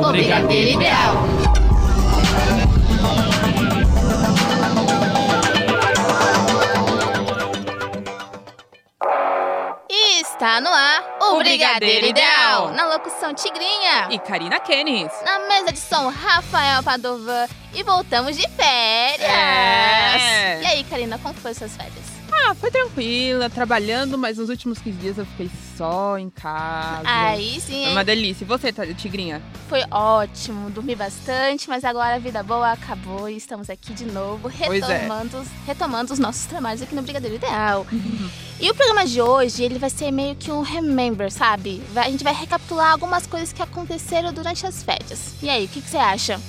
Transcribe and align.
O 0.00 0.10
Brigadeiro 0.12 0.80
Ideal. 0.80 1.14
E 9.90 10.20
está 10.22 10.58
no 10.62 10.70
ar 10.70 11.18
o, 11.20 11.38
Brigadeiro, 11.38 12.06
Ideal. 12.06 12.70
Na 12.70 12.86
locução 12.86 13.34
Tigrinha. 13.34 14.08
E 14.10 14.18
Karina 14.18 14.58
Kenis. 14.58 15.12
Na 15.26 15.40
mesa 15.40 15.70
de 15.70 15.78
som, 15.78 16.08
Rafael 16.08 16.82
Padovan. 16.82 17.46
E 17.74 17.82
voltamos 17.82 18.38
de 18.38 18.48
férias. 18.48 19.30
É. 19.30 20.62
E 20.62 20.66
aí, 20.66 20.84
Karina, 20.84 21.18
como 21.18 21.34
foram 21.34 21.54
suas 21.54 21.76
férias? 21.76 22.01
Ah, 22.44 22.54
foi 22.54 22.70
tranquila, 22.70 23.48
trabalhando, 23.48 24.18
mas 24.18 24.36
nos 24.36 24.48
últimos 24.48 24.78
15 24.78 24.98
dias 24.98 25.18
eu 25.18 25.24
fiquei 25.24 25.50
só 25.76 26.18
em 26.18 26.28
casa. 26.28 27.02
Aí 27.04 27.60
sim, 27.60 27.84
hein? 27.84 27.92
uma 27.92 28.04
delícia. 28.04 28.44
E 28.44 28.46
você, 28.46 28.72
Tigrinha? 28.94 29.40
Foi 29.68 29.82
ótimo, 29.90 30.68
dormi 30.70 30.96
bastante, 30.96 31.68
mas 31.68 31.84
agora 31.84 32.16
a 32.16 32.18
vida 32.18 32.42
boa 32.42 32.72
acabou 32.72 33.28
e 33.28 33.36
estamos 33.36 33.70
aqui 33.70 33.94
de 33.94 34.04
novo, 34.04 34.48
é. 34.48 34.52
retomando, 34.52 35.46
retomando 35.66 36.12
os 36.12 36.18
nossos 36.18 36.44
trabalhos 36.46 36.82
aqui 36.82 36.94
no 36.94 37.02
Brigadeiro 37.02 37.36
Ideal. 37.36 37.86
e 38.60 38.70
o 38.70 38.74
programa 38.74 39.06
de 39.06 39.20
hoje, 39.20 39.62
ele 39.62 39.78
vai 39.78 39.90
ser 39.90 40.10
meio 40.10 40.34
que 40.34 40.50
um 40.50 40.62
remember, 40.62 41.30
sabe? 41.30 41.80
A 41.94 42.10
gente 42.10 42.24
vai 42.24 42.34
recapitular 42.34 42.92
algumas 42.92 43.26
coisas 43.26 43.52
que 43.52 43.62
aconteceram 43.62 44.32
durante 44.32 44.66
as 44.66 44.82
férias. 44.82 45.34
E 45.40 45.48
aí, 45.48 45.66
o 45.66 45.68
que, 45.68 45.80
que 45.80 45.88
você 45.88 45.96
acha? 45.96 46.40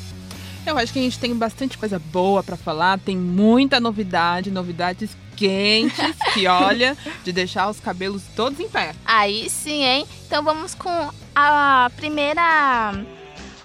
Eu 0.65 0.77
acho 0.77 0.93
que 0.93 0.99
a 0.99 1.01
gente 1.01 1.19
tem 1.19 1.35
bastante 1.35 1.77
coisa 1.77 1.99
boa 1.99 2.41
pra 2.41 2.55
falar, 2.55 2.97
tem 2.97 3.17
muita 3.17 3.81
novidade, 3.81 4.49
novidades 4.49 5.09
quentes, 5.35 6.15
que 6.33 6.47
olha, 6.47 6.97
de 7.23 7.31
deixar 7.31 7.69
os 7.69 7.79
cabelos 7.79 8.23
todos 8.35 8.59
em 8.59 8.69
pé. 8.69 8.93
Aí 9.05 9.49
sim, 9.49 9.83
hein? 9.83 10.05
Então 10.25 10.43
vamos 10.43 10.73
com 10.75 11.09
a 11.35 11.91
primeira. 11.95 12.93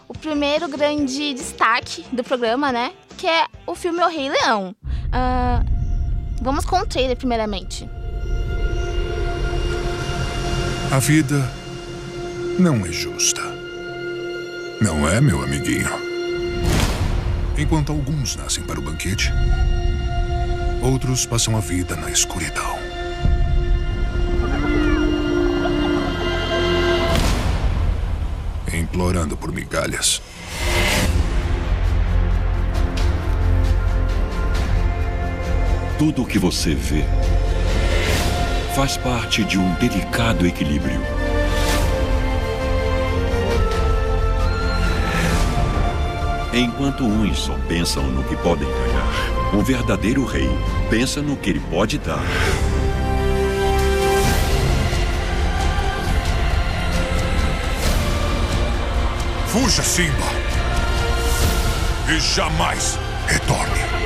O 0.08 0.14
primeiro 0.14 0.68
grande 0.68 1.34
destaque 1.34 2.04
do 2.12 2.24
programa, 2.24 2.72
né? 2.72 2.92
Que 3.16 3.26
é 3.26 3.46
o 3.66 3.74
filme 3.74 4.02
O 4.02 4.08
Rei 4.08 4.30
Leão. 4.30 4.74
Ah, 5.12 5.62
vamos 6.40 6.64
com 6.64 6.78
o 6.78 6.86
trailer, 6.86 7.16
primeiramente. 7.16 7.88
A 10.90 10.98
vida 10.98 11.52
não 12.58 12.86
é 12.86 12.90
justa. 12.90 13.42
Não 14.80 15.06
é, 15.06 15.20
meu 15.20 15.42
amiguinho? 15.42 15.90
Enquanto 17.58 17.92
alguns 17.92 18.36
nascem 18.36 18.64
para 18.64 18.78
o 18.78 18.82
banquete, 18.82 19.30
outros 20.82 21.26
passam 21.26 21.56
a 21.56 21.60
vida 21.60 21.96
na 21.96 22.10
escuridão. 22.10 22.78
Implorando 28.72 29.36
por 29.36 29.52
migalhas. 29.52 30.22
Tudo 35.98 36.22
o 36.22 36.26
que 36.26 36.38
você 36.38 36.74
vê 36.74 37.04
faz 38.74 38.96
parte 38.96 39.42
de 39.44 39.58
um 39.58 39.74
delicado 39.74 40.46
equilíbrio. 40.46 41.00
Enquanto 46.52 47.04
uns 47.04 47.38
só 47.40 47.54
pensam 47.68 48.04
no 48.04 48.22
que 48.24 48.36
podem 48.36 48.66
ganhar, 48.66 48.87
um 49.52 49.62
verdadeiro 49.62 50.24
rei 50.24 50.48
pensa 50.90 51.22
no 51.22 51.36
que 51.36 51.50
ele 51.50 51.60
pode 51.70 51.98
dar. 51.98 52.22
Fuja, 59.46 59.82
Simba! 59.82 60.26
E 62.08 62.20
jamais 62.20 62.98
retorne. 63.26 63.97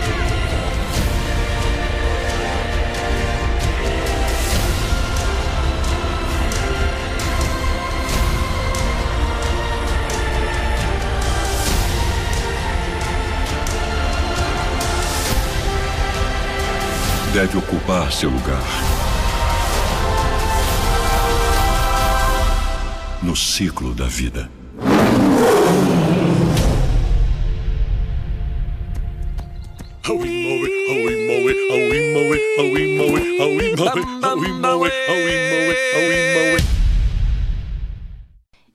Deve 17.43 17.59
ocupar 17.59 18.13
seu 18.13 18.31
lugar. 18.31 18.63
No 23.21 23.35
ciclo 23.35 23.93
da 23.93 24.07
vida. 24.07 24.49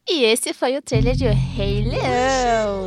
E 0.09 0.25
esse 0.25 0.53
foi 0.53 0.75
o 0.75 0.81
trailer 0.81 1.16
de 1.16 1.27
Rei 1.29 1.85
Leão. 1.85 2.86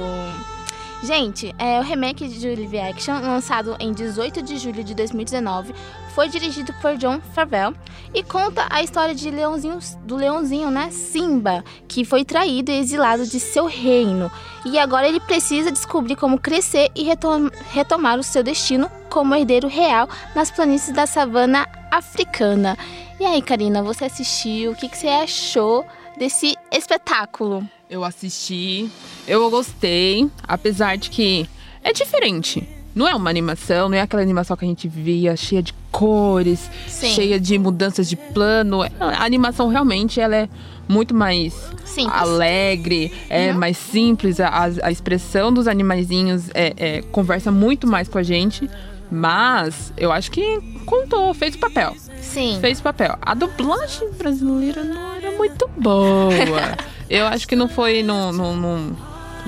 Gente, 1.10 1.52
é, 1.58 1.80
o 1.80 1.82
remake 1.82 2.28
de 2.28 2.54
live 2.54 2.78
action, 2.78 3.20
lançado 3.20 3.76
em 3.80 3.92
18 3.92 4.42
de 4.42 4.56
julho 4.56 4.84
de 4.84 4.94
2019, 4.94 5.74
foi 6.14 6.28
dirigido 6.28 6.72
por 6.74 6.96
John 6.98 7.20
Favreau 7.34 7.74
e 8.14 8.22
conta 8.22 8.64
a 8.70 8.80
história 8.80 9.12
de 9.12 9.28
leãozinho, 9.28 9.80
do 10.04 10.14
leãozinho, 10.14 10.70
né, 10.70 10.88
Simba, 10.92 11.64
que 11.88 12.04
foi 12.04 12.24
traído 12.24 12.70
e 12.70 12.78
exilado 12.78 13.26
de 13.26 13.40
seu 13.40 13.66
reino. 13.66 14.30
E 14.64 14.78
agora 14.78 15.08
ele 15.08 15.18
precisa 15.18 15.72
descobrir 15.72 16.14
como 16.14 16.38
crescer 16.38 16.92
e 16.94 17.02
retom- 17.02 17.50
retomar 17.72 18.16
o 18.16 18.22
seu 18.22 18.44
destino 18.44 18.88
como 19.08 19.34
herdeiro 19.34 19.66
real 19.66 20.08
nas 20.32 20.48
planícies 20.48 20.94
da 20.94 21.08
savana 21.08 21.66
africana. 21.90 22.78
E 23.18 23.24
aí, 23.26 23.42
Karina, 23.42 23.82
você 23.82 24.04
assistiu? 24.04 24.70
O 24.70 24.76
que, 24.76 24.88
que 24.88 24.96
você 24.96 25.08
achou 25.08 25.84
desse 26.16 26.54
espetáculo? 26.70 27.68
Eu 27.90 28.04
assisti, 28.04 28.88
eu 29.26 29.50
gostei, 29.50 30.28
apesar 30.46 30.96
de 30.96 31.10
que 31.10 31.48
é 31.82 31.92
diferente. 31.92 32.66
Não 32.94 33.06
é 33.06 33.14
uma 33.14 33.30
animação, 33.30 33.88
não 33.88 33.96
é 33.96 34.00
aquela 34.00 34.22
animação 34.22 34.56
que 34.56 34.64
a 34.64 34.68
gente 34.68 34.88
via 34.88 35.36
cheia 35.36 35.62
de 35.62 35.72
cores, 35.92 36.68
Sim. 36.88 37.10
cheia 37.10 37.38
de 37.38 37.56
mudanças 37.58 38.08
de 38.08 38.16
plano. 38.16 38.82
A 38.82 39.24
animação 39.24 39.68
realmente 39.68 40.20
ela 40.20 40.34
é 40.34 40.48
muito 40.88 41.14
mais 41.14 41.54
Simples. 41.84 42.20
alegre, 42.20 43.12
é 43.28 43.52
mais 43.52 43.76
simples. 43.76 44.40
A, 44.40 44.68
a 44.82 44.90
expressão 44.90 45.52
dos 45.52 45.68
animaizinhos 45.68 46.50
é, 46.52 46.74
é, 46.76 47.02
conversa 47.02 47.52
muito 47.52 47.86
mais 47.86 48.08
com 48.08 48.18
a 48.18 48.22
gente. 48.22 48.68
Mas 49.10 49.92
eu 49.96 50.12
acho 50.12 50.30
que 50.30 50.60
contou, 50.86 51.34
fez 51.34 51.56
o 51.56 51.58
papel. 51.58 51.96
Sim. 52.20 52.58
Fez 52.60 52.78
o 52.78 52.82
papel. 52.82 53.18
A 53.20 53.34
dublagem 53.34 54.12
brasileira 54.12 54.84
não 54.84 55.14
era 55.14 55.32
muito 55.32 55.68
boa. 55.76 56.32
eu 57.10 57.26
acho 57.26 57.46
que 57.48 57.56
não 57.56 57.68
foi. 57.68 58.04
Não, 58.04 58.32
não, 58.32 58.54
não, 58.54 58.96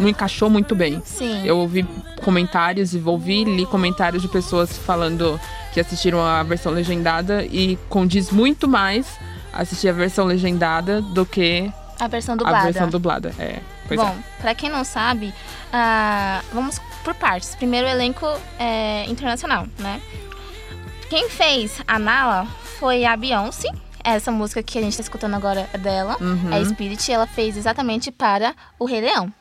não 0.03 0.09
encaixou 0.09 0.51
muito 0.51 0.75
bem. 0.75 1.01
Sim. 1.05 1.47
Eu 1.47 1.59
ouvi 1.59 1.87
comentários, 2.23 2.95
ouvi 3.05 3.45
li 3.45 3.65
comentários 3.67 4.23
de 4.23 4.29
pessoas 4.29 4.77
falando 4.77 5.41
que 5.73 5.81
assistiram 5.81 6.25
a 6.25 6.43
versão 6.43 6.73
legendada 6.73 7.45
e 7.45 7.79
condiz 7.89 8.31
muito 8.31 8.69
mais 8.69 9.07
assistir 9.53 9.89
a 9.89 9.93
versão 9.93 10.25
legendada 10.25 11.01
do 11.01 11.25
que 11.25 11.71
A 11.99 12.09
versão 12.09 12.35
a 12.35 12.39
dublada. 12.39 12.65
versão 12.65 12.89
dublada. 12.89 13.35
É, 13.39 13.61
Bom, 13.95 14.09
é. 14.09 14.15
pra 14.41 14.55
quem 14.55 14.71
não 14.71 14.85
sabe, 14.85 15.33
ah, 15.73 16.43
vamos 16.53 16.81
por 17.05 17.15
partes. 17.15 17.55
Primeiro, 17.55 17.87
o 17.87 17.91
elenco 17.91 18.27
é, 18.59 19.05
internacional, 19.09 19.67
né? 19.79 20.01
Quem 21.09 21.29
fez 21.29 21.81
a 21.87 21.99
Nala 21.99 22.47
foi 22.79 23.05
a 23.05 23.17
Beyoncé. 23.17 23.69
Essa 24.05 24.33
música 24.33 24.63
que 24.63 24.79
a 24.79 24.83
gente 24.83 24.97
tá 24.97 25.03
escutando 25.03 25.35
agora 25.35 25.69
é 25.73 25.79
dela. 25.79 26.17
Uhum. 26.21 26.53
É 26.53 26.65
Spirit. 26.65 27.13
Ela 27.13 27.27
fez 27.27 27.57
exatamente 27.57 28.11
para 28.11 28.55
o 28.79 28.85
Rei 28.85 29.01
Leão. 29.01 29.33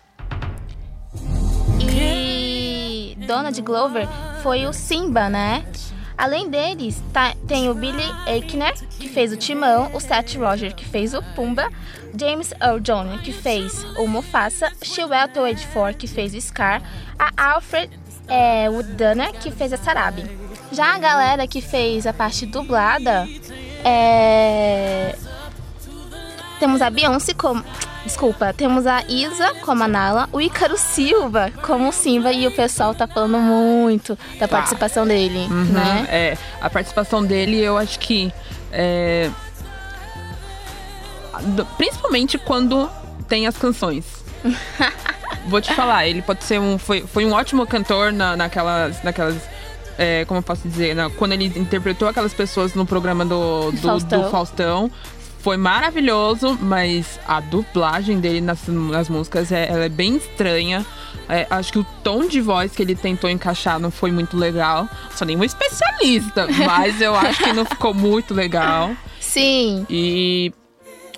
Donald 3.31 3.61
Glover 3.61 4.09
foi 4.43 4.65
o 4.65 4.73
Simba, 4.73 5.29
né? 5.29 5.63
Além 6.17 6.49
deles, 6.49 7.01
tá- 7.13 7.33
tem 7.47 7.69
o 7.69 7.73
Billy 7.73 8.03
Eichner, 8.27 8.73
que 8.99 9.07
fez 9.07 9.31
o 9.31 9.37
Timão, 9.37 9.89
o 9.93 10.01
Seth 10.01 10.35
Roger, 10.35 10.75
que 10.75 10.83
fez 10.83 11.13
o 11.13 11.23
Pumba, 11.33 11.69
James 12.19 12.53
Earl 12.61 12.81
Jones, 12.81 13.21
que 13.21 13.31
fez 13.31 13.85
o 13.97 14.05
Mufasa, 14.05 14.69
Chiwetel 14.83 15.47
Ejiofor, 15.47 15.93
que 15.93 16.07
fez 16.07 16.33
o 16.35 16.41
Scar, 16.41 16.81
a 17.17 17.53
Alfred 17.53 17.89
é, 18.27 18.69
Woodunner, 18.69 19.31
que 19.31 19.49
fez 19.49 19.71
a 19.71 19.77
Sarabi. 19.77 20.29
Já 20.73 20.93
a 20.95 20.99
galera 20.99 21.47
que 21.47 21.61
fez 21.61 22.05
a 22.05 22.11
parte 22.11 22.45
dublada, 22.45 23.25
é... 23.85 25.15
temos 26.59 26.81
a 26.81 26.89
Beyoncé 26.89 27.33
como... 27.33 27.63
Desculpa, 28.05 28.51
temos 28.53 28.87
a 28.87 29.03
Isa 29.07 29.53
como 29.61 29.83
a 29.83 29.87
Nala, 29.87 30.27
o 30.31 30.41
Ícaro 30.41 30.77
Silva 30.77 31.51
como 31.61 31.89
o 31.89 31.91
Simba 31.91 32.31
e 32.33 32.47
o 32.47 32.51
pessoal 32.51 32.95
tá 32.95 33.07
falando 33.07 33.37
muito 33.39 34.17
da 34.39 34.47
Tá. 34.47 34.57
participação 34.57 35.05
dele, 35.05 35.47
Uhum, 35.49 35.65
né? 35.65 36.07
É, 36.09 36.37
a 36.59 36.69
participação 36.69 37.23
dele, 37.23 37.59
eu 37.59 37.77
acho 37.77 37.99
que. 37.99 38.33
é, 38.71 39.29
principalmente 41.77 42.37
quando 42.37 42.89
tem 43.27 43.47
as 43.47 43.57
canções. 43.57 44.05
Vou 45.47 45.61
te 45.61 45.73
falar, 45.73 46.07
ele 46.07 46.21
pode 46.21 46.43
ser 46.43 46.59
um. 46.59 46.77
Foi, 46.77 47.01
foi 47.01 47.25
um 47.25 47.33
ótimo 47.33 47.65
cantor 47.65 48.11
na, 48.11 48.35
naquelas. 48.35 49.01
naquelas 49.03 49.37
é, 49.97 50.25
como 50.25 50.39
eu 50.39 50.43
posso 50.43 50.67
dizer? 50.67 50.95
Na, 50.95 51.09
quando 51.09 51.33
ele 51.33 51.45
interpretou 51.45 52.07
aquelas 52.07 52.33
pessoas 52.33 52.73
no 52.73 52.85
programa 52.85 53.25
do, 53.25 53.71
do, 53.71 53.77
Faustão. 53.81 54.21
do 54.23 54.29
Faustão. 54.29 54.91
Foi 55.41 55.57
maravilhoso, 55.57 56.57
mas 56.61 57.19
a 57.27 57.39
dublagem 57.39 58.19
dele 58.19 58.41
nas, 58.41 58.67
nas 58.67 59.09
músicas 59.09 59.51
é, 59.51 59.67
ela 59.67 59.85
é 59.85 59.89
bem 59.89 60.17
estranha. 60.17 60.85
É, 61.27 61.47
acho 61.49 61.73
que 61.73 61.79
o 61.79 61.85
tom 62.03 62.27
de 62.27 62.39
voz 62.39 62.75
que 62.75 62.81
ele 62.83 62.95
tentou 62.95 63.27
encaixar 63.27 63.79
não 63.79 63.89
foi 63.89 64.11
muito 64.11 64.37
legal. 64.37 64.87
Sou 65.15 65.25
nenhum 65.25 65.43
especialista, 65.43 66.47
mas 66.65 67.01
eu 67.01 67.15
acho 67.15 67.43
que 67.43 67.53
não 67.53 67.65
ficou 67.65 67.91
muito 67.91 68.35
legal. 68.35 68.91
Sim. 69.19 69.85
E 69.89 70.53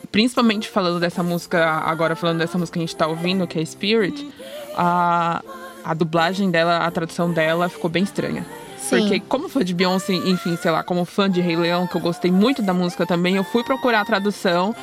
principalmente 0.10 0.70
falando 0.70 1.02
dessa 1.02 1.22
música, 1.22 1.66
agora 1.66 2.16
falando 2.16 2.38
dessa 2.38 2.58
música 2.58 2.80
que 2.80 2.84
a 2.84 2.86
gente 2.86 2.96
tá 2.96 3.08
ouvindo, 3.08 3.46
que 3.46 3.60
é 3.60 3.66
Spirit, 3.66 4.26
a, 4.78 5.44
a 5.84 5.94
dublagem 5.94 6.50
dela, 6.50 6.78
a 6.78 6.92
tradução 6.92 7.32
dela 7.34 7.68
ficou 7.68 7.90
bem 7.90 8.04
estranha. 8.04 8.46
Sim. 8.96 9.02
Porque 9.02 9.20
como 9.22 9.50
fã 9.50 9.64
de 9.64 9.74
Beyoncé, 9.74 10.14
enfim, 10.14 10.58
sei 10.62 10.72
lá, 10.72 10.84
como 10.84 11.06
fã 11.06 11.30
de 11.30 11.42
Rei 11.42 11.56
Leão, 11.56 11.88
que 11.88 11.96
eu 11.96 12.02
gostei 12.02 12.32
muito 12.32 12.62
da 12.62 12.74
música 12.74 13.06
também, 13.06 13.36
eu 13.36 13.44
fui 13.44 13.64
procurar 13.64 14.02
a 14.02 14.06
tradução. 14.06 14.76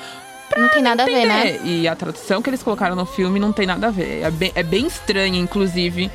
Não 0.57 0.69
tem 0.69 0.83
nada 0.83 1.05
a 1.05 1.07
ver, 1.07 1.27
né? 1.27 1.61
E 1.65 1.87
a 1.87 1.95
tradução 1.95 2.43
que 2.43 2.51
eles 2.51 2.62
colocaram 2.62 2.97
no 2.97 3.07
filme 3.07 3.39
não 3.39 3.53
tem 3.53 3.67
nada 3.67 3.87
a 3.87 3.91
ver. 3.91 4.23
É 4.23 4.31
bem, 4.31 4.51
é 4.55 4.62
bem 4.65 4.87
estranha, 4.87 5.39
inclusive, 5.39 6.11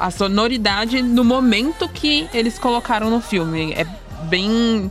a 0.00 0.10
sonoridade 0.10 1.00
no 1.02 1.22
momento 1.24 1.88
que 1.88 2.28
eles 2.34 2.58
colocaram 2.58 3.08
no 3.10 3.20
filme. 3.20 3.72
É 3.74 3.86
bem. 4.24 4.90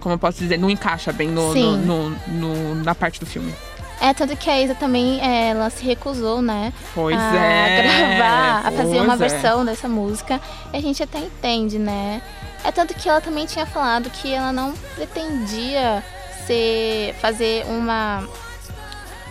Como 0.00 0.14
eu 0.16 0.18
posso 0.18 0.38
dizer? 0.38 0.58
Não 0.58 0.68
encaixa 0.68 1.12
bem 1.12 1.28
no, 1.28 1.54
no- 1.54 1.76
no- 2.10 2.16
no- 2.26 2.74
na 2.82 2.92
parte 2.94 3.20
do 3.20 3.26
filme. 3.26 3.54
É, 4.02 4.12
tanto 4.12 4.36
que 4.36 4.50
a 4.50 4.60
Isa 4.60 4.74
também, 4.74 5.20
é, 5.20 5.50
ela 5.50 5.70
se 5.70 5.84
recusou, 5.84 6.42
né? 6.42 6.72
Pois 6.92 7.16
a 7.16 7.36
é. 7.36 7.82
gravar, 7.82 8.66
a 8.66 8.72
fazer 8.72 9.00
uma 9.00 9.14
é. 9.14 9.16
versão 9.16 9.64
dessa 9.64 9.88
música. 9.88 10.40
E 10.72 10.76
a 10.76 10.82
gente 10.82 11.00
até 11.04 11.20
entende, 11.20 11.78
né? 11.78 12.20
É 12.64 12.72
tanto 12.72 12.94
que 12.94 13.08
ela 13.08 13.20
também 13.20 13.46
tinha 13.46 13.64
falado 13.64 14.10
que 14.10 14.34
ela 14.34 14.52
não 14.52 14.72
pretendia 14.96 16.02
ser, 16.44 17.14
fazer 17.20 17.64
uma. 17.66 18.26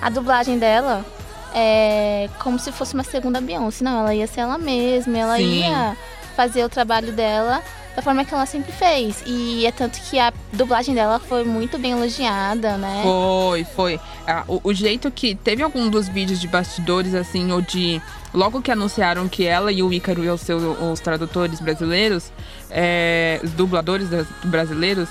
A 0.02 0.10
dublagem 0.10 0.58
dela 0.58 1.06
é 1.54 2.30
como 2.40 2.58
se 2.58 2.72
fosse 2.72 2.94
uma 2.94 3.04
segunda 3.04 3.42
Beyoncé. 3.42 3.84
Não, 3.84 4.00
ela 4.00 4.16
ia 4.16 4.26
ser 4.26 4.40
ela 4.40 4.58
mesma, 4.58 5.18
ela 5.18 5.36
Sim. 5.36 5.66
ia 5.66 5.98
fazer 6.34 6.64
o 6.64 6.70
trabalho 6.70 7.12
dela 7.12 7.62
da 7.96 8.02
forma 8.02 8.24
que 8.26 8.34
ela 8.34 8.46
sempre 8.46 8.72
fez. 8.72 9.24
E 9.26 9.66
é 9.66 9.72
tanto 9.72 10.00
que 10.10 10.18
a 10.20 10.32
dublagem 10.54 10.96
dela 10.96 11.20
foi 11.20 11.44
muito 11.44 11.78
bem 11.78 11.92
elogiada, 11.92 12.78
né? 12.78 13.02
Foi, 13.04 13.64
foi. 13.64 14.00
Ah, 14.28 14.44
o, 14.48 14.62
o 14.64 14.74
jeito 14.74 15.10
que. 15.12 15.36
Teve 15.36 15.62
algum 15.64 15.90
dos 15.90 16.08
vídeos 16.08 16.40
de 16.40 16.48
bastidores, 16.48 17.14
assim, 17.14 17.52
ou 17.52 17.62
de. 17.62 18.02
Logo 18.34 18.62
que 18.62 18.72
anunciaram 18.72 19.28
que 19.28 19.46
ela 19.46 19.72
e 19.74 19.84
o 19.84 19.92
Ícaro 19.92 20.24
iam 20.24 20.38
ser 20.38 20.54
o- 20.54 20.92
os 20.92 21.00
tradutores 21.02 21.60
brasileiros, 21.60 22.32
é, 22.70 23.42
os 23.44 23.52
dubladores 23.52 24.08
brasileiros, 24.46 25.10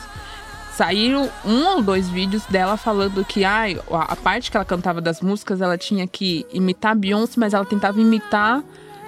saíram 0.75 1.29
um 1.45 1.67
ou 1.67 1.83
dois 1.83 2.09
vídeos 2.09 2.43
dela 2.47 2.79
falando 2.79 3.23
que 3.23 3.45
ai, 3.45 3.79
a, 3.91 4.17
parte 4.17 4.51
que 4.51 4.57
ela 4.57 4.65
cantava 4.65 5.01
das 5.03 5.21
músicas, 5.21 5.61
ela 5.61 5.77
tinha 5.77 6.07
que 6.07 6.47
imitar 6.53 6.97
Beyoncé, 6.97 7.35
mas 7.37 7.53
ela 7.53 7.67
tentava 7.67 8.01
imitar 8.01 8.63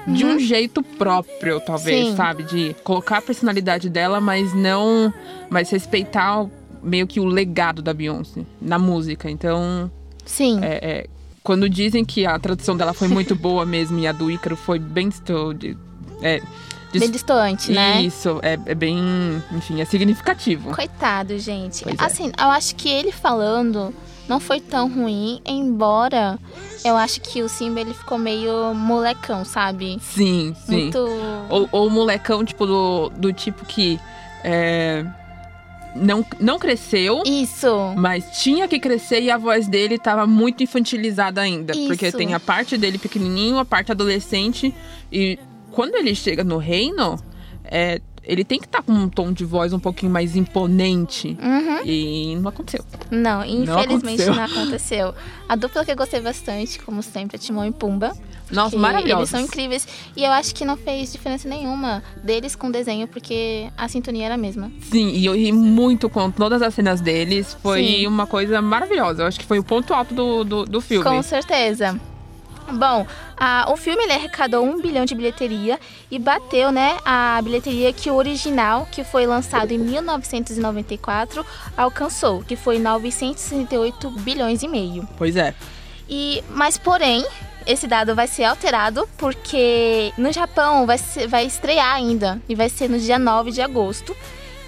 de 0.06 0.24
um 0.24 0.38
jeito 0.38 0.82
próprio, 0.82 1.60
talvez, 1.60 2.08
Sim. 2.08 2.16
sabe? 2.16 2.42
De 2.44 2.74
colocar 2.82 3.18
a 3.18 3.22
personalidade 3.22 3.88
dela, 3.88 4.20
mas 4.20 4.52
não. 4.54 5.12
Mas 5.50 5.70
respeitar 5.70 6.46
meio 6.82 7.06
que 7.06 7.20
o 7.20 7.24
legado 7.24 7.80
da 7.82 7.94
Beyoncé 7.94 8.42
na 8.60 8.78
música. 8.78 9.30
Então, 9.30 9.90
Sim. 10.24 10.58
é, 10.62 10.66
é, 10.82 11.06
quando 11.42 11.68
dizem 11.68 12.04
que 12.04 12.26
a 12.26 12.38
tradução 12.38 12.76
dela 12.76 12.92
foi 12.92 13.08
muito 13.08 13.34
boa 13.36 13.64
mesmo 13.64 13.98
e 13.98 14.06
a 14.06 14.12
do 14.12 14.30
Ícaro 14.30 14.56
foi 14.56 14.78
bem. 14.78 15.08
de- 15.58 15.76
É, 16.20 16.40
dis- 16.92 17.00
Bem 17.00 17.10
distante, 17.10 17.70
né? 17.72 18.02
Isso, 18.02 18.40
é, 18.42 18.58
é 18.66 18.74
bem. 18.74 18.98
Enfim, 19.52 19.80
é 19.80 19.84
significativo. 19.84 20.74
Coitado, 20.74 21.38
gente. 21.38 21.84
Pois 21.84 21.96
é. 21.98 22.04
Assim, 22.04 22.32
eu 22.38 22.48
acho 22.50 22.74
que 22.74 22.88
ele 22.88 23.12
falando 23.12 23.94
não 24.28 24.38
foi 24.40 24.60
tão 24.60 24.88
ruim, 24.92 25.40
embora 25.44 26.38
eu 26.84 26.96
acho 26.96 27.20
que 27.20 27.42
o 27.42 27.48
Simba 27.48 27.80
ele 27.80 27.94
ficou 27.94 28.18
meio 28.18 28.74
molecão, 28.74 29.44
sabe? 29.44 29.98
Sim, 30.00 30.54
sim. 30.66 30.82
Muito. 30.84 30.98
Ou, 31.48 31.68
ou 31.72 31.90
molecão, 31.90 32.44
tipo, 32.44 32.66
do, 32.66 33.10
do 33.10 33.32
tipo 33.32 33.64
que. 33.64 33.98
é, 34.44 35.04
não, 35.94 36.24
não 36.40 36.58
cresceu. 36.58 37.22
Isso. 37.26 37.94
Mas 37.96 38.42
tinha 38.42 38.66
que 38.66 38.78
crescer 38.78 39.20
e 39.20 39.30
a 39.30 39.36
voz 39.36 39.68
dele 39.68 39.98
tava 39.98 40.26
muito 40.26 40.62
infantilizada 40.62 41.40
ainda. 41.40 41.74
Porque 41.86 42.08
Isso. 42.08 42.16
tem 42.16 42.34
a 42.34 42.40
parte 42.40 42.76
dele 42.78 42.98
pequenininho, 42.98 43.58
a 43.58 43.64
parte 43.64 43.92
adolescente. 43.92 44.74
E 45.12 45.38
quando 45.70 45.94
ele 45.96 46.14
chega 46.14 46.42
no 46.42 46.56
reino, 46.56 47.18
é, 47.64 48.00
ele 48.24 48.44
tem 48.44 48.58
que 48.58 48.66
estar 48.66 48.82
com 48.82 48.92
um 48.92 49.08
tom 49.08 49.32
de 49.32 49.44
voz 49.44 49.72
um 49.72 49.78
pouquinho 49.78 50.12
mais 50.12 50.36
imponente. 50.36 51.36
Uhum. 51.42 51.84
E 51.84 52.36
não 52.36 52.48
aconteceu. 52.48 52.84
Não, 53.10 53.44
infelizmente 53.44 54.22
aconteceu. 54.22 54.34
não 54.34 54.44
aconteceu. 54.44 55.14
A 55.48 55.56
dupla 55.56 55.84
que 55.84 55.90
eu 55.90 55.96
gostei 55.96 56.20
bastante, 56.20 56.78
como 56.78 57.02
sempre, 57.02 57.36
é 57.36 57.38
Timão 57.38 57.66
e 57.66 57.72
Pumba. 57.72 58.16
Nossa, 58.50 58.70
que 58.70 58.76
maravilhoso. 58.76 59.22
Eles 59.22 59.30
são 59.30 59.40
incríveis. 59.40 59.88
E 60.16 60.22
eu 60.22 60.30
acho 60.30 60.54
que 60.54 60.64
não 60.64 60.76
fez 60.76 61.10
diferença 61.10 61.48
nenhuma 61.48 62.02
deles 62.22 62.54
com 62.54 62.68
o 62.68 62.72
desenho, 62.72 63.08
porque 63.08 63.68
a 63.76 63.88
sintonia 63.88 64.26
era 64.26 64.34
a 64.34 64.38
mesma. 64.38 64.70
Sim, 64.82 65.08
e 65.08 65.24
eu 65.24 65.34
ri 65.34 65.50
muito 65.50 66.08
com 66.08 66.30
todas 66.30 66.62
as 66.62 66.74
cenas 66.74 67.00
deles. 67.00 67.56
Foi 67.62 67.82
Sim. 67.84 68.06
uma 68.06 68.26
coisa 68.26 68.62
maravilhosa. 68.62 69.22
Eu 69.22 69.26
acho 69.26 69.40
que 69.40 69.46
foi 69.46 69.58
o 69.58 69.64
ponto 69.64 69.92
alto 69.92 70.14
do, 70.14 70.44
do, 70.44 70.64
do 70.64 70.80
filme. 70.80 71.04
Com 71.04 71.22
certeza. 71.22 71.98
Bom, 72.72 73.06
a- 73.36 73.66
o 73.70 73.76
filme 73.76 74.02
ele 74.04 74.12
arrecadou 74.12 74.64
um 74.64 74.80
bilhão 74.80 75.04
de 75.04 75.14
bilheteria 75.14 75.78
e 76.10 76.18
bateu, 76.18 76.72
né, 76.72 76.96
a 77.04 77.40
bilheteria 77.42 77.92
que 77.92 78.10
o 78.10 78.14
original, 78.14 78.88
que 78.90 79.04
foi 79.04 79.26
lançado 79.26 79.72
em 79.72 79.78
1994, 79.78 81.44
alcançou, 81.76 82.42
que 82.42 82.56
foi 82.56 82.78
968 82.78 84.10
bilhões 84.10 84.62
e 84.62 84.68
meio. 84.68 85.06
Pois 85.16 85.36
é. 85.36 85.54
E, 86.08 86.42
mas 86.50 86.76
porém, 86.78 87.24
esse 87.66 87.86
dado 87.86 88.14
vai 88.14 88.26
ser 88.26 88.44
alterado 88.44 89.08
porque 89.16 90.12
no 90.18 90.32
Japão 90.32 90.86
vai, 90.86 90.98
ser- 90.98 91.26
vai 91.28 91.44
estrear 91.46 91.94
ainda 91.94 92.40
e 92.48 92.54
vai 92.54 92.68
ser 92.68 92.88
no 92.88 92.98
dia 92.98 93.18
9 93.18 93.50
de 93.50 93.60
agosto. 93.62 94.16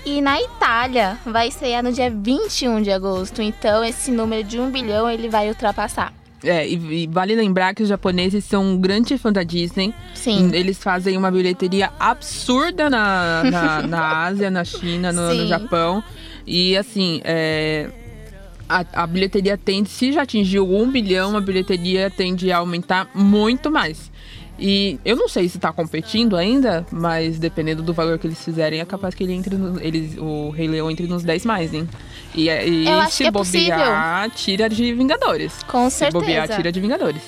E 0.06 0.20
na 0.20 0.38
Itália 0.38 1.18
vai 1.24 1.48
estrear 1.48 1.82
no 1.82 1.90
dia 1.90 2.10
21 2.10 2.82
de 2.82 2.92
agosto. 2.92 3.40
Então 3.40 3.82
esse 3.82 4.10
número 4.10 4.44
de 4.44 4.60
1 4.60 4.70
bilhão 4.70 5.08
ele 5.10 5.28
vai 5.30 5.48
ultrapassar. 5.48 6.12
É, 6.44 6.68
e, 6.68 7.04
e 7.04 7.06
vale 7.06 7.34
lembrar 7.34 7.74
que 7.74 7.82
os 7.82 7.88
japoneses 7.88 8.44
são 8.44 8.64
um 8.64 8.78
grande 8.78 9.16
fã 9.18 9.32
da 9.32 9.42
Disney. 9.42 9.94
Sim. 10.14 10.50
Eles 10.52 10.82
fazem 10.82 11.16
uma 11.16 11.30
bilheteria 11.30 11.90
absurda 11.98 12.90
na, 12.90 13.44
na, 13.44 13.82
na 13.86 14.24
Ásia, 14.24 14.50
na 14.50 14.64
China, 14.64 15.12
no, 15.12 15.34
no. 15.34 15.46
Japão. 15.46 16.02
E 16.46 16.76
assim, 16.76 17.20
é, 17.24 17.88
a, 18.68 18.84
a 18.92 19.06
bilheteria 19.06 19.56
tende, 19.56 19.88
se 19.88 20.12
já 20.12 20.22
atingiu 20.22 20.70
um 20.70 20.90
bilhão, 20.90 21.36
a 21.36 21.40
bilheteria 21.40 22.10
tende 22.10 22.50
a 22.50 22.58
aumentar 22.58 23.08
muito 23.14 23.70
mais. 23.70 24.10
E 24.58 25.00
eu 25.04 25.16
não 25.16 25.28
sei 25.28 25.48
se 25.48 25.58
tá 25.58 25.72
competindo 25.72 26.36
ainda, 26.36 26.86
mas 26.90 27.38
dependendo 27.38 27.82
do 27.82 27.92
valor 27.92 28.18
que 28.18 28.26
eles 28.26 28.42
fizerem, 28.44 28.80
é 28.80 28.84
capaz 28.84 29.14
que 29.14 29.24
ele 29.24 29.32
entre 29.32 29.56
no, 29.56 29.80
eles, 29.80 30.16
o 30.16 30.50
Rei 30.50 30.68
Leão 30.68 30.90
entre 30.90 31.06
nos 31.06 31.24
10 31.24 31.44
mais, 31.44 31.74
hein? 31.74 31.88
E, 32.34 32.48
e 32.48 33.10
se 33.10 33.24
é 33.24 33.30
bobear, 33.30 34.30
tira 34.30 34.68
de 34.68 34.92
Vingadores. 34.94 35.62
Com 35.64 35.90
Se 35.90 36.08
bobear, 36.10 36.46
certeza. 36.46 36.56
tira 36.56 36.72
de 36.72 36.80
Vingadores. 36.80 37.22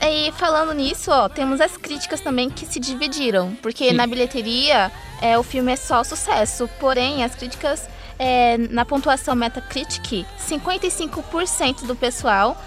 E 0.00 0.32
falando 0.32 0.74
nisso, 0.74 1.10
ó, 1.12 1.28
temos 1.28 1.60
as 1.60 1.76
críticas 1.76 2.20
também 2.20 2.50
que 2.50 2.66
se 2.66 2.80
dividiram. 2.80 3.56
Porque 3.62 3.90
Sim. 3.90 3.94
na 3.94 4.06
bilheteria, 4.06 4.90
é, 5.20 5.38
o 5.38 5.44
filme 5.44 5.72
é 5.72 5.76
só 5.76 6.02
sucesso. 6.02 6.68
Porém, 6.80 7.22
as 7.22 7.34
críticas 7.36 7.88
é, 8.18 8.58
na 8.58 8.84
pontuação 8.84 9.36
Metacritic, 9.36 10.26
55% 10.38 11.86
do 11.86 11.94
pessoal 11.94 12.60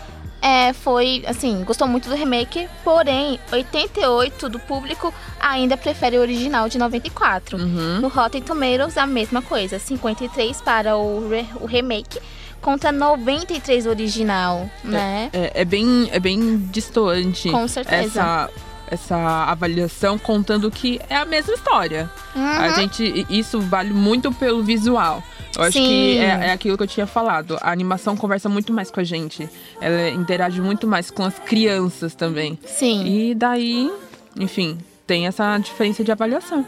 é, 0.45 0.73
foi, 0.73 1.23
assim, 1.25 1.63
gostou 1.63 1.87
muito 1.87 2.07
do 2.07 2.13
remake. 2.15 2.67
Porém, 2.83 3.39
88% 3.51 4.47
do 4.47 4.59
público 4.59 5.13
ainda 5.39 5.75
prefere 5.75 6.17
o 6.17 6.21
original 6.21 6.69
de 6.69 6.77
94. 6.77 7.57
Uhum. 7.57 7.99
No 8.01 8.07
Rotten 8.07 8.41
Tomatoes, 8.41 8.97
a 8.97 9.07
mesma 9.07 9.41
coisa. 9.41 9.79
53 9.79 10.61
para 10.61 10.95
o, 10.97 11.27
re- 11.29 11.45
o 11.59 11.65
remake 11.65 12.19
contra 12.61 12.91
93 12.91 13.85
original, 13.85 14.69
né? 14.83 15.29
É, 15.33 15.61
é 15.61 15.65
bem, 15.65 16.09
é 16.11 16.19
bem 16.19 16.57
distoante 16.71 17.49
Com 17.51 17.67
certeza. 17.67 18.19
essa, 18.19 18.49
essa 18.87 19.15
avaliação, 19.51 20.17
contando 20.17 20.69
que 20.71 20.99
é 21.09 21.15
a 21.15 21.25
mesma 21.25 21.53
história. 21.53 22.09
A 22.35 22.39
Uhum. 22.69 22.75
gente, 22.75 23.25
isso 23.29 23.59
vale 23.61 23.93
muito 23.93 24.31
pelo 24.31 24.63
visual. 24.63 25.23
Eu 25.55 25.63
acho 25.63 25.77
Sim. 25.77 25.85
que 25.85 26.17
é, 26.17 26.47
é 26.47 26.51
aquilo 26.51 26.77
que 26.77 26.83
eu 26.83 26.87
tinha 26.87 27.07
falado. 27.07 27.57
A 27.61 27.71
animação 27.71 28.15
conversa 28.17 28.49
muito 28.49 28.73
mais 28.73 28.91
com 28.91 28.99
a 28.99 29.03
gente. 29.03 29.49
Ela 29.79 30.09
interage 30.09 30.59
muito 30.61 30.85
mais 30.87 31.09
com 31.09 31.23
as 31.23 31.37
crianças 31.39 32.13
também. 32.13 32.59
Sim. 32.65 33.05
E 33.05 33.35
daí, 33.35 33.91
enfim, 34.37 34.77
tem 35.07 35.27
essa 35.27 35.57
diferença 35.57 36.03
de 36.03 36.11
avaliação. 36.11 36.65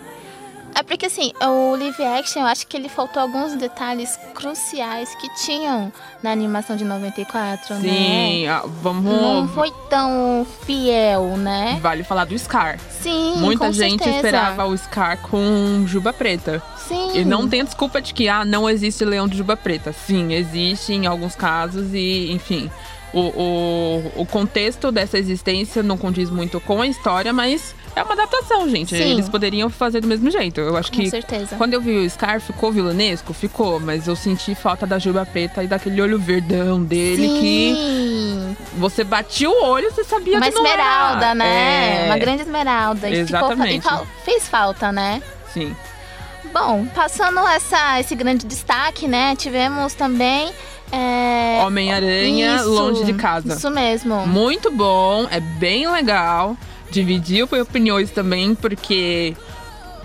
É 0.75 0.83
porque 0.83 1.07
assim, 1.07 1.31
o 1.41 1.75
live 1.75 2.03
action, 2.03 2.41
eu 2.41 2.45
acho 2.45 2.67
que 2.67 2.77
ele 2.77 2.87
faltou 2.87 3.19
alguns 3.19 3.55
detalhes 3.55 4.15
cruciais 4.35 5.09
que 5.15 5.27
tinham 5.43 5.91
na 6.21 6.31
animação 6.31 6.75
de 6.75 6.85
94, 6.85 7.75
né? 7.75 7.81
Sim, 7.81 8.47
ah, 8.47 8.61
vamos. 8.83 9.03
Não 9.03 9.47
foi 9.47 9.71
tão 9.89 10.45
fiel, 10.65 11.35
né? 11.35 11.79
Vale 11.81 12.03
falar 12.03 12.25
do 12.25 12.37
Scar. 12.37 12.79
Sim, 13.01 13.37
Muita 13.37 13.71
gente 13.71 14.03
certeza. 14.03 14.17
esperava 14.17 14.65
o 14.65 14.77
Scar 14.77 15.17
com 15.17 15.83
juba 15.87 16.13
preta. 16.13 16.61
Sim. 16.87 17.11
E 17.19 17.25
não 17.25 17.47
tem 17.47 17.63
desculpa 17.63 18.01
de 18.01 18.13
que 18.13 18.27
ah, 18.29 18.45
não 18.45 18.69
existe 18.69 19.03
leão 19.05 19.27
de 19.27 19.37
juba 19.37 19.55
preta. 19.57 19.91
Sim, 19.93 20.33
existe 20.33 20.93
em 20.93 21.05
alguns 21.05 21.35
casos 21.35 21.93
e, 21.93 22.31
enfim. 22.31 22.69
O, 23.13 23.19
o, 23.21 24.11
o 24.21 24.25
contexto 24.25 24.91
dessa 24.91 25.17
existência 25.17 25.81
não 25.81 25.97
condiz 25.97 26.29
muito 26.29 26.59
com 26.59 26.81
a 26.81 26.87
história, 26.87 27.31
mas 27.31 27.73
é 27.95 28.03
uma 28.03 28.13
adaptação, 28.13 28.69
gente. 28.69 28.89
Sim. 28.95 29.11
Eles 29.11 29.29
poderiam 29.29 29.69
fazer 29.69 30.01
do 30.01 30.07
mesmo 30.07 30.29
jeito. 30.29 30.59
Eu 30.59 30.75
acho 30.75 30.91
Com 30.91 30.97
que 30.99 31.09
certeza. 31.09 31.55
quando 31.55 31.73
eu 31.73 31.81
vi 31.81 31.97
o 31.97 32.09
Scar, 32.09 32.41
ficou 32.41 32.71
vilanesco? 32.71 33.33
Ficou, 33.33 33.79
mas 33.79 34.07
eu 34.07 34.15
senti 34.15 34.53
falta 34.53 34.85
da 34.85 34.99
juba 34.99 35.25
preta 35.25 35.63
e 35.63 35.67
daquele 35.67 36.01
olho 36.01 36.19
verdão 36.19 36.83
dele 36.83 37.27
que 37.39 37.73
Sim. 37.75 38.57
você 38.77 39.03
batia 39.05 39.49
o 39.49 39.63
olho, 39.63 39.89
você 39.89 40.03
sabia 40.03 40.37
Uma 40.37 40.45
que 40.49 40.53
não 40.53 40.65
era. 40.67 40.71
esmeralda, 40.81 41.33
né? 41.33 42.03
É, 42.03 42.05
Uma 42.07 42.17
grande 42.17 42.41
esmeralda. 42.41 43.09
E 43.09 43.25
ficou- 43.25 43.39
Exatamente. 43.39 43.77
e 43.77 43.81
fal- 43.89 44.07
fez 44.25 44.47
falta, 44.49 44.91
né? 44.91 45.23
Sim. 45.53 45.73
Bom, 46.53 46.85
passando 46.95 47.39
essa, 47.47 47.99
esse 47.99 48.15
grande 48.15 48.45
destaque, 48.45 49.07
né? 49.07 49.35
Tivemos 49.35 49.93
também. 49.93 50.51
É... 50.91 51.61
Homem-Aranha 51.65 52.61
longe 52.63 53.03
de 53.03 53.13
casa. 53.13 53.53
Isso 53.53 53.69
mesmo. 53.69 54.25
Muito 54.25 54.71
bom, 54.71 55.27
é 55.29 55.39
bem 55.39 55.89
legal. 55.89 56.55
Dividiu 56.89 57.47
opiniões 57.51 58.11
também, 58.11 58.55
porque 58.55 59.35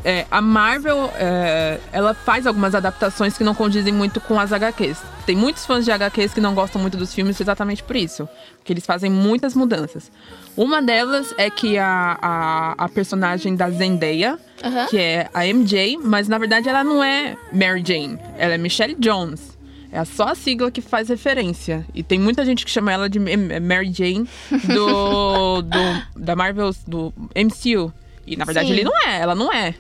é, 0.05 0.27
a 0.31 0.41
Marvel 0.41 1.11
é, 1.15 1.79
ela 1.93 2.13
faz 2.13 2.47
algumas 2.47 2.75
adaptações 2.75 3.39
que 3.39 3.45
não 3.45 3.55
condizem 3.55 3.93
muito 3.93 4.21
com 4.21 4.39
as 4.39 4.53
HQs. 4.53 4.99
Tem 5.25 5.37
muitos 5.37 5.65
fãs 5.65 5.85
de 5.85 5.93
HQs 5.93 6.35
que 6.35 6.41
não 6.41 6.55
gostam 6.55 6.81
muito 6.81 6.97
dos 6.97 7.15
filmes 7.15 7.41
exatamente 7.41 7.85
por 7.85 7.95
isso. 7.95 8.29
Porque 8.59 8.73
eles 8.73 8.85
fazem 8.85 9.11
muitas 9.11 9.55
mudanças. 9.55 10.11
Uma 10.57 10.83
delas 10.83 11.33
é 11.39 11.49
que 11.49 11.79
a, 11.79 12.19
a, 12.21 12.75
a 12.85 12.89
personagem 12.89 13.55
da 13.55 13.71
Zendaya, 13.71 14.39
Aham. 14.63 14.87
que 14.87 14.99
é 14.99 15.29
a 15.35 15.47
MJ, 15.47 15.99
mas 15.99 16.29
na 16.29 16.39
verdade 16.39 16.69
ela 16.69 16.85
não 16.85 17.03
é 17.03 17.37
Mary 17.53 17.83
Jane, 17.87 18.19
ela 18.39 18.55
é 18.55 18.59
Michelle 18.59 18.95
Jones. 18.99 19.53
É 19.91 20.03
só 20.07 20.29
a 20.29 20.35
sigla 20.35 20.71
que 20.71 20.81
faz 20.81 21.09
referência. 21.11 21.85
E 21.95 22.03
tem 22.03 22.19
muita 22.19 22.47
gente 22.47 22.65
que 22.65 22.71
chama 22.71 22.91
ela 22.91 23.11
de 23.11 23.19
Mary 23.19 23.93
Jane 23.93 24.27
do, 24.65 25.61
do- 25.63 26.21
da 26.21 26.35
Marvel, 26.35 26.71
do 26.87 27.13
MCU. 27.37 27.93
E 28.27 28.35
na 28.37 28.47
verdade 28.47 28.69
Sim. 28.69 28.73
ele 28.73 28.85
não 28.85 28.99
é, 29.07 29.21
ela 29.21 29.35
não 29.35 29.53
é. 29.53 29.75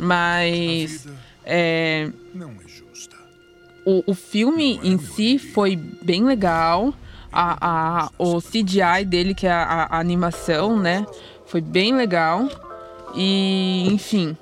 Mas 0.00 1.06
é, 1.44 2.08
não 2.34 2.50
é 2.64 2.68
justa. 2.68 3.16
o, 3.84 4.04
o 4.06 4.14
filme 4.14 4.78
em 4.84 4.96
si 4.98 5.38
foi 5.38 5.74
bem 5.76 6.24
legal. 6.24 6.94
A, 7.32 8.04
a- 8.06 8.10
o 8.18 8.40
CGI 8.40 9.04
dele, 9.04 9.34
que 9.34 9.46
é 9.46 9.50
a, 9.50 9.88
a 9.90 9.98
animação, 9.98 10.78
né? 10.78 11.04
Foi 11.46 11.60
bem 11.60 11.94
legal. 11.94 12.48
E, 13.14 13.86
enfim. 13.90 14.36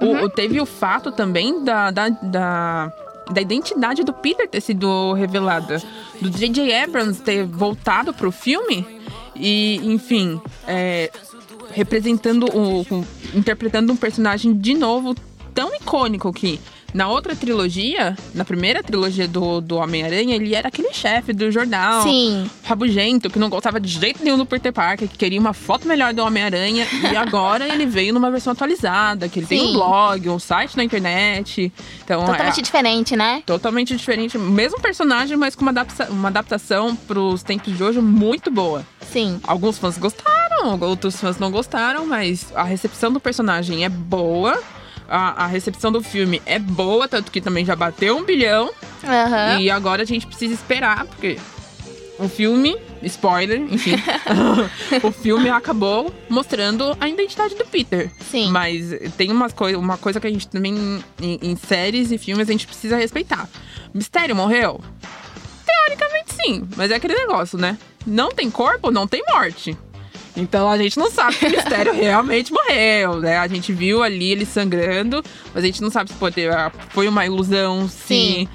O- 0.00 0.24
o- 0.24 0.28
teve 0.28 0.60
o 0.60 0.66
fato 0.66 1.12
também 1.12 1.62
da, 1.64 1.90
da, 1.90 2.08
da, 2.08 2.92
da 3.32 3.40
identidade 3.40 4.02
do 4.02 4.12
Peter 4.12 4.48
ter 4.48 4.60
sido 4.60 5.12
revelada. 5.12 5.80
Do 6.20 6.30
J.J. 6.30 6.72
Abrams 6.82 7.20
ter 7.22 7.44
voltado 7.46 8.12
pro 8.12 8.30
filme. 8.32 8.84
E, 9.36 9.80
enfim, 9.84 10.40
é, 10.66 11.10
representando 11.72 12.44
o, 12.56 12.80
o- 12.82 13.06
interpretando 13.34 13.92
um 13.92 13.96
personagem 13.96 14.52
de 14.56 14.74
novo 14.74 15.14
tão 15.54 15.74
icônico 15.74 16.32
que 16.32 16.60
na 16.94 17.08
outra 17.08 17.34
trilogia, 17.34 18.16
na 18.32 18.44
primeira 18.44 18.80
trilogia 18.80 19.26
do, 19.26 19.60
do 19.60 19.78
Homem-Aranha, 19.78 20.36
ele 20.36 20.54
era 20.54 20.68
aquele 20.68 20.94
chefe 20.94 21.32
do 21.32 21.50
jornal. 21.50 22.04
Sim. 22.04 22.48
Rabugento, 22.62 23.28
que 23.28 23.36
não 23.36 23.50
gostava 23.50 23.80
de 23.80 23.88
jeito 23.88 24.22
nenhum 24.22 24.38
do 24.38 24.46
Peter 24.46 24.72
Parker, 24.72 25.08
que 25.08 25.18
queria 25.18 25.40
uma 25.40 25.52
foto 25.52 25.88
melhor 25.88 26.14
do 26.14 26.22
Homem-Aranha. 26.22 26.86
e 27.10 27.16
agora 27.18 27.66
ele 27.66 27.84
veio 27.84 28.14
numa 28.14 28.30
versão 28.30 28.52
atualizada, 28.52 29.28
que 29.28 29.40
ele 29.40 29.46
tem 29.46 29.60
um 29.60 29.66
Sim. 29.66 29.72
blog, 29.72 30.28
um 30.28 30.38
site 30.38 30.76
na 30.76 30.84
internet. 30.84 31.72
Então, 32.04 32.24
Totalmente 32.24 32.60
é, 32.60 32.62
diferente, 32.62 33.16
né? 33.16 33.42
totalmente 33.44 33.96
diferente. 33.96 34.38
Mesmo 34.38 34.80
personagem, 34.80 35.36
mas 35.36 35.56
com 35.56 35.62
uma, 35.62 35.72
adapta 35.72 36.08
uma 36.08 36.28
adaptação 36.28 36.94
pros 36.94 37.42
tempos 37.42 37.76
de 37.76 37.82
hoje 37.82 38.00
muito 38.00 38.52
boa. 38.52 38.86
Sim. 39.10 39.40
Alguns 39.42 39.78
fãs 39.78 39.98
gostaram, 39.98 40.78
outros 40.80 41.16
fãs 41.16 41.38
não 41.38 41.50
gostaram, 41.50 42.06
mas 42.06 42.52
a 42.54 42.62
recepção 42.62 43.12
do 43.12 43.18
personagem 43.18 43.84
é 43.84 43.88
boa. 43.88 44.62
A, 45.08 45.44
a 45.44 45.46
recepção 45.46 45.92
do 45.92 46.02
filme 46.02 46.40
é 46.46 46.58
boa, 46.58 47.06
tanto 47.06 47.30
que 47.30 47.40
também 47.40 47.64
já 47.64 47.76
bateu 47.76 48.16
um 48.16 48.24
bilhão. 48.24 48.70
Aham. 49.04 49.60
E 49.60 49.70
agora 49.70 50.02
a 50.02 50.06
gente 50.06 50.26
precisa 50.26 50.54
esperar, 50.54 51.04
porque 51.06 51.38
o 52.18 52.28
filme, 52.28 52.76
spoiler, 53.02 53.60
enfim, 53.60 53.92
o 55.02 55.10
filme 55.10 55.48
acabou 55.48 56.12
mostrando 56.28 56.96
a 57.00 57.08
identidade 57.08 57.54
do 57.54 57.64
Peter. 57.64 58.10
Sim. 58.30 58.50
Mas 58.50 58.94
tem 59.16 59.30
umas 59.30 59.52
coi 59.52 59.74
uma 59.74 59.96
coisa 59.96 60.20
que 60.20 60.26
a 60.26 60.30
gente 60.30 60.48
também, 60.48 61.02
em, 61.20 61.38
em 61.42 61.56
séries 61.56 62.10
e 62.10 62.18
filmes, 62.18 62.48
a 62.48 62.52
gente 62.52 62.66
precisa 62.66 62.96
respeitar. 62.96 63.48
Mistério 63.92 64.34
morreu? 64.34 64.80
Teoricamente 65.66 66.34
sim, 66.34 66.68
mas 66.76 66.90
é 66.90 66.94
aquele 66.94 67.14
negócio, 67.14 67.58
né? 67.58 67.78
Não 68.06 68.30
tem 68.30 68.50
corpo, 68.50 68.90
não 68.90 69.06
tem 69.06 69.22
morte. 69.28 69.76
Então 70.36 70.68
a 70.68 70.76
gente 70.76 70.98
não 70.98 71.10
sabe 71.10 71.34
se 71.34 71.46
o 71.46 71.50
mistério 71.50 71.92
realmente 71.94 72.52
morreu, 72.52 73.20
né? 73.20 73.38
A 73.38 73.46
gente 73.46 73.72
viu 73.72 74.02
ali 74.02 74.32
ele 74.32 74.44
sangrando, 74.44 75.22
mas 75.54 75.62
a 75.62 75.66
gente 75.66 75.80
não 75.80 75.90
sabe 75.90 76.10
se 76.10 76.16
pode, 76.16 76.42
foi 76.90 77.08
uma 77.08 77.24
ilusão, 77.24 77.88
se. 77.88 78.06
Sim. 78.06 78.48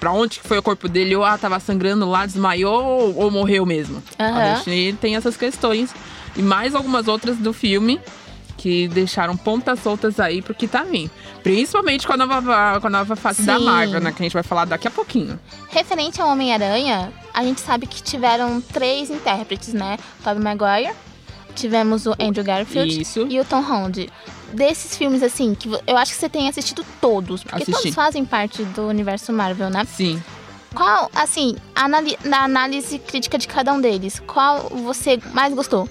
Pra 0.00 0.12
onde 0.12 0.38
que 0.38 0.46
foi 0.46 0.56
o 0.56 0.62
corpo 0.62 0.88
dele? 0.88 1.16
Ou 1.16 1.24
ah, 1.24 1.36
tava 1.36 1.58
sangrando 1.58 2.08
lá, 2.08 2.24
desmaiou 2.24 2.84
ou, 2.84 3.16
ou 3.16 3.30
morreu 3.32 3.66
mesmo? 3.66 4.00
Aham. 4.18 4.52
A 4.52 4.54
gente 4.62 4.96
tem 5.00 5.16
essas 5.16 5.36
questões. 5.36 5.92
E 6.36 6.42
mais 6.42 6.72
algumas 6.72 7.08
outras 7.08 7.36
do 7.36 7.52
filme 7.52 8.00
que 8.58 8.88
deixaram 8.88 9.36
pontas 9.36 9.80
soltas 9.80 10.20
aí 10.20 10.42
pro 10.42 10.54
que 10.54 10.68
tá 10.68 10.82
vindo. 10.82 11.10
Principalmente 11.42 12.06
com 12.06 12.12
a 12.12 12.16
nova, 12.16 12.80
com 12.80 12.86
a 12.86 12.90
nova 12.90 13.16
fase 13.16 13.42
da 13.42 13.58
Sim. 13.58 13.64
Marvel, 13.64 14.00
né? 14.00 14.12
Que 14.12 14.22
a 14.22 14.24
gente 14.24 14.34
vai 14.34 14.42
falar 14.42 14.66
daqui 14.66 14.86
a 14.86 14.90
pouquinho. 14.90 15.38
Referente 15.70 16.20
ao 16.20 16.28
Homem-Aranha, 16.28 17.12
a 17.32 17.42
gente 17.42 17.60
sabe 17.60 17.86
que 17.86 18.02
tiveram 18.02 18.60
três 18.60 19.10
intérpretes, 19.10 19.72
né? 19.72 19.96
Tobey 20.22 20.42
Maguire, 20.42 20.92
tivemos 21.58 22.06
o 22.06 22.14
Andrew 22.18 22.44
Garfield 22.44 23.02
Isso. 23.02 23.26
e 23.28 23.38
o 23.40 23.44
Tom 23.44 23.60
Holland. 23.60 24.08
Desses 24.52 24.96
filmes, 24.96 25.22
assim, 25.22 25.54
que 25.54 25.68
eu 25.86 25.96
acho 25.96 26.12
que 26.12 26.18
você 26.18 26.28
tem 26.28 26.48
assistido 26.48 26.84
todos, 27.00 27.42
porque 27.42 27.62
Assisti. 27.62 27.82
todos 27.82 27.94
fazem 27.94 28.24
parte 28.24 28.62
do 28.64 28.88
universo 28.88 29.32
Marvel, 29.32 29.68
né? 29.68 29.84
Sim. 29.84 30.22
Qual, 30.74 31.10
assim, 31.14 31.56
na 32.24 32.44
análise 32.44 32.98
crítica 32.98 33.36
de 33.38 33.48
cada 33.48 33.72
um 33.72 33.80
deles, 33.80 34.20
qual 34.26 34.68
você 34.70 35.18
mais 35.32 35.52
gostou? 35.54 35.88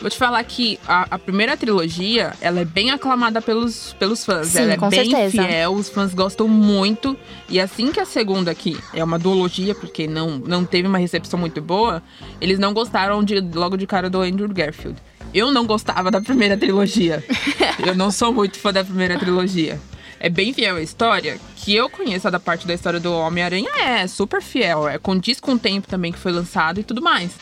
Vou 0.00 0.10
te 0.10 0.16
falar 0.16 0.42
que 0.44 0.78
a, 0.86 1.06
a 1.12 1.18
primeira 1.18 1.56
trilogia, 1.56 2.34
ela 2.40 2.60
é 2.60 2.64
bem 2.64 2.90
aclamada 2.90 3.40
pelos, 3.40 3.94
pelos 3.98 4.24
fãs. 4.24 4.48
Sim, 4.48 4.60
ela 4.60 4.72
é 4.74 4.76
bem 4.76 5.10
certeza. 5.10 5.42
fiel, 5.42 5.72
os 5.72 5.88
fãs 5.88 6.12
gostam 6.12 6.46
muito. 6.46 7.16
E 7.48 7.58
assim 7.58 7.90
que 7.90 8.00
a 8.00 8.04
segunda 8.04 8.50
aqui 8.50 8.78
é 8.92 9.02
uma 9.02 9.18
duologia, 9.18 9.74
porque 9.74 10.06
não, 10.06 10.38
não 10.38 10.64
teve 10.64 10.86
uma 10.86 10.98
recepção 10.98 11.38
muito 11.38 11.60
boa, 11.62 12.02
eles 12.40 12.58
não 12.58 12.74
gostaram 12.74 13.24
de, 13.24 13.40
logo 13.40 13.76
de 13.76 13.86
cara 13.86 14.10
do 14.10 14.20
Andrew 14.20 14.48
Garfield. 14.48 14.98
Eu 15.32 15.50
não 15.50 15.66
gostava 15.66 16.10
da 16.10 16.20
primeira 16.20 16.56
trilogia. 16.56 17.24
eu 17.84 17.94
não 17.94 18.10
sou 18.10 18.32
muito 18.32 18.58
fã 18.58 18.72
da 18.72 18.84
primeira 18.84 19.18
trilogia. 19.18 19.80
É 20.18 20.30
bem 20.30 20.52
fiel 20.52 20.76
a 20.76 20.82
história, 20.82 21.38
que 21.56 21.74
eu 21.74 21.90
conheço 21.90 22.30
da 22.30 22.40
parte 22.40 22.66
da 22.66 22.72
história 22.72 22.98
do 22.98 23.12
Homem-Aranha, 23.12 23.70
é 23.78 24.06
super 24.06 24.40
fiel. 24.40 24.88
É 24.88 24.98
condiz 24.98 25.40
com 25.40 25.52
o 25.52 25.58
tempo 25.58 25.86
também 25.86 26.10
que 26.10 26.18
foi 26.18 26.32
lançado 26.32 26.80
e 26.80 26.82
tudo 26.82 27.02
mais. 27.02 27.32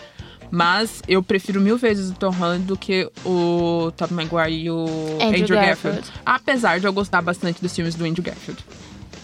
Mas 0.51 1.03
eu 1.09 1.23
prefiro 1.23 1.61
mil 1.61 1.77
vezes 1.77 2.11
o 2.11 2.15
Tom 2.15 2.31
Holland 2.31 2.65
do 2.65 2.77
que 2.77 3.11
o 3.25 3.91
Tobey 3.97 4.15
Maguire 4.15 4.65
e 4.65 4.71
o 4.71 4.85
Andrew 5.21 5.43
Andrew, 5.43 5.57
Garfield. 5.57 5.97
Garfield. 5.97 6.13
Apesar 6.25 6.81
de 6.81 6.87
eu 6.87 6.93
gostar 6.93 7.23
bastante 7.23 7.61
dos 7.61 7.75
filmes 7.75 7.95
do 7.95 8.05
Andrew 8.05 8.23
Garfield. 8.23 8.65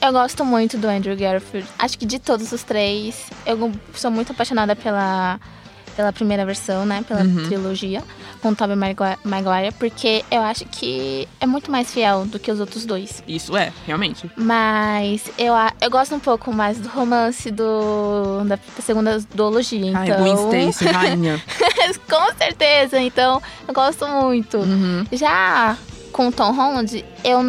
Eu 0.02 0.12
gosto 0.12 0.44
muito 0.44 0.78
do 0.78 0.88
Andrew 0.88 1.14
Garfield. 1.16 1.68
Acho 1.78 1.98
que 1.98 2.06
de 2.06 2.18
todos 2.18 2.52
os 2.52 2.62
três, 2.62 3.30
eu 3.44 3.70
sou 3.94 4.10
muito 4.10 4.32
apaixonada 4.32 4.74
pela, 4.74 5.38
pela 6.00 6.12
primeira 6.14 6.46
versão, 6.46 6.86
né? 6.86 7.04
Pela 7.06 7.20
Uhum. 7.20 7.44
trilogia, 7.46 8.02
com 8.40 8.54
Tobey 8.54 8.74
Magui- 8.74 9.18
Maguire, 9.22 9.72
porque 9.78 10.24
eu 10.30 10.40
acho 10.40 10.64
que 10.64 11.28
é 11.38 11.44
muito 11.46 11.70
mais 11.70 11.92
fiel 11.92 12.24
do 12.24 12.38
que 12.38 12.50
os 12.50 12.58
outros 12.58 12.86
dois. 12.86 13.22
Isso 13.28 13.54
é, 13.54 13.70
realmente. 13.86 14.30
Mas 14.34 15.30
eu, 15.36 15.52
eu 15.80 15.90
gosto 15.90 16.14
um 16.14 16.18
pouco 16.18 16.50
mais 16.52 16.78
do 16.78 16.88
romance 16.88 17.50
do, 17.50 18.42
da, 18.46 18.56
da 18.56 18.82
segunda 18.82 19.18
duologia. 19.34 19.92
Ai, 19.94 20.08
Então, 20.08 20.48
Gwen 20.48 20.70
Stacy, 20.70 20.84
rainha. 20.90 21.42
com 22.08 22.34
certeza. 22.38 22.98
Então, 22.98 23.42
eu 23.68 23.74
gosto 23.74 24.08
muito. 24.08 24.56
Uhum. 24.56 25.04
Já 25.12 25.76
com 26.12 26.28
o 26.28 26.32
Tom 26.32 26.52
Holland, 26.52 27.04
eu 27.22 27.42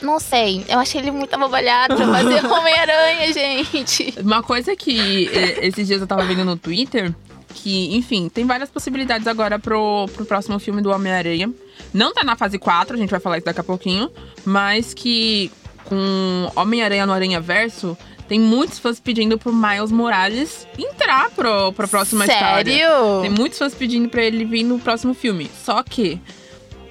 não 0.00 0.20
sei. 0.20 0.64
Eu 0.68 0.78
achei 0.78 1.00
ele 1.00 1.10
muito 1.10 1.34
abobalhado 1.34 1.96
pra 1.96 2.06
fazer 2.06 2.44
Homem-Aranha, 2.46 3.32
gente. 3.32 4.14
Uma 4.20 4.42
coisa 4.44 4.76
que 4.76 5.28
esses 5.60 5.86
dias 5.88 6.00
eu 6.00 6.06
tava 6.06 6.24
vendo 6.24 6.44
no 6.44 6.56
Twitter 6.56 7.12
que, 7.54 7.94
enfim, 7.96 8.28
tem 8.28 8.44
várias 8.44 8.68
possibilidades 8.68 9.26
agora 9.26 9.58
pro, 9.58 10.06
pro 10.14 10.26
próximo 10.26 10.58
filme 10.58 10.82
do 10.82 10.90
Homem-Aranha. 10.90 11.50
Não 11.92 12.12
tá 12.12 12.24
na 12.24 12.36
fase 12.36 12.58
4, 12.58 12.96
a 12.96 12.98
gente 12.98 13.10
vai 13.10 13.20
falar 13.20 13.38
isso 13.38 13.46
daqui 13.46 13.60
a 13.60 13.64
pouquinho, 13.64 14.10
mas 14.44 14.92
que 14.92 15.50
com 15.84 16.50
Homem-Aranha 16.56 17.06
no 17.06 17.12
Aranha 17.12 17.40
Verso, 17.40 17.96
tem 18.28 18.40
muitos 18.40 18.78
fãs 18.78 18.98
pedindo 18.98 19.38
pro 19.38 19.52
Miles 19.52 19.90
Morales 19.90 20.66
entrar 20.78 21.30
pro, 21.30 21.72
pra 21.72 21.86
próxima 21.86 22.24
história. 22.24 22.72
Sério? 22.72 23.22
Tem 23.22 23.30
muitos 23.30 23.58
fãs 23.58 23.74
pedindo 23.74 24.08
pra 24.08 24.22
ele 24.22 24.44
vir 24.44 24.64
no 24.64 24.78
próximo 24.78 25.14
filme. 25.14 25.50
Só 25.62 25.82
que 25.82 26.18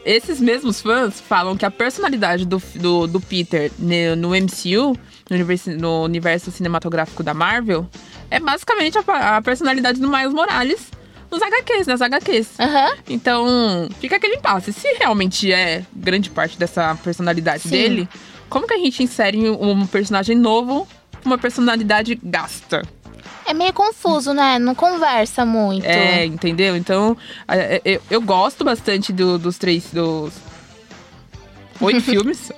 esses 0.05 0.39
mesmos 0.39 0.81
fãs 0.81 1.19
falam 1.19 1.57
que 1.57 1.65
a 1.65 1.71
personalidade 1.71 2.45
do, 2.45 2.61
do, 2.75 3.07
do 3.07 3.19
Peter 3.19 3.71
no, 3.79 4.15
no 4.15 4.29
MCU, 4.29 4.97
no 5.29 5.35
universo, 5.35 5.71
no 5.71 6.03
universo 6.03 6.51
cinematográfico 6.51 7.23
da 7.23 7.33
Marvel, 7.33 7.87
é 8.35 8.39
basicamente 8.39 8.97
a, 8.97 9.37
a 9.37 9.41
personalidade 9.41 9.99
do 9.99 10.09
Miles 10.09 10.33
Morales 10.33 10.87
nos 11.31 11.41
HQs, 11.41 11.87
nas 11.87 12.01
HQs. 12.01 12.59
Aham. 12.59 12.95
Então, 13.09 13.89
fica 13.99 14.15
aquele 14.17 14.35
impasse. 14.35 14.71
Se 14.73 14.87
realmente 14.99 15.51
é 15.51 15.83
grande 15.95 16.29
parte 16.29 16.57
dessa 16.57 16.95
personalidade 17.03 17.63
Sim. 17.63 17.69
dele, 17.69 18.09
como 18.49 18.67
que 18.67 18.73
a 18.73 18.77
gente 18.77 19.01
insere 19.03 19.49
um 19.49 19.85
personagem 19.87 20.35
novo 20.37 20.87
com 21.21 21.29
uma 21.29 21.37
personalidade 21.37 22.19
gasta? 22.23 22.83
É 23.45 23.53
meio 23.53 23.73
confuso, 23.73 24.33
né? 24.33 24.57
Não 24.59 24.73
conversa 24.75 25.43
muito. 25.45 25.85
É, 25.85 26.25
entendeu? 26.25 26.75
Então, 26.77 27.17
eu, 27.83 28.01
eu 28.09 28.21
gosto 28.21 28.63
bastante 28.63 29.11
do- 29.11 29.37
dos 29.37 29.57
três. 29.57 29.85
dos. 29.91 30.33
Oito 31.81 31.99
filmes. 32.05 32.51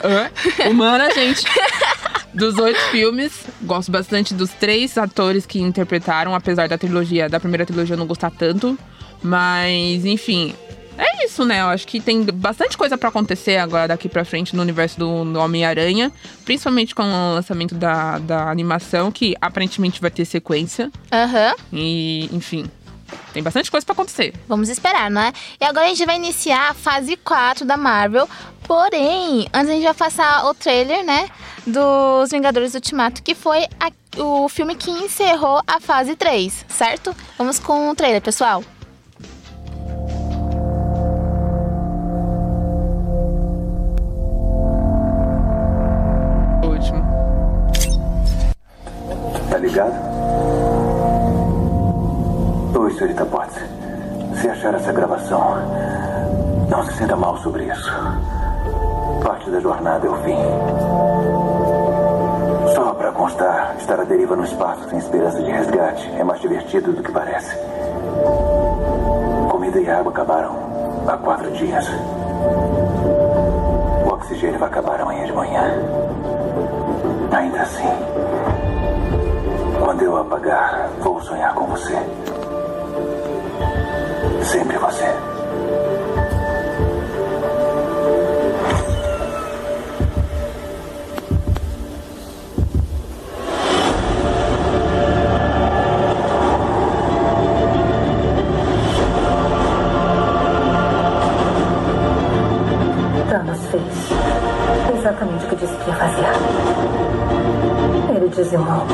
Humana, 0.70 1.10
gente. 1.12 1.44
Dos 2.36 2.58
oito 2.58 2.80
filmes. 2.92 3.46
Gosto 3.64 3.92
bastante 3.92 4.34
dos 4.34 4.52
três 4.52 4.98
atores 4.98 5.46
que 5.46 5.60
interpretaram, 5.60 6.36
apesar 6.36 6.68
da 6.68 6.78
trilogia, 6.78 7.30
da 7.30 7.40
primeira 7.40 7.66
trilogia 7.66 7.94
eu 7.94 8.00
não 8.00 8.06
gostar 8.06 8.30
tanto. 8.30 8.78
Mas, 9.24 10.06
enfim. 10.06 10.54
É 10.98 11.26
isso, 11.26 11.44
né? 11.44 11.62
Eu 11.62 11.68
acho 11.68 11.86
que 11.88 12.00
tem 12.00 12.24
bastante 12.24 12.78
coisa 12.78 12.98
pra 12.98 13.10
acontecer 13.10 13.58
agora 13.58 13.88
daqui 13.88 14.08
pra 14.08 14.24
frente 14.24 14.56
no 14.56 14.62
universo 14.62 14.98
do, 14.98 15.26
do 15.26 15.40
Homem-Aranha. 15.40 16.12
Principalmente 16.46 16.96
com 16.96 17.04
o 17.04 17.34
lançamento 17.36 17.76
da, 17.76 18.18
da 18.20 18.50
animação, 18.50 19.12
que 19.12 19.36
aparentemente 19.42 20.00
vai 20.00 20.12
ter 20.12 20.24
sequência. 20.24 20.92
Aham. 21.12 21.56
E, 21.74 22.30
enfim. 22.32 22.66
Tem 23.34 23.44
bastante 23.44 23.70
coisa 23.70 23.86
pra 23.86 23.94
acontecer. 23.94 24.34
Vamos 24.48 24.70
esperar, 24.70 25.10
não 25.12 25.22
é? 25.22 25.34
E 25.60 25.66
agora 25.66 25.86
a 25.86 25.90
gente 25.90 26.06
vai 26.06 26.16
iniciar 26.16 26.70
a 26.72 26.74
fase 26.74 27.16
4 27.18 27.66
da 27.66 27.78
Marvel. 27.78 28.28
Porém, 28.68 29.48
antes 29.54 29.70
a 29.70 29.74
gente 29.74 29.84
vai 29.84 29.94
passar 29.94 30.46
o 30.46 30.54
trailer, 30.54 31.04
né? 31.06 31.28
Dos 31.68 32.32
Vingadores 32.32 32.74
Ultimato, 32.74 33.22
que 33.22 33.36
foi 33.36 33.66
a- 33.80 34.22
o 34.22 34.48
filme 34.50 34.76
que 34.76 34.90
encerrou 34.90 35.62
a 35.68 35.80
fase 35.80 36.16
3, 36.16 36.66
certo? 36.70 37.16
Vamos 37.38 37.60
com 37.60 37.90
o 37.90 37.96
trailer, 37.96 38.22
pessoal. 38.22 38.64
O 46.64 46.68
último. 46.68 47.04
Tá 49.50 49.58
ligado? 49.58 49.94
Oi, 52.86 52.94
senhorita 52.94 53.26
Potts. 53.26 53.60
Se 54.40 54.48
achar 54.48 54.76
essa 54.76 54.94
gravação, 54.94 55.56
não 56.70 56.84
se 56.84 56.94
sinta 56.94 57.16
mal 57.16 57.36
sobre 57.38 57.64
isso. 57.64 57.92
Parte 59.24 59.50
da 59.50 59.60
jornada 59.60 60.06
é 60.06 60.10
o 60.12 60.16
fim. 60.18 60.38
Só 62.76 62.94
pra 62.94 63.12
constar, 63.12 63.76
estar 63.80 64.00
à 64.00 64.04
deriva 64.04 64.36
no 64.36 64.44
espaço 64.44 64.88
sem 64.88 65.00
esperança 65.00 65.42
de 65.42 65.50
resgate 65.50 66.12
é 66.16 66.24
mais 66.24 66.40
divertido 66.40 66.94
do 66.94 67.02
que 67.02 67.12
parece. 67.12 67.58
Comida 69.50 69.80
e 69.80 69.90
água 69.90 70.12
acabaram 70.12 70.56
há 71.08 71.18
quatro 71.18 71.50
dias. 71.54 71.90
O 74.06 74.14
oxigênio 74.14 74.60
vai 74.60 74.70
acabar 74.70 75.02
amanhã 75.02 75.26
de 75.26 75.34
manhã. 75.34 75.64
Ainda 77.32 77.62
assim, 77.64 77.90
quando 79.84 80.04
eu 80.04 80.18
apagar, 80.18 80.92
vou 81.02 81.20
sonhar 81.22 81.56
com 81.56 81.66
você. 81.66 81.98
Sempre 84.46 84.78
você. 84.78 85.04
Thanos 103.28 103.60
fez 103.72 103.84
exatamente 104.96 105.46
o 105.46 105.50
que 105.50 105.56
disse 105.56 105.76
que 105.76 105.90
ia 105.90 105.96
fazer. 105.96 106.26
Ele 108.16 108.30
dizimou 108.30 108.86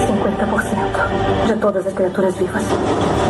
50% 0.00 1.46
de 1.46 1.56
todas 1.60 1.86
as 1.86 1.92
criaturas 1.92 2.34
vivas. 2.36 3.29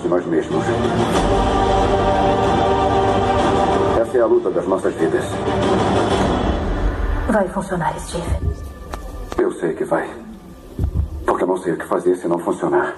De 0.00 0.08
nós 0.08 0.24
mesmos. 0.26 0.64
Essa 4.00 4.18
é 4.18 4.20
a 4.20 4.26
luta 4.26 4.50
das 4.50 4.66
nossas 4.66 4.94
vidas. 4.94 5.24
Vai 7.28 7.48
funcionar, 7.48 7.94
Steve. 7.98 8.26
Eu 9.38 9.52
sei 9.52 9.74
que 9.74 9.84
vai. 9.84 10.08
Porque 11.26 11.44
eu 11.44 11.48
não 11.48 11.56
sei 11.56 11.72
o 11.72 11.76
que 11.76 11.86
fazer 11.86 12.16
se 12.16 12.28
não 12.28 12.38
funcionar. 12.38 12.94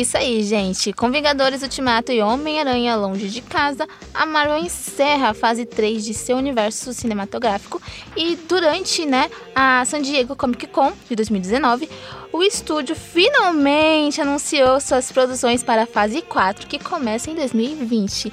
Isso 0.00 0.16
aí, 0.16 0.42
gente. 0.42 0.92
Com 0.92 1.10
Vingadores 1.10 1.62
Ultimato 1.62 2.10
e 2.12 2.20
Homem-Aranha 2.20 2.96
Longe 2.96 3.28
de 3.28 3.40
Casa, 3.40 3.86
a 4.14 4.24
Marvel 4.26 4.58
encerra 4.58 5.30
a 5.30 5.34
fase 5.34 5.64
3 5.64 6.04
de 6.04 6.14
seu 6.14 6.36
universo 6.36 6.92
cinematográfico. 6.92 7.80
E 8.16 8.36
durante 8.48 9.04
né, 9.06 9.30
a 9.54 9.84
San 9.84 10.02
Diego 10.02 10.34
Comic 10.36 10.66
Con 10.68 10.92
de 11.08 11.16
2019, 11.16 11.88
o 12.32 12.42
estúdio 12.42 12.94
finalmente 12.94 14.20
anunciou 14.20 14.80
suas 14.80 15.10
produções 15.10 15.62
para 15.62 15.82
a 15.82 15.86
fase 15.86 16.22
4, 16.22 16.66
que 16.66 16.78
começa 16.78 17.30
em 17.30 17.34
2020. 17.34 18.32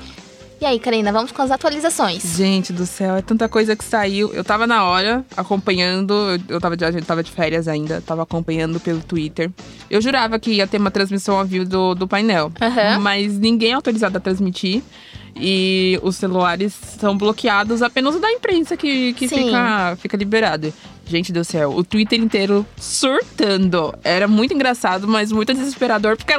E 0.59 0.65
aí, 0.65 0.79
Karina, 0.79 1.11
vamos 1.11 1.31
com 1.31 1.39
as 1.43 1.51
atualizações. 1.51 2.23
Gente 2.35 2.73
do 2.73 2.87
céu, 2.87 3.15
é 3.15 3.21
tanta 3.21 3.47
coisa 3.47 3.75
que 3.75 3.83
saiu. 3.83 4.33
Eu 4.33 4.43
tava 4.43 4.65
na 4.65 4.85
hora, 4.85 5.23
acompanhando. 5.35 6.13
eu- 6.13 6.55
Eu 6.55 6.59
tava 6.59 6.75
de, 6.75 6.91
gente 6.91 7.05
tava 7.05 7.21
de 7.21 7.29
férias 7.31 7.67
ainda, 7.67 8.01
tava 8.01 8.23
acompanhando 8.23 8.79
pelo 8.79 8.99
Twitter. 9.01 9.51
Eu 9.89 10.01
jurava 10.01 10.39
que 10.39 10.51
ia 10.51 10.67
ter 10.67 10.77
uma 10.77 10.91
transmissão 10.91 11.37
ao 11.37 11.45
vivo 11.45 11.65
do, 11.65 11.95
do 11.95 12.07
painel. 12.07 12.51
Aham. 12.61 12.99
Mas 12.99 13.37
ninguém 13.37 13.71
é 13.71 13.73
autorizado 13.73 14.17
a 14.17 14.21
transmitir. 14.21 14.81
E 15.39 15.99
os 16.01 16.15
celulares 16.15 16.73
são 16.73 17.15
bloqueados, 17.17 17.81
apenas 17.81 18.15
o 18.15 18.19
da 18.19 18.31
imprensa 18.31 18.75
que, 18.75 19.13
que 19.13 19.27
Sim. 19.27 19.45
fica, 19.45 19.97
fica 20.01 20.17
liberado. 20.17 20.73
Gente 21.05 21.31
do 21.31 21.43
céu, 21.43 21.71
o 21.71 21.83
Twitter 21.83 22.19
inteiro 22.19 22.65
surtando. 22.75 23.93
Era 24.03 24.27
muito 24.27 24.53
engraçado, 24.53 25.07
mas 25.07 25.31
muito 25.31 25.53
desesperador, 25.53 26.17
porque 26.17 26.33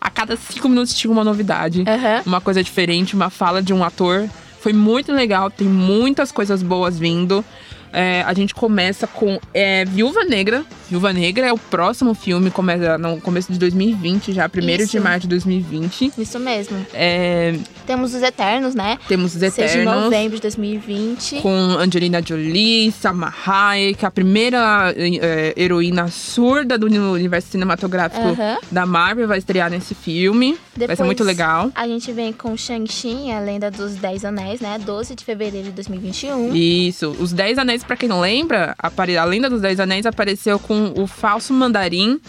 a 0.00 0.10
cada 0.10 0.36
cinco 0.36 0.68
minutos 0.68 0.94
tinha 0.94 1.12
uma 1.12 1.22
novidade 1.22 1.84
Aham. 1.86 2.22
uma 2.26 2.40
coisa 2.40 2.62
diferente, 2.64 3.14
uma 3.14 3.30
fala 3.30 3.62
de 3.62 3.72
um 3.72 3.84
ator. 3.84 4.28
Foi 4.60 4.72
muito 4.72 5.12
legal, 5.12 5.50
tem 5.50 5.68
muitas 5.68 6.32
coisas 6.32 6.62
boas 6.62 6.98
vindo. 6.98 7.44
É, 7.92 8.22
a 8.22 8.32
gente 8.34 8.54
começa 8.54 9.06
com 9.06 9.38
é, 9.52 9.84
Viúva 9.84 10.24
Negra. 10.24 10.64
Viúva 10.88 11.12
Negra 11.12 11.46
é 11.46 11.52
o 11.52 11.58
próximo 11.58 12.14
filme, 12.14 12.50
começa 12.50 12.98
no 12.98 13.20
começo 13.20 13.52
de 13.52 13.58
2020, 13.58 14.32
já, 14.32 14.46
1 14.46 14.86
de 14.86 15.00
março 15.00 15.20
de 15.20 15.28
2020. 15.28 16.12
Isso 16.18 16.38
mesmo. 16.38 16.76
É, 16.92 17.54
Temos 17.86 18.14
os 18.14 18.22
Eternos, 18.22 18.74
né? 18.74 18.98
temos 19.08 19.34
os 19.34 19.40
6 19.40 19.54
de 19.54 19.60
Eternos. 19.62 20.04
novembro 20.04 20.36
de 20.36 20.42
2020. 20.42 21.36
Com 21.40 21.50
Angelina 21.50 22.20
Jolie, 22.24 22.90
Salma 22.92 23.32
Hayek, 23.46 24.04
a 24.04 24.10
primeira 24.10 24.92
é, 24.96 25.54
heroína 25.56 26.08
surda 26.08 26.76
do 26.76 26.86
universo 26.86 27.48
cinematográfico 27.50 28.28
Aham. 28.28 28.58
da 28.70 28.84
Marvel 28.86 29.28
vai 29.28 29.38
estrear 29.38 29.70
nesse 29.70 29.94
filme. 29.94 30.52
vai 30.52 30.58
ser 30.60 30.88
Depois, 30.88 31.06
muito 31.06 31.24
legal. 31.24 31.70
A 31.74 31.86
gente 31.86 32.10
vem 32.12 32.32
com 32.32 32.56
Shang-Chi, 32.56 33.30
a 33.30 33.40
lenda 33.40 33.70
dos 33.70 33.94
Dez 33.94 34.24
Anéis, 34.24 34.60
né? 34.60 34.78
12 34.78 35.14
de 35.14 35.24
fevereiro 35.24 35.66
de 35.66 35.72
2021. 35.72 36.54
Isso. 36.54 37.14
Os 37.18 37.32
Dez 37.32 37.58
Anéis, 37.58 37.79
pra 37.84 37.96
quem 37.96 38.08
não 38.08 38.20
lembra, 38.20 38.74
a 38.78 39.24
lenda 39.24 39.50
dos 39.50 39.60
Dez 39.60 39.80
Anéis 39.80 40.06
apareceu 40.06 40.58
com 40.58 40.92
o 40.96 41.06
falso 41.06 41.52
mandarim. 41.52 42.20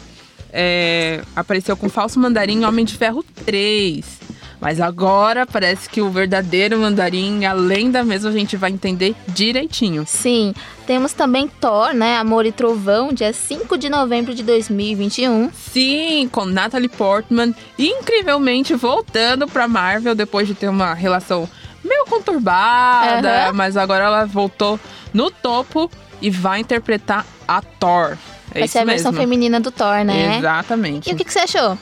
é, 0.54 1.22
apareceu 1.36 1.78
com 1.78 1.88
o 1.88 1.90
falso 1.90 2.20
mandarim 2.20 2.60
em 2.60 2.66
Homem 2.66 2.84
de 2.86 2.96
Ferro 2.96 3.24
3. 3.46 4.22
Mas 4.60 4.80
agora 4.80 5.44
parece 5.44 5.90
que 5.90 6.02
o 6.02 6.12
verdadeiro 6.12 6.78
mandarim, 6.78 7.46
a 7.46 7.54
lenda 7.54 8.04
mesmo, 8.04 8.30
a 8.30 8.32
gente 8.32 8.56
vai 8.56 8.70
entender 8.70 9.16
direitinho. 9.30 10.04
Sim, 10.06 10.54
temos 10.86 11.14
também 11.14 11.48
Thor, 11.48 11.96
né? 11.96 12.18
Amor 12.18 12.46
e 12.46 12.52
Trovão, 12.52 13.12
dia 13.12 13.34
5 13.34 13.76
de 13.76 13.90
novembro 13.90 14.36
de 14.36 14.44
2021. 14.44 15.50
Sim, 15.52 16.30
com 16.32 16.46
Natalie 16.46 16.90
Portman, 16.90 17.56
incrivelmente 17.80 18.76
voltando 18.76 19.48
pra 19.48 19.68
Marvel 19.68 20.14
depois 20.14 20.48
de 20.48 20.54
ter 20.54 20.70
uma 20.70 20.94
relação 20.94 21.50
meio 21.84 22.06
conturbada, 22.06 23.46
Aham. 23.46 23.54
mas 23.54 23.78
agora 23.78 24.06
ela 24.06 24.26
voltou 24.26 24.80
no 25.14 25.30
topo 25.32 25.90
e 26.22 26.30
vai 26.30 26.60
interpretar 26.60 27.26
a 27.48 27.62
Thor. 27.62 28.18
É 28.54 28.60
Vai 28.60 28.68
ser 28.68 28.80
a 28.80 28.86
versão 28.86 29.12
mesmo. 29.12 29.24
feminina 29.24 29.60
do 29.60 29.72
Thor, 29.72 30.04
né? 30.04 30.38
Exatamente. 30.38 31.10
E 31.10 31.14
o 31.14 31.16
que, 31.16 31.24
que 31.24 31.32
você 31.34 31.40
achou? 31.40 31.78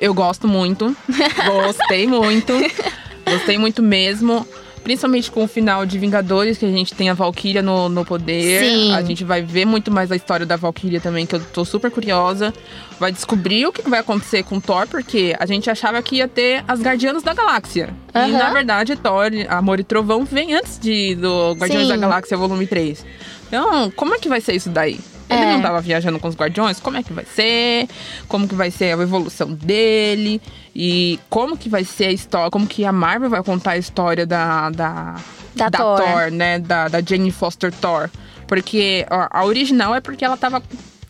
Eu 0.00 0.14
gosto 0.14 0.46
muito. 0.48 0.94
Gostei 1.46 2.06
muito. 2.06 2.52
Gostei 3.28 3.58
muito 3.58 3.82
mesmo. 3.82 4.46
Principalmente 4.82 5.30
com 5.30 5.44
o 5.44 5.48
final 5.48 5.84
de 5.84 5.98
Vingadores, 5.98 6.56
que 6.56 6.64
a 6.64 6.70
gente 6.70 6.94
tem 6.94 7.10
a 7.10 7.14
Valkyria 7.14 7.62
no, 7.62 7.88
no 7.88 8.04
poder. 8.04 8.60
Sim. 8.60 8.94
A 8.94 9.02
gente 9.02 9.24
vai 9.24 9.42
ver 9.42 9.64
muito 9.64 9.90
mais 9.90 10.10
a 10.10 10.16
história 10.16 10.46
da 10.46 10.56
Valkyria 10.56 11.00
também, 11.00 11.26
que 11.26 11.34
eu 11.34 11.40
tô 11.40 11.64
super 11.64 11.90
curiosa. 11.90 12.52
Vai 12.98 13.12
descobrir 13.12 13.66
o 13.66 13.72
que 13.72 13.88
vai 13.88 14.00
acontecer 14.00 14.42
com 14.42 14.58
Thor, 14.58 14.86
porque 14.88 15.36
a 15.38 15.46
gente 15.46 15.70
achava 15.70 16.02
que 16.02 16.16
ia 16.16 16.28
ter 16.28 16.64
as 16.66 16.80
Guardianas 16.80 17.22
da 17.22 17.34
Galáxia. 17.34 17.90
E 18.14 18.18
Aham. 18.18 18.32
na 18.32 18.50
verdade, 18.50 18.96
Thor, 18.96 19.30
Amor 19.48 19.80
e 19.80 19.84
Trovão 19.84 20.24
vem 20.24 20.54
antes 20.54 20.78
de, 20.78 21.14
do 21.14 21.52
Guardiões 21.52 21.86
Sim. 21.86 21.92
da 21.92 21.96
Galáxia 21.96 22.36
Volume 22.36 22.66
3. 22.66 23.04
Então, 23.48 23.90
como 23.90 24.14
é 24.14 24.18
que 24.18 24.28
vai 24.28 24.40
ser 24.40 24.54
isso 24.54 24.70
daí? 24.70 24.98
Ele 25.30 25.40
É. 25.44 25.52
não 25.54 25.62
tava 25.62 25.80
viajando 25.80 26.18
com 26.18 26.26
os 26.28 26.34
Guardiões? 26.34 26.80
Como 26.80 26.96
é 26.96 27.02
que 27.02 27.12
vai 27.12 27.24
ser? 27.24 27.88
Como 28.26 28.48
que 28.48 28.54
vai 28.54 28.70
ser 28.70 28.86
a 28.98 29.02
evolução 29.02 29.52
dele? 29.52 30.42
E 30.74 31.18
como 31.28 31.56
que 31.56 31.68
vai 31.68 31.84
ser 31.84 32.06
a 32.06 32.12
história? 32.12 32.50
Como 32.50 32.66
que 32.66 32.84
a 32.84 32.92
Marvel 32.92 33.30
vai 33.30 33.42
contar 33.42 33.72
a 33.72 33.78
história 33.78 34.26
da. 34.26 34.70
Da, 34.70 35.14
Da 35.54 35.70
Thor. 35.70 36.30
né? 36.32 36.58
Da, 36.58 36.88
da 36.88 37.00
Jane 37.00 37.30
Foster 37.30 37.72
Thor. 37.72 38.10
Porque 38.46 39.06
a, 39.08 39.40
a 39.40 39.44
original 39.44 39.94
é 39.94 40.00
porque 40.00 40.24
ela 40.24 40.36
tava 40.36 40.60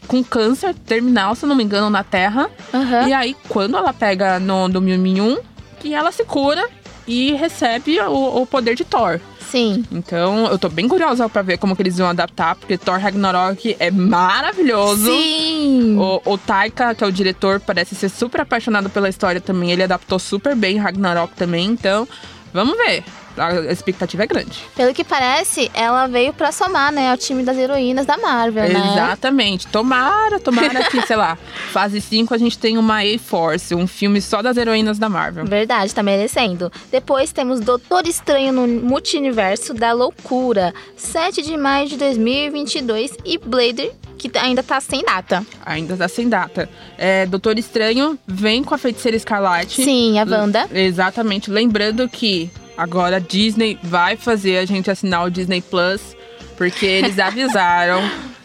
com 0.06 0.22
câncer 0.24 0.74
terminal, 0.74 1.34
se 1.34 1.46
não 1.46 1.54
me 1.56 1.62
engano, 1.64 1.88
na 1.88 2.02
Terra. 2.04 2.50
Aham. 2.74 3.08
E 3.08 3.12
aí, 3.12 3.36
quando 3.48 3.76
ela 3.76 3.92
pega 3.92 4.38
no 4.40 4.68
do 4.68 4.80
Miu 4.80 4.98
Miu, 4.98 5.38
que 5.78 5.94
ela 5.94 6.10
se 6.12 6.24
cura 6.24 6.68
e 7.06 7.32
recebe 7.34 7.98
o, 8.00 8.42
o 8.42 8.46
poder 8.46 8.74
de 8.74 8.84
Thor. 8.84 9.20
Sim. 9.50 9.84
Então, 9.90 10.46
eu 10.46 10.58
tô 10.58 10.68
bem 10.68 10.86
curiosa 10.86 11.28
pra 11.28 11.42
ver 11.42 11.58
como 11.58 11.74
que 11.74 11.82
eles 11.82 11.98
vão 11.98 12.08
adaptar, 12.08 12.54
porque 12.54 12.78
Thor 12.78 12.98
Ragnarok 12.98 13.76
é 13.80 13.90
maravilhoso. 13.90 15.06
Sim. 15.06 15.98
O, 15.98 16.22
o 16.24 16.38
Taika, 16.38 16.94
que 16.94 17.02
é 17.02 17.06
o 17.06 17.12
diretor, 17.12 17.58
parece 17.58 17.94
ser 17.96 18.08
super 18.08 18.42
apaixonado 18.42 18.88
pela 18.88 19.08
história 19.08 19.40
também. 19.40 19.72
Ele 19.72 19.82
adaptou 19.82 20.18
super 20.18 20.54
bem 20.54 20.78
Ragnarok 20.78 21.34
também, 21.34 21.66
então 21.66 22.06
vamos 22.52 22.76
ver. 22.76 23.02
A 23.40 23.72
expectativa 23.72 24.22
é 24.22 24.26
grande. 24.26 24.62
Pelo 24.76 24.92
que 24.92 25.02
parece, 25.02 25.70
ela 25.72 26.06
veio 26.06 26.32
pra 26.32 26.52
somar, 26.52 26.92
né, 26.92 27.10
ao 27.10 27.16
time 27.16 27.42
das 27.42 27.56
heroínas 27.56 28.06
da 28.06 28.16
Marvel, 28.16 28.68
né? 28.68 28.92
Exatamente. 28.92 29.66
Tomara, 29.66 30.38
tomara 30.38 30.84
que, 30.84 31.00
sei 31.06 31.16
lá, 31.16 31.38
fase 31.72 32.00
5 32.00 32.34
a 32.34 32.38
gente 32.38 32.58
tem 32.58 32.76
uma 32.76 33.00
A-Force, 33.02 33.74
um 33.74 33.86
filme 33.86 34.20
só 34.20 34.42
das 34.42 34.56
heroínas 34.56 34.98
da 34.98 35.08
Marvel. 35.08 35.44
Verdade, 35.46 35.94
tá 35.94 36.02
merecendo. 36.02 36.70
Depois 36.90 37.32
temos 37.32 37.60
Doutor 37.60 38.06
Estranho 38.06 38.52
no 38.52 38.66
Multiverso 38.66 39.72
da 39.72 39.92
Loucura, 39.92 40.74
7 40.96 41.42
de 41.42 41.56
maio 41.56 41.88
de 41.88 41.96
2022 41.96 43.16
e 43.24 43.38
Blader, 43.38 43.92
que 44.18 44.30
ainda 44.38 44.62
tá 44.62 44.80
sem 44.80 45.02
data. 45.02 45.44
Ainda 45.64 45.96
tá 45.96 46.06
sem 46.06 46.28
data. 46.28 46.68
É, 46.98 47.24
Doutor 47.26 47.58
Estranho 47.58 48.18
vem 48.26 48.62
com 48.62 48.74
a 48.74 48.78
Feiticeira 48.78 49.16
Escarlate. 49.16 49.82
Sim, 49.82 50.18
a 50.18 50.24
Wanda. 50.24 50.68
Exatamente. 50.72 51.50
Lembrando 51.50 52.08
que 52.08 52.50
agora 52.80 53.16
a 53.16 53.18
Disney 53.18 53.78
vai 53.82 54.16
fazer 54.16 54.56
a 54.56 54.64
gente 54.64 54.90
assinar 54.90 55.26
o 55.26 55.30
Disney 55.30 55.60
Plus, 55.60 56.16
porque 56.56 56.86
eles 56.86 57.18
avisaram 57.20 58.00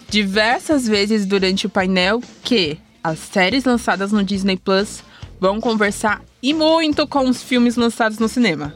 diversas 0.09 0.85
vezes 0.85 1.25
durante 1.25 1.65
o 1.65 1.69
painel 1.69 2.21
que 2.43 2.77
as 3.01 3.17
séries 3.17 3.63
lançadas 3.63 4.11
no 4.11 4.21
Disney 4.23 4.57
Plus 4.57 5.01
vão 5.39 5.61
conversar 5.61 6.21
e 6.43 6.53
muito 6.53 7.07
com 7.07 7.29
os 7.29 7.41
filmes 7.41 7.77
lançados 7.77 8.19
no 8.19 8.27
cinema. 8.27 8.75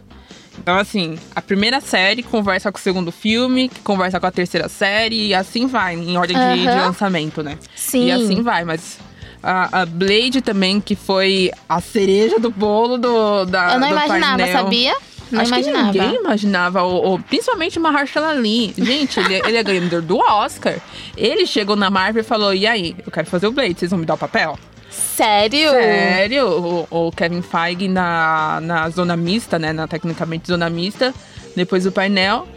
Então, 0.57 0.77
assim, 0.77 1.17
a 1.35 1.41
primeira 1.41 1.81
série 1.81 2.23
conversa 2.23 2.71
com 2.71 2.77
o 2.77 2.81
segundo 2.81 3.11
filme, 3.11 3.67
que 3.69 3.81
conversa 3.81 4.19
com 4.19 4.27
a 4.27 4.31
terceira 4.31 4.69
série, 4.69 5.27
e 5.27 5.33
assim 5.33 5.67
vai, 5.67 5.95
em 5.95 6.17
ordem 6.17 6.37
de, 6.37 6.61
de 6.61 6.67
Aham. 6.67 6.85
lançamento, 6.87 7.43
né? 7.43 7.57
Sim. 7.75 8.07
E 8.07 8.11
assim 8.11 8.41
vai, 8.43 8.63
mas 8.65 8.97
a, 9.41 9.81
a 9.81 9.85
Blade 9.85 10.41
também, 10.41 10.79
que 10.81 10.95
foi 10.95 11.51
a 11.67 11.79
cereja 11.81 12.39
do 12.39 12.51
bolo 12.51 12.97
do, 12.97 13.45
da, 13.45 13.73
Eu 13.73 13.79
não 13.79 13.89
imaginava, 13.89 14.37
painel. 14.37 14.63
sabia? 14.63 14.95
Não 15.31 15.41
Acho 15.41 15.51
imaginava. 15.53 15.91
que 15.91 15.99
ninguém 15.99 16.19
imaginava, 16.19 16.83
o, 16.83 17.13
o- 17.15 17.19
principalmente 17.19 17.77
o 17.77 17.81
Mahershala 17.81 18.29
Ali. 18.29 18.73
Gente, 18.77 19.19
ele, 19.19 19.35
ele 19.35 19.57
é 19.57 19.63
ganhador 19.63 20.01
do 20.01 20.17
Oscar. 20.17 20.75
Ele 21.15 21.45
chegou 21.45 21.75
na 21.75 21.89
Marvel 21.89 22.21
e 22.21 22.25
falou, 22.25 22.53
e 22.53 22.65
aí, 22.65 22.95
eu 23.05 23.11
quero 23.11 23.27
fazer 23.27 23.47
o 23.47 23.51
Blade, 23.51 23.75
vocês 23.77 23.91
vão 23.91 23.99
me 23.99 24.05
dar 24.05 24.15
o 24.15 24.17
papel? 24.17 24.57
Sério? 24.89 25.69
Sério? 25.69 26.47
O, 26.89 27.07
o 27.07 27.11
Kevin 27.11 27.41
Feige 27.41 27.87
na, 27.87 28.59
na 28.61 28.89
zona 28.89 29.15
mista, 29.15 29.59
né? 29.59 29.71
Na 29.71 29.87
tecnicamente 29.87 30.47
zona 30.47 30.69
mista, 30.69 31.13
depois 31.55 31.83
do 31.83 31.91
painel, 31.91 32.47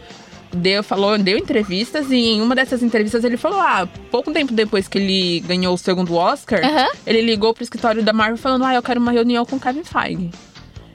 deu, 0.51 0.81
falou, 0.83 1.17
deu 1.17 1.37
entrevistas 1.37 2.09
e 2.09 2.15
em 2.15 2.41
uma 2.41 2.55
dessas 2.55 2.81
entrevistas 2.81 3.23
ele 3.23 3.37
falou: 3.37 3.59
Ah, 3.59 3.87
pouco 4.09 4.31
tempo 4.31 4.51
depois 4.53 4.87
que 4.87 4.97
ele 4.97 5.39
ganhou 5.41 5.73
o 5.73 5.77
segundo 5.77 6.15
Oscar, 6.15 6.59
Aham. 6.65 6.87
ele 7.05 7.21
ligou 7.21 7.53
pro 7.53 7.63
escritório 7.63 8.01
da 8.01 8.13
Marvel 8.13 8.37
falando: 8.37 8.65
Ah, 8.65 8.73
eu 8.73 8.81
quero 8.81 8.99
uma 8.99 9.11
reunião 9.11 9.45
com 9.45 9.57
o 9.57 9.59
Kevin 9.59 9.83
Feige. 9.83 10.31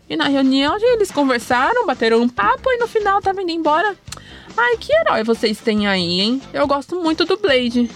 E 0.08 0.16
na 0.16 0.26
reunião 0.28 0.76
eles 0.80 1.10
conversaram, 1.10 1.86
bateram 1.86 2.20
um 2.20 2.28
papo 2.28 2.70
e 2.72 2.78
no 2.78 2.88
final 2.88 3.20
tava 3.20 3.42
indo 3.42 3.50
embora. 3.52 3.94
Ai, 4.56 4.76
que 4.78 4.92
herói 4.92 5.22
vocês 5.22 5.58
têm 5.58 5.86
aí, 5.86 6.20
hein? 6.20 6.42
Eu 6.52 6.66
gosto 6.66 6.96
muito 6.96 7.24
do 7.24 7.36
Blade. 7.36 7.90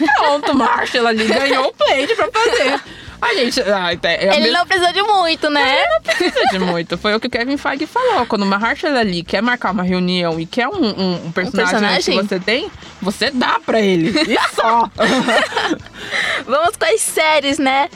E 0.00 0.06
pronto, 0.16 0.54
Marshall 0.56 1.06
ali 1.06 1.26
ganhou 1.26 1.68
o 1.68 1.74
Blade 1.76 2.14
pra 2.14 2.28
fazer. 2.30 2.80
Ai, 3.20 3.36
gente, 3.36 3.62
ai, 3.62 3.98
é 4.02 4.30
a 4.30 4.36
Ele 4.36 4.50
não 4.50 4.66
precisou 4.66 4.92
de 4.92 5.02
muito, 5.02 5.48
né? 5.50 5.84
precisa 6.02 6.44
de 6.50 6.58
muito. 6.58 6.98
Foi 6.98 7.14
o 7.14 7.20
que 7.20 7.28
o 7.28 7.30
Kevin 7.30 7.56
Feige 7.56 7.86
falou. 7.86 8.26
Quando 8.26 8.42
uma 8.42 8.58
Marshall 8.58 8.96
ali 8.96 9.22
quer 9.22 9.40
marcar 9.42 9.70
uma 9.72 9.82
reunião 9.84 10.40
e 10.40 10.46
quer 10.46 10.66
um, 10.68 10.72
um- 10.84 11.26
um 11.26 11.32
personagem, 11.32 11.70
personagem? 11.72 12.16
que 12.18 12.22
você 12.28 12.40
tem, 12.40 12.70
você 13.00 13.30
dá 13.30 13.60
pra 13.64 13.80
ele. 13.80 14.10
E 14.28 14.36
só. 14.54 14.90
Vamos 16.46 16.76
com 16.76 16.84
as 16.84 17.00
séries, 17.00 17.58
né? 17.58 17.88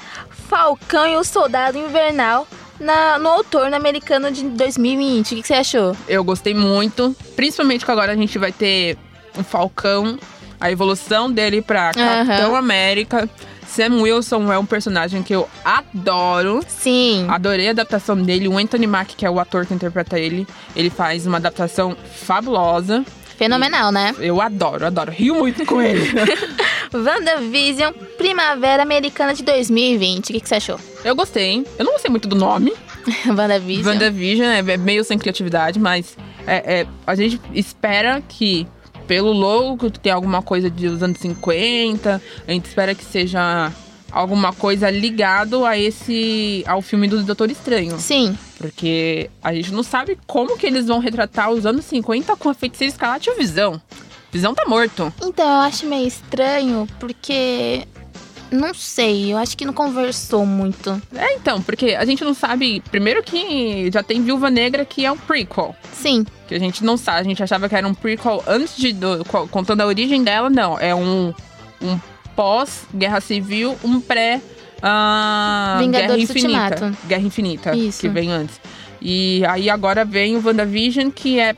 Falcão 0.48 1.06
e 1.08 1.16
o 1.16 1.24
Soldado 1.24 1.76
Invernal 1.78 2.46
na, 2.80 3.18
no 3.18 3.30
outono 3.30 3.74
americano 3.74 4.30
de 4.30 4.42
2020. 4.44 5.32
O 5.32 5.36
que, 5.36 5.42
que 5.42 5.48
você 5.48 5.54
achou? 5.54 5.96
Eu 6.08 6.22
gostei 6.24 6.54
muito. 6.54 7.14
Principalmente 7.34 7.84
que 7.84 7.90
agora 7.90 8.12
a 8.12 8.16
gente 8.16 8.38
vai 8.38 8.52
ter 8.52 8.96
o 9.36 9.42
Falcão, 9.42 10.18
a 10.60 10.70
evolução 10.70 11.30
dele 11.30 11.62
pra 11.62 11.92
Capitão 11.92 12.56
América. 12.56 13.28
Sam 13.66 14.00
Wilson 14.00 14.52
é 14.52 14.58
um 14.58 14.64
personagem 14.64 15.22
que 15.22 15.34
eu 15.34 15.48
adoro. 15.64 16.60
Sim. 16.66 17.26
Adorei 17.28 17.68
a 17.68 17.70
adaptação 17.72 18.16
dele. 18.16 18.48
O 18.48 18.56
Anthony 18.56 18.86
Mack, 18.86 19.16
que 19.16 19.26
é 19.26 19.30
o 19.30 19.40
ator 19.40 19.66
que 19.66 19.74
interpreta 19.74 20.18
ele, 20.18 20.46
ele 20.74 20.88
faz 20.88 21.26
uma 21.26 21.38
adaptação 21.38 21.96
fabulosa. 22.14 23.04
Fenomenal, 23.36 23.92
né? 23.92 24.14
Eu 24.18 24.40
adoro, 24.40 24.86
adoro. 24.86 25.12
Rio 25.12 25.34
muito 25.34 25.66
com 25.66 25.82
ele. 25.82 26.00
WandaVision, 26.92 27.92
Primavera 28.16 28.82
Americana 28.82 29.34
de 29.34 29.42
2020. 29.42 30.30
O 30.30 30.32
que, 30.32 30.40
que 30.40 30.48
você 30.48 30.54
achou? 30.56 30.78
Eu 31.04 31.14
gostei, 31.14 31.44
hein? 31.50 31.66
Eu 31.78 31.84
não 31.84 31.92
gostei 31.92 32.10
muito 32.10 32.28
do 32.28 32.36
nome. 32.36 32.72
WandaVision. 33.26 33.86
WandaVision 33.86 34.48
é 34.48 34.58
é 34.58 34.76
meio 34.76 35.04
sem 35.04 35.18
criatividade, 35.18 35.78
mas 35.78 36.16
é, 36.46 36.80
é- 36.80 36.86
a 37.06 37.14
gente 37.14 37.40
espera 37.54 38.22
que, 38.28 38.66
pelo 39.06 39.32
logo, 39.32 39.90
tenha 39.90 40.14
alguma 40.14 40.42
coisa 40.42 40.70
de 40.70 40.88
dos 40.88 41.02
anos 41.02 41.18
50. 41.18 42.20
A 42.46 42.50
gente 42.52 42.66
espera 42.66 42.94
que 42.94 43.04
seja 43.04 43.72
alguma 44.10 44.52
coisa 44.52 44.88
ligado 44.90 45.64
a 45.64 45.76
esse. 45.78 46.64
ao 46.66 46.80
filme 46.82 47.06
do 47.08 47.22
Doutor 47.22 47.50
Estranho. 47.50 47.98
Sim. 47.98 48.36
Porque 48.58 49.28
a 49.42 49.52
gente 49.54 49.72
não 49.72 49.82
sabe 49.82 50.18
como 50.26 50.56
que 50.56 50.66
eles 50.66 50.86
vão 50.86 50.98
retratar 50.98 51.50
os 51.50 51.66
anos 51.66 51.84
50 51.84 52.34
com 52.36 52.48
a 52.48 52.54
feiticeira 52.54 52.90
escarlate 52.92 53.28
e 53.28 53.32
o 53.32 53.36
visão. 53.36 53.80
Visão 54.32 54.54
tá 54.54 54.64
morto. 54.66 55.12
Então, 55.22 55.46
eu 55.48 55.60
acho 55.60 55.86
meio 55.86 56.06
estranho, 56.06 56.86
porque. 56.98 57.86
Não 58.48 58.72
sei, 58.72 59.32
eu 59.32 59.38
acho 59.38 59.56
que 59.56 59.64
não 59.64 59.72
conversou 59.72 60.46
muito. 60.46 61.02
É, 61.16 61.34
então, 61.34 61.60
porque 61.60 61.96
a 61.98 62.04
gente 62.04 62.22
não 62.22 62.32
sabe. 62.32 62.80
Primeiro 62.92 63.20
que 63.22 63.90
já 63.92 64.04
tem 64.04 64.22
Viúva 64.22 64.48
Negra, 64.48 64.84
que 64.84 65.04
é 65.04 65.10
um 65.10 65.16
prequel. 65.16 65.74
Sim, 65.92 66.24
Que 66.46 66.54
a 66.54 66.58
gente 66.60 66.84
não 66.84 66.96
sabe. 66.96 67.20
A 67.20 67.24
gente 67.24 67.42
achava 67.42 67.68
que 67.68 67.74
era 67.74 67.86
um 67.88 67.92
prequel 67.94 68.44
antes 68.46 68.76
de. 68.76 68.92
do- 68.92 69.24
co- 69.24 69.48
contando 69.48 69.80
a 69.80 69.86
origem 69.86 70.22
dela, 70.22 70.48
não. 70.48 70.78
É 70.78 70.94
um, 70.94 71.34
um 71.82 71.98
pós-Guerra 72.36 73.20
Civil, 73.20 73.76
um 73.82 74.00
pré. 74.00 74.40
ah, 74.80 75.78
Guerra 75.80 75.82
Vingadores 75.82 76.30
Infinita. 76.30 76.62
Ultimato. 76.84 76.98
Guerra 77.08 77.22
Infinita, 77.22 77.76
Isso. 77.76 78.00
que 78.00 78.08
vem 78.08 78.30
antes. 78.30 78.60
E 79.02 79.42
aí 79.46 79.68
agora 79.68 80.04
vem 80.04 80.36
o 80.36 80.42
WandaVision, 80.46 81.10
que 81.10 81.40
é 81.40 81.56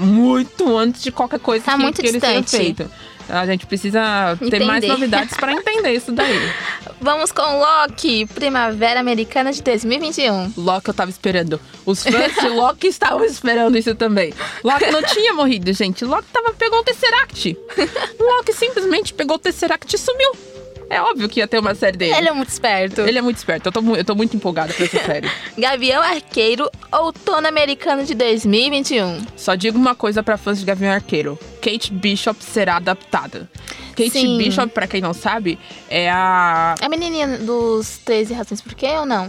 muito 0.00 0.76
antes 0.76 1.02
de 1.02 1.12
qualquer 1.12 1.38
coisa 1.40 1.64
Tá 1.64 1.72
que, 1.76 1.78
muito 1.82 2.00
que 2.00 2.06
ele 2.08 2.20
tenha 2.20 2.40
distante. 2.42 2.64
feito. 2.64 2.90
A 3.28 3.46
gente 3.46 3.64
precisa 3.64 4.36
ter 4.50 4.64
mais 4.64 4.82
Entender. 4.82 4.88
novidades 4.92 5.36
para 5.36 5.52
entender 5.52 5.92
isso 5.92 6.10
daí. 6.10 6.50
Vamos 7.00 7.30
com 7.30 7.42
Loki, 7.60 8.26
Primavera 8.26 8.98
Americana 8.98 9.52
de 9.52 9.62
2021. 9.62 10.54
Loki 10.56 10.88
eu 10.88 10.94
tava 10.94 11.10
esperando. 11.12 11.60
Os 11.86 12.02
fãs 12.02 12.34
de 12.34 12.48
Loki 12.48 12.88
estavam 12.88 13.24
esperando 13.24 13.78
isso 13.78 13.94
também. 13.94 14.34
Loki 14.64 14.90
não 14.90 15.00
tinha 15.04 15.32
morrido, 15.32 15.72
gente. 15.72 16.04
Loki 16.04 16.26
tava, 16.32 16.52
pegou 16.54 16.80
o 16.80 16.82
Tesseract. 16.82 17.56
Loki 18.18 18.52
simplesmente 18.52 19.14
pegou 19.14 19.36
o 19.36 19.38
Tesseract 19.38 19.94
e 19.94 19.98
sumiu. 19.98 20.32
É 20.90 21.00
óbvio 21.00 21.28
que 21.28 21.38
ia 21.38 21.46
ter 21.46 21.58
uma 21.60 21.72
série 21.74 21.96
dele. 21.96 22.14
Ele 22.16 22.28
é 22.28 22.32
muito 22.32 22.48
esperto. 22.48 23.00
Ele 23.02 23.16
é 23.16 23.22
muito 23.22 23.36
esperto. 23.36 23.68
Eu 23.68 23.72
tô, 23.72 23.80
eu 23.96 24.04
tô 24.04 24.14
muito 24.16 24.36
empolgada 24.36 24.74
pra 24.74 24.84
essa 24.84 24.98
série. 25.06 25.30
Gavião 25.56 26.02
Arqueiro, 26.02 26.68
Outono 26.90 27.46
Americano 27.46 28.04
de 28.04 28.12
2021. 28.14 29.24
Só 29.36 29.54
digo 29.54 29.78
uma 29.78 29.94
coisa 29.94 30.20
pra 30.22 30.36
fãs 30.36 30.58
de 30.58 30.64
Gavião 30.66 30.92
Arqueiro. 30.92 31.38
Kate 31.62 31.92
Bishop 31.92 32.42
será 32.42 32.76
adaptada. 32.76 33.48
Kate 33.96 34.10
Sim. 34.10 34.36
Bishop, 34.36 34.72
pra 34.74 34.86
quem 34.88 35.00
não 35.00 35.14
sabe, 35.14 35.58
é 35.88 36.10
a... 36.10 36.74
A 36.80 36.88
menininha 36.88 37.38
dos 37.38 37.98
13 37.98 38.34
razões 38.34 38.60
por 38.60 38.74
quê 38.74 38.88
ou 38.98 39.06
não? 39.06 39.28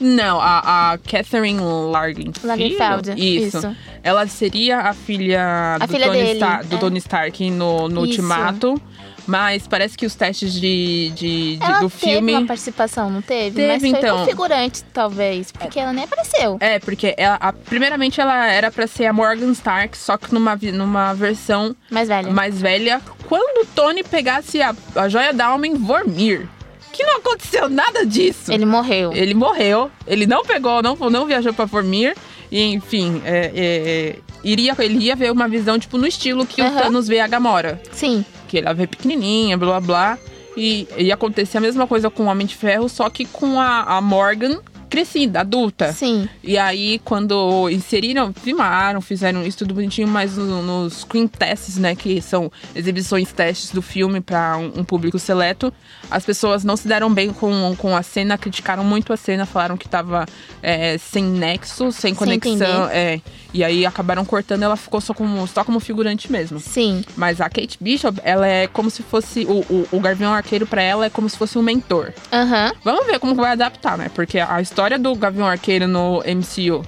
Não, 0.00 0.40
a, 0.40 0.92
a 0.94 0.98
Catherine 0.98 1.60
Largen. 1.60 2.32
Lagerfeld, 2.42 3.10
Isso. 3.16 3.58
isso. 3.58 3.76
Ela 4.02 4.26
seria 4.26 4.78
a 4.80 4.92
filha, 4.94 5.76
A 5.80 5.86
do, 5.86 5.92
filha 5.92 6.06
Tony, 6.06 6.18
dele, 6.18 6.34
Star- 6.38 6.64
do 6.64 6.74
é. 6.74 6.78
Tony 6.78 6.98
Stark 6.98 7.50
no, 7.52 7.88
no. 7.88 8.00
Ultimato. 8.00 8.82
Mas 9.26 9.66
parece 9.68 9.96
que 9.96 10.04
os 10.04 10.14
testes 10.14 10.52
de, 10.52 11.10
de- 11.14 11.56
de- 11.56 11.80
do 11.80 11.88
teve 11.90 12.12
filme. 12.12 12.32
uma 12.34 12.46
participação, 12.46 13.08
não 13.08 13.22
teve? 13.22 13.56
Teve, 13.56 13.68
Mas 13.68 13.80
foi 13.80 13.88
então. 13.90 14.24
figurante, 14.26 14.82
talvez, 14.92 15.52
porque 15.52 15.78
ela 15.78 15.92
nem 15.92 16.04
apareceu. 16.04 16.56
É, 16.60 16.78
porque 16.80 17.14
ela, 17.16 17.36
a- 17.36 17.52
primeiramente 17.52 18.20
ela 18.20 18.46
era 18.48 18.70
pra 18.70 18.86
ser 18.86 19.06
a 19.06 19.12
Morgan 19.12 19.52
Stark, 19.52 19.96
só 19.96 20.16
que 20.16 20.32
numa, 20.34 20.58
numa 20.72 21.14
versão 21.14 21.74
Mais 21.90 22.08
velha. 22.08 22.32
mais 22.32 22.60
velha. 22.60 23.00
Quando 23.28 23.62
o 23.62 23.66
Tony 23.66 24.02
pegasse 24.02 24.60
a, 24.60 24.74
a 24.96 25.08
joia 25.08 25.32
da 25.32 25.46
alma 25.46 25.66
em 25.66 25.74
Vormir. 25.74 26.48
Que 26.92 27.04
não 27.04 27.18
aconteceu 27.18 27.70
nada 27.70 28.04
disso. 28.04 28.52
Ele 28.52 28.66
morreu. 28.66 29.12
Ele 29.14 29.32
morreu, 29.32 29.90
ele 30.06 30.26
não 30.26 30.44
pegou, 30.44 30.82
não, 30.82 30.94
não 30.96 31.24
viajou 31.26 31.54
pra 31.54 31.64
Vormir. 31.64 32.14
E, 32.50 32.60
enfim, 32.74 33.22
é, 33.24 33.50
é, 33.54 34.16
iria, 34.44 34.74
ele 34.78 34.98
ia 34.98 35.16
ver 35.16 35.32
uma 35.32 35.48
visão, 35.48 35.78
tipo, 35.78 35.96
no 35.96 36.06
estilo 36.06 36.44
que 36.44 36.60
o 36.60 36.66
Aham. 36.66 36.82
Thanos 36.82 37.08
vê 37.08 37.20
a 37.20 37.26
Gamora. 37.26 37.80
Sim. 37.92 38.22
Que 38.52 38.58
ela 38.58 38.74
vê 38.74 38.86
pequenininha, 38.86 39.56
blá 39.56 39.80
blá. 39.80 40.18
E 40.54 40.86
ia 40.98 41.14
acontecer 41.14 41.56
a 41.56 41.60
mesma 41.62 41.86
coisa 41.86 42.10
com 42.10 42.24
o 42.24 42.26
Homem 42.26 42.46
de 42.46 42.54
Ferro, 42.54 42.86
só 42.86 43.08
que 43.08 43.24
com 43.24 43.58
a, 43.58 43.96
a 43.96 44.00
Morgan 44.02 44.60
crescida, 44.92 45.40
adulta. 45.40 45.90
Sim. 45.92 46.28
E 46.44 46.58
aí, 46.58 47.00
quando 47.02 47.68
inseriram, 47.70 48.30
filmaram, 48.32 49.00
fizeram 49.00 49.42
isso 49.46 49.56
tudo 49.58 49.72
bonitinho, 49.72 50.06
mas 50.06 50.36
no- 50.36 50.62
nos 50.62 50.98
screen 51.00 51.26
tests, 51.26 51.78
né, 51.78 51.94
que 51.94 52.20
são 52.20 52.52
exibições 52.74 53.32
testes 53.32 53.70
do 53.70 53.80
filme 53.80 54.20
para 54.20 54.58
um, 54.58 54.80
um 54.80 54.84
público 54.84 55.18
seleto, 55.18 55.72
as 56.10 56.26
pessoas 56.26 56.62
não 56.62 56.76
se 56.76 56.86
deram 56.86 57.12
bem 57.12 57.32
com, 57.32 57.74
com 57.78 57.96
a 57.96 58.02
cena, 58.02 58.36
criticaram 58.36 58.84
muito 58.84 59.14
a 59.14 59.16
cena, 59.16 59.46
falaram 59.46 59.78
que 59.78 59.88
tava 59.88 60.26
é, 60.62 60.98
sem 60.98 61.24
nexo, 61.24 61.90
sem 61.90 62.14
conexão. 62.14 62.52
entender. 62.52 62.94
é, 62.94 63.20
e 63.54 63.64
aí 63.64 63.86
acabaram 63.86 64.24
cortando, 64.26 64.62
ela 64.62 64.76
ficou 64.76 65.00
só 65.00 65.14
como, 65.14 65.46
só 65.46 65.64
como 65.64 65.80
figurante 65.80 66.30
mesmo. 66.30 66.60
Sim. 66.60 67.02
Mas 67.16 67.40
a 67.40 67.48
Kate 67.48 67.78
Bishop, 67.80 68.18
ela 68.24 68.46
é 68.46 68.66
como 68.66 68.90
se 68.90 69.02
fosse. 69.02 69.44
O, 69.46 69.60
o, 69.70 69.88
o 69.92 70.00
Gavião 70.00 70.32
Arqueiro 70.32 70.66
pra 70.66 70.82
ela 70.82 71.06
é 71.06 71.10
como 71.10 71.28
se 71.28 71.36
fosse 71.38 71.56
um 71.58 71.62
mentor. 71.62 72.12
Aham. 72.32 72.72
Vamos 72.82 73.06
ver 73.06 73.18
como 73.18 73.34
vai 73.34 73.52
adaptar, 73.52 73.96
né? 73.96 74.10
Porque 74.14 74.38
a 74.38 74.60
história 74.60 74.81
do 74.98 75.14
Gavião 75.14 75.46
Arqueiro 75.46 75.86
no 75.88 76.18
MCU 76.26 76.82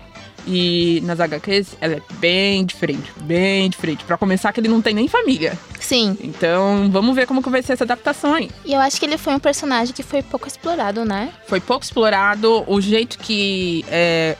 e 0.46 1.00
nas 1.04 1.20
HQs, 1.20 1.68
ela 1.80 1.94
é 1.94 2.02
bem 2.18 2.66
diferente, 2.66 3.10
bem 3.22 3.68
diferente. 3.70 4.04
Pra 4.04 4.18
começar, 4.18 4.52
que 4.52 4.60
ele 4.60 4.68
não 4.68 4.82
tem 4.82 4.92
nem 4.94 5.08
família. 5.08 5.58
Sim. 5.80 6.16
Então, 6.20 6.90
vamos 6.90 7.14
ver 7.16 7.26
como 7.26 7.42
que 7.42 7.48
vai 7.48 7.62
ser 7.62 7.72
essa 7.72 7.84
adaptação 7.84 8.34
aí. 8.34 8.50
E 8.64 8.74
eu 8.74 8.80
acho 8.80 8.98
que 9.00 9.06
ele 9.06 9.16
foi 9.16 9.34
um 9.34 9.38
personagem 9.38 9.94
que 9.94 10.02
foi 10.02 10.22
pouco 10.22 10.46
explorado, 10.46 11.02
né? 11.04 11.32
Foi 11.46 11.60
pouco 11.60 11.82
explorado, 11.84 12.62
o 12.66 12.78
jeito 12.80 13.18
que 13.18 13.84
é, 13.88 14.36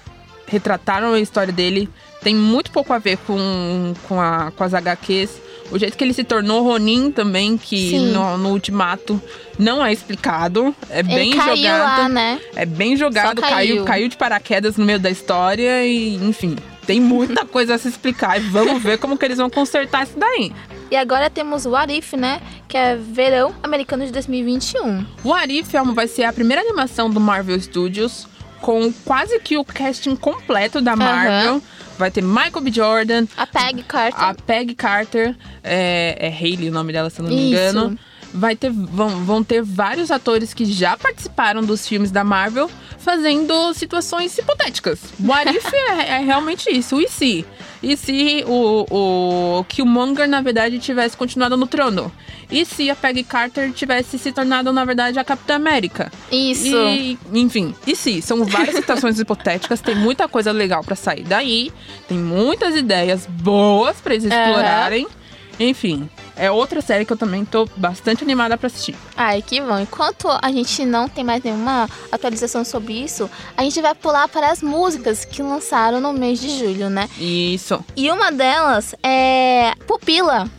retrataram 0.46 1.14
a 1.14 1.20
história 1.20 1.52
dele 1.52 1.88
tem 2.22 2.34
muito 2.34 2.70
pouco 2.70 2.92
a 2.92 2.98
ver 2.98 3.16
com, 3.18 3.94
com, 4.08 4.20
a- 4.20 4.52
com 4.54 4.62
as 4.64 4.74
HQs. 4.74 5.30
O 5.70 5.78
jeito 5.78 5.96
que 5.96 6.04
ele 6.04 6.12
se 6.12 6.24
tornou 6.24 6.62
Ronin 6.62 7.10
também, 7.10 7.56
que 7.56 7.98
no, 7.98 8.36
no 8.38 8.50
Ultimato 8.50 9.20
não 9.58 9.84
é 9.84 9.92
explicado. 9.92 10.74
É 10.90 11.02
bem 11.02 11.30
ele 11.30 11.36
caiu 11.36 11.56
jogado. 11.56 12.02
lá, 12.02 12.08
né? 12.08 12.40
É 12.54 12.66
bem 12.66 12.96
jogado, 12.96 13.40
caiu. 13.40 13.54
caiu. 13.54 13.84
caiu 13.84 14.08
de 14.08 14.16
paraquedas 14.16 14.76
no 14.76 14.84
meio 14.84 14.98
da 14.98 15.10
história 15.10 15.84
e, 15.86 16.16
enfim, 16.16 16.56
tem 16.86 17.00
muita 17.00 17.44
coisa 17.46 17.74
a 17.74 17.78
se 17.78 17.88
explicar. 17.88 18.38
E 18.38 18.40
vamos 18.40 18.82
ver 18.82 18.98
como 18.98 19.16
que 19.16 19.24
eles 19.24 19.38
vão 19.38 19.50
consertar 19.50 20.04
isso 20.04 20.18
daí. 20.18 20.52
E 20.90 20.96
agora 20.96 21.30
temos 21.30 21.66
o 21.66 21.70
What 21.70 21.96
If, 21.96 22.12
né? 22.12 22.40
Que 22.68 22.76
é 22.76 22.96
Verão 22.96 23.54
Americano 23.62 24.04
de 24.04 24.12
2021. 24.12 25.04
O 25.24 25.32
Arif 25.32 25.72
vai 25.94 26.06
ser 26.06 26.24
a 26.24 26.32
primeira 26.32 26.62
animação 26.62 27.10
do 27.10 27.18
Marvel 27.18 27.58
Studios 27.60 28.28
com 28.60 28.92
quase 29.04 29.38
que 29.40 29.58
o 29.58 29.64
casting 29.64 30.16
completo 30.16 30.80
da 30.80 30.96
Marvel. 30.96 31.62
Vai 31.98 32.10
ter 32.10 32.22
Michael 32.22 32.60
B. 32.60 32.72
Jordan, 32.72 33.26
A 33.36 33.46
Peg 33.46 33.82
Carter. 33.84 34.22
a 34.22 34.34
Peg 34.34 34.74
Carter, 34.74 35.36
é, 35.62 36.16
é 36.18 36.28
Hayley 36.28 36.68
o 36.68 36.72
nome 36.72 36.92
dela, 36.92 37.08
se 37.08 37.20
eu 37.20 37.24
não 37.24 37.30
me 37.34 37.52
Isso. 37.52 37.60
engano. 37.60 37.98
Vai 38.36 38.56
ter, 38.56 38.70
vão, 38.70 39.24
vão 39.24 39.44
ter 39.44 39.62
vários 39.62 40.10
atores 40.10 40.52
que 40.52 40.64
já 40.64 40.96
participaram 40.96 41.62
dos 41.62 41.86
filmes 41.86 42.10
da 42.10 42.24
Marvel 42.24 42.68
fazendo 42.98 43.72
situações 43.74 44.36
hipotéticas. 44.36 45.00
O 45.24 45.32
Arif 45.32 45.64
é, 45.72 46.16
é 46.16 46.18
realmente 46.18 46.68
isso. 46.68 47.00
E 47.00 47.08
se? 47.08 47.44
E 47.82 47.96
se 47.96 48.42
o, 48.46 48.86
o 49.60 49.64
Killmonger, 49.64 50.26
na 50.26 50.40
verdade, 50.40 50.78
tivesse 50.78 51.16
continuado 51.16 51.56
no 51.56 51.66
trono? 51.66 52.10
E 52.50 52.64
se 52.64 52.88
a 52.88 52.96
Peggy 52.96 53.22
Carter 53.22 53.72
tivesse 53.72 54.18
se 54.18 54.32
tornado, 54.32 54.72
na 54.72 54.84
verdade, 54.84 55.18
a 55.18 55.24
Capitã 55.24 55.56
América? 55.56 56.10
Isso. 56.32 56.76
E, 56.76 57.18
enfim, 57.32 57.74
e 57.86 57.94
se? 57.94 58.22
São 58.22 58.44
várias 58.44 58.76
situações 58.76 59.18
hipotéticas, 59.20 59.80
tem 59.80 59.94
muita 59.94 60.26
coisa 60.26 60.50
legal 60.50 60.82
pra 60.82 60.96
sair 60.96 61.24
daí, 61.24 61.70
tem 62.08 62.18
muitas 62.18 62.74
ideias 62.74 63.26
boas 63.26 64.00
pra 64.00 64.14
eles 64.14 64.24
explorarem. 64.24 65.06
Enfim, 65.58 66.08
é 66.36 66.50
outra 66.50 66.80
série 66.80 67.04
que 67.04 67.12
eu 67.12 67.16
também 67.16 67.44
tô 67.44 67.66
bastante 67.76 68.24
animada 68.24 68.56
pra 68.56 68.66
assistir. 68.66 68.96
Ai, 69.16 69.42
que 69.42 69.60
bom. 69.60 69.78
Enquanto 69.78 70.28
a 70.28 70.50
gente 70.50 70.84
não 70.84 71.08
tem 71.08 71.24
mais 71.24 71.42
nenhuma 71.42 71.88
atualização 72.10 72.64
sobre 72.64 72.94
isso, 72.94 73.30
a 73.56 73.62
gente 73.62 73.80
vai 73.80 73.94
pular 73.94 74.28
para 74.28 74.50
as 74.50 74.62
músicas 74.62 75.24
que 75.24 75.42
lançaram 75.42 76.00
no 76.00 76.12
mês 76.12 76.40
de 76.40 76.58
julho, 76.58 76.90
né? 76.90 77.08
Isso. 77.18 77.84
E 77.96 78.10
uma 78.10 78.30
delas 78.32 78.94
é 79.02 79.72
Pupila, 79.86 80.50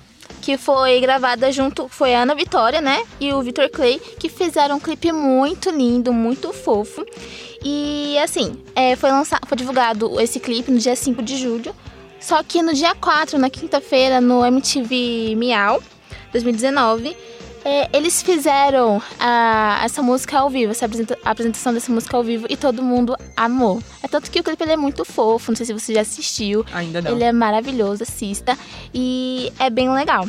que 0.41 0.58
foi 0.58 0.99
gravada 1.01 1.51
junto, 1.51 1.88
foi 1.89 2.13
a 2.13 2.21
Ana 2.21 2.36
Vitória, 2.36 2.79
né? 2.79 3.03
E 3.19 3.34
o 3.34 3.41
Victor 3.41 3.67
Clay, 3.69 3.99
que 4.19 4.29
fizeram 4.29 4.75
um 4.77 4.79
clipe 4.79 5.12
muito 5.12 5.69
lindo, 5.71 6.13
muito 6.13 6.53
fofo. 6.53 7.03
E 7.63 8.15
assim, 8.19 8.62
é, 8.75 8.95
foi 8.95 9.10
lançado, 9.10 9.47
foi 9.47 9.58
divulgado 9.58 10.21
esse 10.21 10.39
clipe 10.39 10.71
no 10.71 10.77
dia 10.77 10.95
5 10.95 11.23
de 11.23 11.36
julho. 11.36 11.73
Só 12.25 12.41
que 12.41 12.61
no 12.63 12.73
dia 12.73 12.95
4, 12.95 13.38
na 13.38 13.49
quinta-feira, 13.51 14.19
no 14.19 14.43
MTV 14.43 15.35
Miau 15.38 15.81
2019, 16.31 17.15
é, 17.63 17.88
eles 17.95 18.21
fizeram 18.23 18.99
a- 19.19 19.81
essa 19.83 20.01
música 20.01 20.39
ao 20.39 20.49
vivo, 20.49 20.71
essa 20.71 20.85
apresenta- 20.88 21.17
a 21.23 21.29
apresentação 21.31 21.71
dessa 21.71 21.91
música 21.91 22.17
ao 22.17 22.23
vivo, 22.23 22.47
e 22.49 22.57
todo 22.57 22.81
mundo 22.81 23.15
amou. 23.38 23.79
É 24.01 24.07
tanto 24.07 24.31
que 24.31 24.39
o 24.39 24.43
clipe 24.43 24.63
é 24.63 24.75
muito 24.75 25.05
fofo, 25.05 25.51
não 25.51 25.55
sei 25.55 25.67
se 25.67 25.73
você 25.73 25.93
já 25.93 26.01
assistiu. 26.01 26.65
Ainda 26.73 26.99
não. 26.99 27.11
Ele 27.11 27.23
é 27.23 27.31
maravilhoso, 27.31 28.01
assista. 28.01 28.57
E 28.93 29.51
é 29.59 29.69
bem 29.69 29.91
legal. 29.93 30.27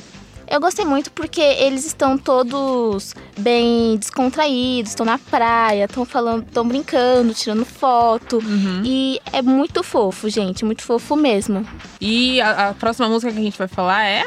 Eu 0.49 0.61
gostei 0.61 0.85
muito 0.85 1.11
porque 1.11 1.41
eles 1.41 1.85
estão 1.85 2.17
todos 2.17 3.15
bem 3.37 3.97
descontraídos, 3.97 4.93
estão 4.93 5.05
na 5.05 5.19
praia, 5.19 5.85
estão 5.85 6.05
falando, 6.05 6.47
estão 6.47 6.67
brincando, 6.67 7.35
tirando 7.35 7.65
foto. 7.65 8.37
Uhum. 8.39 8.83
E 8.85 9.21
é 9.33 9.43
muito 9.43 9.83
fofo, 9.83 10.29
gente, 10.29 10.65
muito 10.65 10.83
fofo 10.83 11.17
mesmo. 11.17 11.67
E 12.01 12.41
a, 12.41 12.69
a 12.69 12.75
próxima 12.75 13.09
música 13.09 13.33
que 13.33 13.39
a 13.39 13.43
gente 13.43 13.59
vai 13.59 13.69
falar 13.69 14.05
é. 14.05 14.25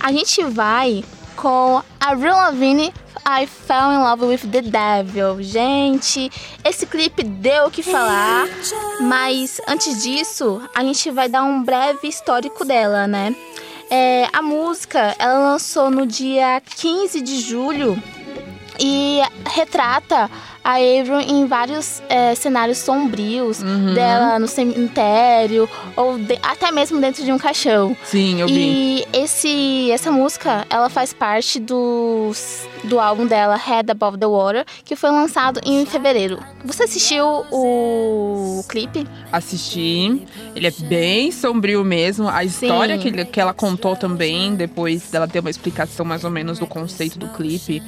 A 0.00 0.10
gente 0.10 0.42
vai 0.44 1.04
com 1.36 1.82
a 2.00 2.14
Real 2.14 2.36
Lavigne 2.36 2.92
I 3.26 3.46
Fell 3.46 3.92
in 3.92 3.98
Love 3.98 4.24
with 4.26 4.50
the 4.50 4.60
Devil. 4.60 5.42
Gente, 5.42 6.30
esse 6.64 6.86
clipe 6.86 7.22
deu 7.22 7.66
o 7.66 7.70
que 7.70 7.82
falar, 7.82 8.46
mas 9.00 9.60
antes 9.66 10.02
disso, 10.02 10.60
a 10.74 10.82
gente 10.82 11.10
vai 11.10 11.28
dar 11.28 11.42
um 11.42 11.62
breve 11.62 12.08
histórico 12.08 12.64
dela, 12.64 13.06
né? 13.06 13.34
É, 13.90 14.28
a 14.32 14.42
música, 14.42 15.14
ela 15.18 15.52
lançou 15.52 15.90
no 15.90 16.06
dia 16.06 16.60
15 16.60 17.20
de 17.20 17.40
julho 17.40 18.02
e 18.78 19.20
retrata 19.54 20.30
a 20.62 20.76
Avril 20.76 21.20
em 21.20 21.46
vários 21.46 22.02
é, 22.08 22.34
cenários 22.34 22.78
sombrios 22.78 23.60
Uhum. 23.60 23.92
dela 23.94 24.38
no 24.38 24.48
cemitério 24.48 25.68
ou 25.94 26.18
de- 26.18 26.38
até 26.42 26.70
mesmo 26.70 26.98
dentro 27.00 27.22
de 27.22 27.30
um 27.30 27.36
caixão. 27.38 27.94
Sim, 28.02 28.40
eu 28.40 28.46
vi. 28.46 28.54
E 28.54 29.04
esse, 29.12 29.90
essa 29.90 30.10
música, 30.10 30.66
ela 30.70 30.88
faz 30.88 31.12
parte 31.12 31.60
dos, 31.60 32.66
do 32.84 32.98
álbum 32.98 33.26
dela, 33.26 33.56
Head 33.56 33.90
Above 33.90 34.16
the 34.16 34.26
Water, 34.26 34.64
que 34.84 34.96
foi 34.96 35.10
lançado 35.10 35.60
em 35.66 35.84
fevereiro. 35.84 36.38
Você 36.64 36.84
assistiu 36.84 37.44
o 37.52 38.64
clipe? 38.68 39.06
Assisti. 39.30 40.22
Ele 40.56 40.66
é 40.66 40.70
bem 40.70 41.30
sombrio 41.30 41.84
mesmo. 41.84 42.26
A 42.28 42.42
história 42.42 42.96
Sim. 42.96 43.02
que, 43.02 43.08
ele- 43.08 43.24
que 43.26 43.38
ela 43.40 43.52
contou 43.52 43.94
também, 43.96 44.54
depois 44.54 45.10
dela 45.10 45.28
ter 45.28 45.40
uma 45.40 45.50
explicação 45.50 46.06
mais 46.06 46.24
ou 46.24 46.30
menos 46.30 46.58
do 46.58 46.66
conceito 46.66 47.18
do 47.18 47.28
clipe, 47.28 47.82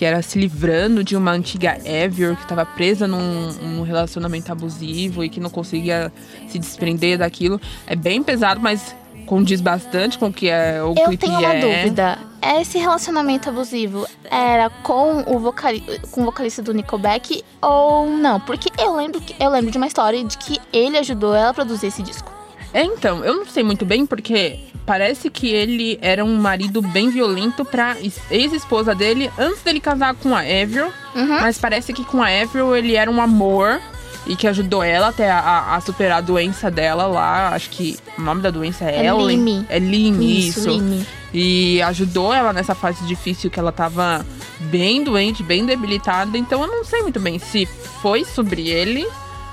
que 0.00 0.04
era 0.06 0.22
se 0.22 0.38
livrando 0.38 1.04
de 1.04 1.14
uma 1.14 1.30
antiga 1.30 1.76
Evior 1.84 2.34
que 2.34 2.44
estava 2.44 2.64
presa 2.64 3.06
num, 3.06 3.52
num 3.52 3.82
relacionamento 3.82 4.50
abusivo 4.50 5.22
e 5.22 5.28
que 5.28 5.38
não 5.38 5.50
conseguia 5.50 6.10
se 6.48 6.58
desprender 6.58 7.18
daquilo. 7.18 7.60
É 7.86 7.94
bem 7.94 8.22
pesado, 8.22 8.58
mas 8.62 8.96
condiz 9.26 9.60
bastante 9.60 10.18
com 10.18 10.28
o 10.28 10.32
que 10.32 10.48
é 10.48 10.82
o 10.82 10.94
Eu 10.96 11.04
clipe 11.04 11.26
tenho 11.26 11.38
uma 11.38 11.52
é. 11.52 11.82
dúvida. 11.82 12.18
Esse 12.58 12.78
relacionamento 12.78 13.50
abusivo 13.50 14.06
era 14.30 14.70
com 14.70 15.22
o, 15.26 15.38
vocali 15.38 15.84
com 16.10 16.22
o 16.22 16.24
vocalista 16.24 16.62
do 16.62 16.72
Nickelback 16.72 17.44
ou 17.60 18.06
não? 18.08 18.40
Porque 18.40 18.70
eu 18.82 18.96
lembro, 18.96 19.20
que, 19.20 19.36
eu 19.38 19.50
lembro 19.50 19.70
de 19.70 19.76
uma 19.76 19.86
história 19.86 20.24
de 20.24 20.38
que 20.38 20.58
ele 20.72 20.96
ajudou 20.96 21.34
ela 21.34 21.50
a 21.50 21.54
produzir 21.54 21.88
esse 21.88 22.02
disco. 22.02 22.39
É, 22.72 22.84
então, 22.84 23.24
eu 23.24 23.34
não 23.34 23.44
sei 23.46 23.62
muito 23.64 23.84
bem 23.84 24.06
porque 24.06 24.58
parece 24.86 25.28
que 25.30 25.48
ele 25.48 25.98
era 26.00 26.24
um 26.24 26.36
marido 26.36 26.80
bem 26.80 27.10
violento 27.10 27.64
pra 27.64 27.96
es- 28.00 28.20
ex-esposa 28.30 28.94
dele 28.94 29.30
antes 29.38 29.62
dele 29.62 29.80
casar 29.80 30.14
com 30.14 30.34
a 30.34 30.40
Avril. 30.40 30.86
Uhum. 31.14 31.40
Mas 31.40 31.58
parece 31.58 31.92
que 31.92 32.04
com 32.04 32.22
a 32.22 32.28
Avril 32.28 32.76
ele 32.76 32.94
era 32.94 33.10
um 33.10 33.20
amor 33.20 33.80
e 34.26 34.36
que 34.36 34.46
ajudou 34.46 34.82
ela 34.84 35.08
até 35.08 35.30
a- 35.30 35.74
a, 35.74 35.80
superar 35.80 36.18
a 36.18 36.20
doença 36.20 36.70
dela 36.70 37.06
lá. 37.06 37.48
Acho 37.54 37.70
que 37.70 37.96
o 38.16 38.22
nome 38.22 38.40
da 38.40 38.50
doença 38.50 38.84
é, 38.84 39.04
É 39.04 39.06
Ellen. 39.06 39.26
Lyme. 39.36 39.66
É 39.68 39.78
Lyme, 39.78 40.48
isso. 40.48 40.68
Lyme. 40.70 41.06
E 41.32 41.80
ajudou 41.82 42.32
ela 42.34 42.52
nessa 42.52 42.74
fase 42.74 43.04
difícil 43.06 43.50
que 43.50 43.58
ela 43.58 43.70
tava 43.72 44.24
bem 44.60 45.02
doente, 45.04 45.42
bem 45.42 45.64
debilitada. 45.64 46.36
Então 46.38 46.60
eu 46.62 46.68
não 46.68 46.84
sei 46.84 47.02
muito 47.02 47.18
bem 47.20 47.38
se 47.38 47.66
foi 48.02 48.24
sobre 48.24 48.68
ele 48.68 49.06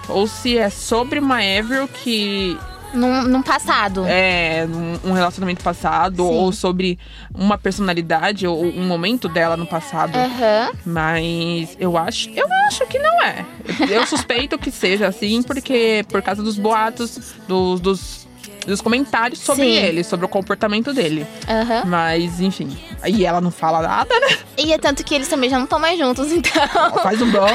ou 0.09 0.25
se 0.27 0.57
é 0.57 0.69
sobre 0.69 1.19
uma 1.19 1.35
Avril 1.37 1.87
que 1.87 2.57
Num, 2.97 3.23
num 3.23 3.41
passado. 3.41 4.03
é, 4.07 4.65
um- 4.69 5.09
um 5.11 5.13
relacionamento 5.13 5.63
passado, 5.63 6.17
Sim. 6.17 6.33
ou 6.33 6.51
sobre 6.51 6.97
uma 7.33 7.57
personalidade, 7.57 8.45
ou 8.47 8.63
um 8.65 8.85
momento 8.87 9.27
dela 9.29 9.55
no 9.55 9.65
passado. 9.67 10.15
Aham. 10.15 10.71
Mas 10.85 11.75
eu 11.79 11.97
acho, 11.97 12.29
eu 12.31 12.47
acho 12.67 12.85
que 12.87 12.97
não 12.99 13.23
é. 13.23 13.45
Eu 13.89 14.05
suspeito 14.05 14.57
que 14.57 14.71
seja 14.71 15.07
assim, 15.07 15.41
porque 15.43 16.03
por 16.09 16.21
causa 16.21 16.41
dos 16.43 16.57
boatos, 16.57 17.35
dos, 17.47 17.79
dos, 17.79 18.27
dos 18.65 18.81
comentários 18.81 19.39
sobre 19.39 19.63
Sim. 19.65 19.71
ele, 19.77 20.03
sobre 20.03 20.25
o 20.25 20.29
comportamento 20.29 20.93
dele. 20.93 21.25
Aham. 21.47 21.83
Mas, 21.85 22.39
enfim. 22.41 22.77
E 23.05 23.25
ela 23.25 23.39
não 23.39 23.51
fala 23.51 23.81
nada, 23.81 24.13
né? 24.19 24.37
E 24.57 24.73
é 24.73 24.77
tanto 24.77 25.03
que 25.03 25.13
eles 25.13 25.27
também 25.27 25.49
já 25.49 25.57
não 25.57 25.65
estão 25.65 25.79
mais 25.79 25.97
juntos, 25.99 26.31
então. 26.33 26.67
Faz 27.03 27.21
um 27.21 27.29
bom 27.31 27.45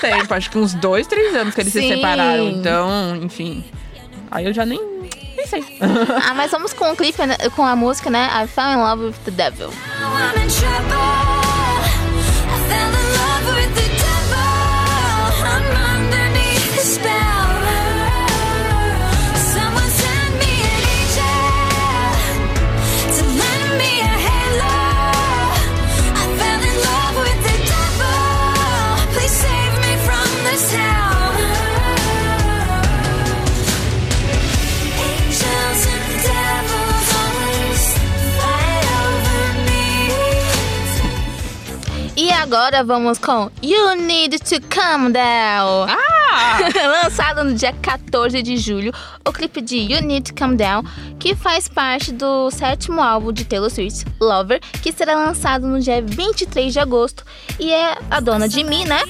tempo, 0.00 0.32
acho 0.34 0.50
que 0.50 0.58
uns 0.58 0.74
dois, 0.74 1.06
três 1.06 1.34
anos 1.34 1.54
que 1.54 1.60
eles 1.62 1.72
se 1.72 1.80
Sim. 1.80 1.94
separaram. 1.96 2.48
Então, 2.50 3.16
enfim. 3.16 3.64
Aí 4.30 4.46
eu 4.46 4.52
já 4.52 4.64
nem, 4.64 4.80
nem 5.36 5.46
sei. 5.46 5.64
ah, 5.80 6.34
mas 6.34 6.50
vamos 6.50 6.72
com 6.72 6.90
o 6.92 6.96
clipe, 6.96 7.24
né, 7.26 7.36
com 7.56 7.64
a 7.64 7.74
música, 7.74 8.08
né? 8.10 8.28
I 8.32 8.46
Fell 8.46 8.70
in 8.70 8.76
Love 8.76 9.04
with 9.06 9.14
the 9.24 9.30
Devil. 9.30 9.68
I'm 9.68 10.40
in 10.40 10.48
trouble. 10.48 10.96
I 12.46 12.58
fell 12.68 12.88
in 12.88 13.06
love 13.18 13.39
E 42.30 42.32
agora 42.32 42.84
vamos 42.84 43.18
com 43.18 43.50
You 43.60 43.96
Need 43.96 44.38
to 44.38 44.64
Calm 44.68 45.10
Down. 45.10 45.88
Ah! 45.88 46.58
Lançado 47.02 47.42
no 47.42 47.54
dia 47.54 47.72
14 47.72 48.40
de 48.40 48.56
julho, 48.56 48.92
o 49.26 49.32
clipe 49.32 49.60
de 49.60 49.76
You 49.76 50.00
Need 50.00 50.30
to 50.30 50.34
Calm 50.36 50.54
Down, 50.54 50.84
que 51.18 51.34
faz 51.34 51.66
parte 51.66 52.12
do 52.12 52.48
sétimo 52.52 53.02
álbum 53.02 53.32
de 53.32 53.44
Taylor 53.44 53.68
Swift, 53.68 54.06
Lover, 54.20 54.60
que 54.80 54.92
será 54.92 55.16
lançado 55.16 55.66
no 55.66 55.80
dia 55.80 56.00
23 56.00 56.72
de 56.72 56.78
agosto. 56.78 57.24
E 57.58 57.72
é 57.72 57.98
a 58.08 58.20
dona 58.20 58.48
de 58.48 58.62
mim, 58.62 58.84
né? 58.84 59.00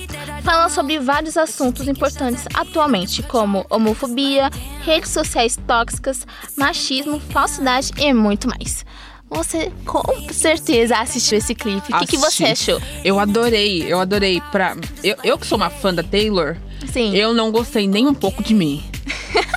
Fala 0.42 0.70
sobre 0.70 0.98
vários 0.98 1.37
assuntos 1.37 1.87
importantes 1.87 2.46
atualmente, 2.54 3.22
como 3.24 3.66
homofobia, 3.68 4.48
redes 4.83 5.11
sociais 5.11 5.59
tóxicas, 5.66 6.26
machismo, 6.56 7.20
falsidade 7.20 7.92
e 7.98 8.14
muito 8.14 8.48
mais. 8.48 8.83
Você 9.30 9.70
com 9.86 10.02
certeza 10.32 10.96
assistiu 10.96 11.38
esse 11.38 11.54
clipe. 11.54 11.92
O 11.94 11.98
que, 12.00 12.06
que 12.06 12.16
você 12.18 12.44
achou? 12.46 12.80
Eu 13.04 13.18
adorei, 13.20 13.84
eu 13.86 14.00
adorei. 14.00 14.40
Pra... 14.52 14.76
Eu, 15.04 15.16
eu 15.22 15.38
que 15.38 15.46
sou 15.46 15.56
uma 15.56 15.70
fã 15.70 15.94
da 15.94 16.02
Taylor, 16.02 16.56
Sim. 16.92 17.14
eu 17.14 17.32
não 17.32 17.50
gostei 17.52 17.86
nem 17.86 18.06
um 18.08 18.14
pouco 18.14 18.42
de 18.42 18.52
mim. 18.54 18.82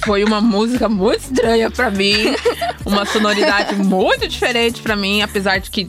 Foi 0.05 0.23
uma 0.23 0.39
música 0.41 0.87
muito 0.87 1.21
estranha 1.21 1.71
pra 1.71 1.89
mim, 1.89 2.13
uma 2.85 3.05
sonoridade 3.05 3.75
muito 3.75 4.27
diferente 4.27 4.81
pra 4.81 4.95
mim, 4.95 5.21
apesar 5.21 5.57
de 5.59 5.71
que 5.71 5.87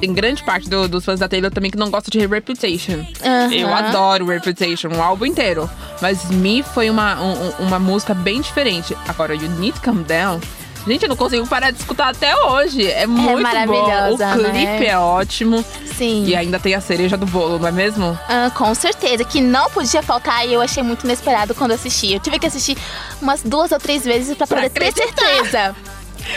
tem 0.00 0.12
grande 0.14 0.42
parte 0.44 0.68
do- 0.70 0.88
dos 0.88 1.04
fãs 1.04 1.18
da 1.20 1.28
Taylor 1.28 1.50
também 1.50 1.70
que 1.70 1.76
não 1.76 1.90
gosta 1.90 2.10
de 2.10 2.24
Reputation. 2.26 3.04
Aham. 3.22 3.52
Eu 3.52 3.74
adoro 3.74 4.26
Reputation, 4.26 4.88
o 4.88 5.02
álbum 5.02 5.26
inteiro. 5.26 5.68
Mas 6.00 6.24
Me 6.30 6.62
foi 6.62 6.88
uma, 6.88 7.20
um- 7.20 7.32
um- 7.48 7.66
uma 7.66 7.78
música 7.78 8.14
bem 8.14 8.40
diferente. 8.40 8.96
Agora, 9.08 9.34
You 9.34 9.48
Need 9.58 9.72
to 9.74 9.80
Calm 9.82 10.02
Down. 10.02 10.40
Gente, 10.86 11.02
eu 11.02 11.08
não 11.08 11.16
consigo 11.16 11.46
parar 11.46 11.72
de 11.72 11.78
escutar 11.78 12.10
até 12.10 12.34
hoje. 12.36 12.88
É 12.88 13.06
muito 13.06 13.26
bom. 13.26 13.38
O 13.38 13.42
maravilhosa, 13.42 14.32
clipe 14.34 14.54
né? 14.54 14.86
é 14.86 14.98
ótimo. 14.98 15.64
Sim. 15.96 16.24
E 16.26 16.36
ainda 16.36 16.60
tem 16.60 16.74
a 16.74 16.80
cereja 16.80 17.16
do 17.16 17.26
bolo, 17.26 17.58
não 17.58 17.66
é 17.66 17.72
mesmo? 17.72 18.16
Ah, 18.28 18.50
com 18.54 18.72
certeza, 18.74 19.24
que 19.24 19.40
não 19.40 19.68
podia 19.70 20.02
faltar 20.02 20.46
e 20.46 20.52
eu 20.52 20.60
achei 20.60 20.82
muito 20.82 21.04
inesperado 21.04 21.54
quando 21.54 21.72
assisti. 21.72 22.12
Eu 22.12 22.20
tive 22.20 22.38
que 22.38 22.46
assistir 22.46 22.76
umas 23.20 23.42
duas 23.42 23.72
ou 23.72 23.78
três 23.78 24.04
vezes 24.04 24.36
pra 24.36 24.46
Pra 24.46 24.56
poder 24.56 24.70
ter 24.70 24.92
certeza. 24.92 25.74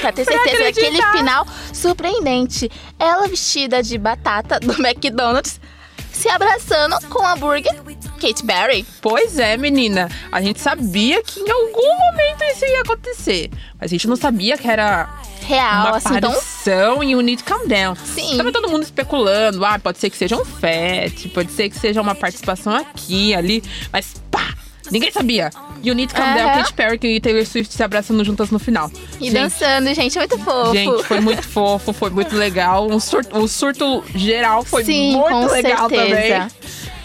Pra 0.01 0.11
ter 0.11 0.25
Pra 0.25 0.33
certeza 0.33 0.63
daquele 0.63 1.01
final 1.11 1.45
surpreendente. 1.73 2.71
Ela 2.97 3.27
vestida 3.27 3.83
de 3.83 3.97
batata 3.97 4.59
do 4.59 4.73
McDonald's, 4.85 5.59
se 6.11 6.27
abraçando 6.29 6.97
com 7.07 7.21
o 7.21 7.27
hambúrguer 7.27 7.73
Kate 8.19 8.45
Berry. 8.45 8.85
Pois 9.01 9.39
é, 9.39 9.57
menina. 9.57 10.09
A 10.31 10.41
gente 10.41 10.59
sabia 10.59 11.21
que 11.23 11.39
em 11.39 11.49
algum 11.49 11.97
momento 11.97 12.43
isso 12.55 12.65
ia 12.65 12.81
acontecer. 12.81 13.49
Mas 13.79 13.89
a 13.89 13.93
gente 13.93 14.07
não 14.07 14.15
sabia 14.15 14.57
que 14.57 14.67
era 14.67 15.09
Real, 15.41 15.87
uma 15.87 15.97
assim, 15.97 16.19
tão 16.19 16.31
aparição 16.31 17.03
em 17.03 17.11
You 17.13 17.21
Need 17.21 17.43
Calm 17.43 17.67
Down. 17.67 17.95
Sim. 17.95 18.37
Tava 18.37 18.51
todo 18.51 18.69
mundo 18.69 18.83
especulando. 18.83 19.63
Ah, 19.65 19.79
pode 19.79 19.97
ser 19.97 20.09
que 20.09 20.17
seja 20.17 20.35
um 20.35 20.45
fet, 20.45 21.29
pode 21.29 21.51
ser 21.51 21.69
que 21.69 21.79
seja 21.79 22.01
uma 22.01 22.13
participação 22.15 22.75
aqui, 22.75 23.33
ali. 23.33 23.63
Mas 23.91 24.15
pá! 24.29 24.53
Ninguém 24.91 25.11
sabia. 25.11 25.51
You 25.83 25.93
Need 25.93 26.11
to 26.13 26.19
Calm 26.19 26.33
Down, 26.33 26.47
Aham. 26.49 26.57
Katy 26.63 26.73
Perry 26.73 26.99
e 27.15 27.21
Taylor 27.21 27.45
Swift 27.45 27.73
se 27.73 27.83
abraçando 27.83 28.23
juntas 28.25 28.49
no 28.49 28.57
final. 28.59 28.91
e 29.21 29.25
Gente, 29.25 29.33
dançando, 29.33 29.93
gente, 29.93 30.17
muito 30.17 30.37
fofo. 30.39 30.73
Gente, 30.73 31.03
foi 31.03 31.19
muito 31.19 31.43
fofo, 31.43 31.93
foi 31.93 32.09
muito 32.09 32.35
legal. 32.35 32.89
Um 32.89 32.99
surto, 32.99 33.37
o 33.37 33.47
surto 33.47 34.03
geral 34.15 34.65
foi 34.65 34.83
Sim, 34.83 35.15
muito 35.15 35.51
legal 35.51 35.87
certeza. 35.89 36.09
também. 36.09 36.47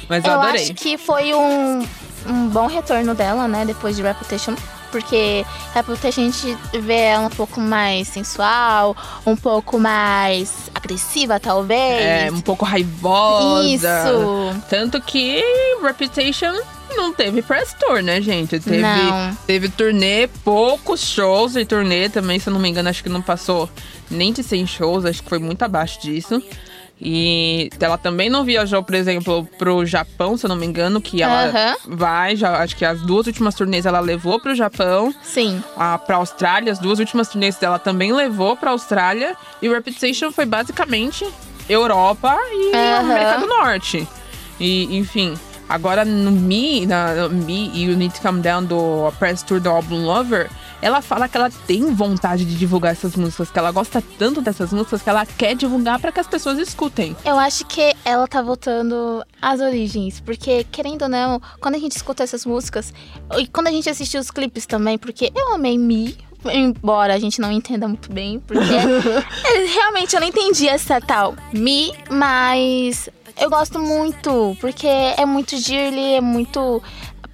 Mas 0.09 0.25
eu, 0.25 0.33
Eu 0.33 0.41
adorei. 0.41 0.63
acho 0.63 0.75
que 0.75 0.97
foi 0.99 1.35
um, 1.35 1.87
um 2.27 2.49
bom 2.49 2.67
retorno 2.67 3.15
dela, 3.15 3.47
né? 3.49 3.65
Depois 3.65 3.97
de 3.97 4.03
Reputation. 4.03 4.55
Porque 4.91 5.45
Reputation 5.75 6.21
a 6.21 6.25
gente 6.31 6.57
vê 6.81 6.95
ela 7.01 7.27
um 7.27 7.31
pouco 7.31 7.61
mais 7.61 8.07
sensual, 8.07 8.97
um 9.27 9.35
pouco 9.35 9.77
mais 9.77 10.53
agressiva, 10.73 11.41
talvez. 11.41 12.01
É, 12.01 12.31
um 12.33 12.41
pouco 12.41 12.65
raivosa. 12.65 13.65
Isso. 13.65 14.61
Tanto 14.71 15.01
que 15.01 15.43
Reputation 15.83 16.53
não 16.97 17.13
teve 17.13 17.43
press 17.43 17.75
tour, 17.75 18.03
né, 18.05 18.21
gente? 18.21 18.61
Teve, 18.61 18.79
Não. 18.79 19.37
teve 19.47 19.69
turnê, 19.69 20.29
poucos 20.45 21.01
shows 21.01 21.55
de 21.55 21.65
turnê 21.65 22.09
também, 22.09 22.39
se 22.39 22.49
eu 22.49 22.53
não 22.53 22.61
me 22.61 22.69
engano, 22.69 22.89
acho 22.89 23.03
que 23.03 23.09
não 23.09 23.21
passou 23.23 23.69
nem 24.09 24.33
de 24.33 24.45
100 24.45 24.67
shows, 24.69 25.05
acho 25.05 25.25
que 25.25 25.29
foi 25.29 25.41
muito 25.41 25.61
abaixo 25.65 26.01
disso. 26.01 26.41
E 27.01 27.71
ela 27.81 27.99
também 27.99 28.31
não 28.31 28.45
viajou, 28.45 28.83
por 28.83 28.95
exemplo, 28.95 29.45
pro 29.59 29.85
Japão, 29.85 30.37
se 30.37 30.47
eu 30.47 30.49
não 30.49 30.57
me 30.57 30.65
engano, 30.65 31.01
que 31.01 31.23
ela 31.23 31.77
vai, 31.87 32.37
já 32.37 32.59
acho 32.59 32.77
que 32.77 32.85
as 32.85 33.01
duas 33.03 33.27
últimas 33.27 33.55
turnês 33.55 33.85
ela 33.85 34.01
levou 34.01 34.39
pro 34.39 34.55
Japão. 34.55 35.13
Sim. 35.23 35.63
A, 35.77 35.99
pra 35.99 36.17
Austrália, 36.17 36.73
as 36.73 36.79
duas 36.79 36.99
últimas 36.99 37.29
turnês 37.29 37.57
dela 37.57 37.79
também 37.79 38.13
levou 38.13 38.57
pra 38.57 38.71
Austrália. 38.71 39.37
E 39.61 39.69
Reputation 39.69 40.31
foi 40.31 40.47
basicamente 40.47 41.27
Europa 41.69 42.37
e. 42.53 42.75
América 42.75 43.39
do 43.39 43.47
Norte. 43.47 44.09
E, 44.61 44.97
enfim, 44.97 45.35
agora 45.69 46.05
no 46.05 46.31
Me, 46.31 46.87
na 46.87 47.29
no 47.29 47.45
Me 47.45 47.71
e 47.75 47.91
o 47.91 47.97
Need 47.97 48.15
to 48.15 48.23
Calm 48.23 48.41
Down 48.41 48.65
do 48.65 49.13
Press 49.19 49.43
Tour 49.43 49.61
do 49.61 49.69
álbum 49.69 50.05
Lover, 50.05 50.49
ela 50.85 51.01
fala 51.01 51.27
que 51.27 51.35
ela 51.35 51.51
tem 51.67 51.95
vontade 51.95 52.45
de 52.45 52.55
divulgar 52.59 52.93
essas 52.93 53.17
músicas, 53.17 53.51
que 53.51 53.59
ela 53.59 53.73
gosta 53.73 54.05
tanto 54.19 54.43
dessas 54.43 54.71
músicas 54.71 55.01
que 55.01 55.09
ela 55.09 55.25
quer 55.25 55.57
divulgar 55.57 55.99
pra 55.99 56.13
que 56.13 56.21
as 56.21 56.27
pessoas 56.27 56.59
escutem. 56.59 57.17
Eu 57.25 57.39
acho 57.39 57.65
que 57.65 57.97
ela 58.05 58.29
tá 58.29 58.43
voltando 58.43 59.25
às 59.41 59.61
origens, 59.61 60.21
porque 60.21 60.63
querendo 60.65 61.03
ou 61.03 61.09
não, 61.09 61.41
quando 61.59 61.77
a 61.77 61.79
gente 61.79 61.97
escuta 61.97 62.23
essas 62.23 62.45
músicas, 62.45 62.93
e 63.39 63.47
quando 63.47 63.69
a 63.69 63.71
gente 63.71 63.89
assistiu 63.89 64.21
os 64.21 64.31
clipes 64.31 64.67
também, 64.67 64.99
porque 64.99 65.33
eu 65.35 65.55
amei 65.55 65.79
Me, 65.79 66.19
embora 66.53 67.15
a 67.15 67.19
gente 67.19 67.41
não 67.41 67.51
entenda 67.51 67.89
muito 67.89 68.13
bem, 68.13 68.39
porque 68.41 68.61
realmente 69.75 70.15
eu 70.15 70.21
não 70.21 70.29
entendi 70.29 70.69
essa 70.69 71.01
tal 71.01 71.35
Me, 71.51 71.95
mas 72.11 73.09
eu 73.41 73.49
gosto 73.49 73.79
muito, 73.81 74.55
porque 74.61 74.87
é 74.87 75.25
muito 75.25 75.57
girly, 75.57 76.17
é 76.17 76.21
muito 76.21 76.83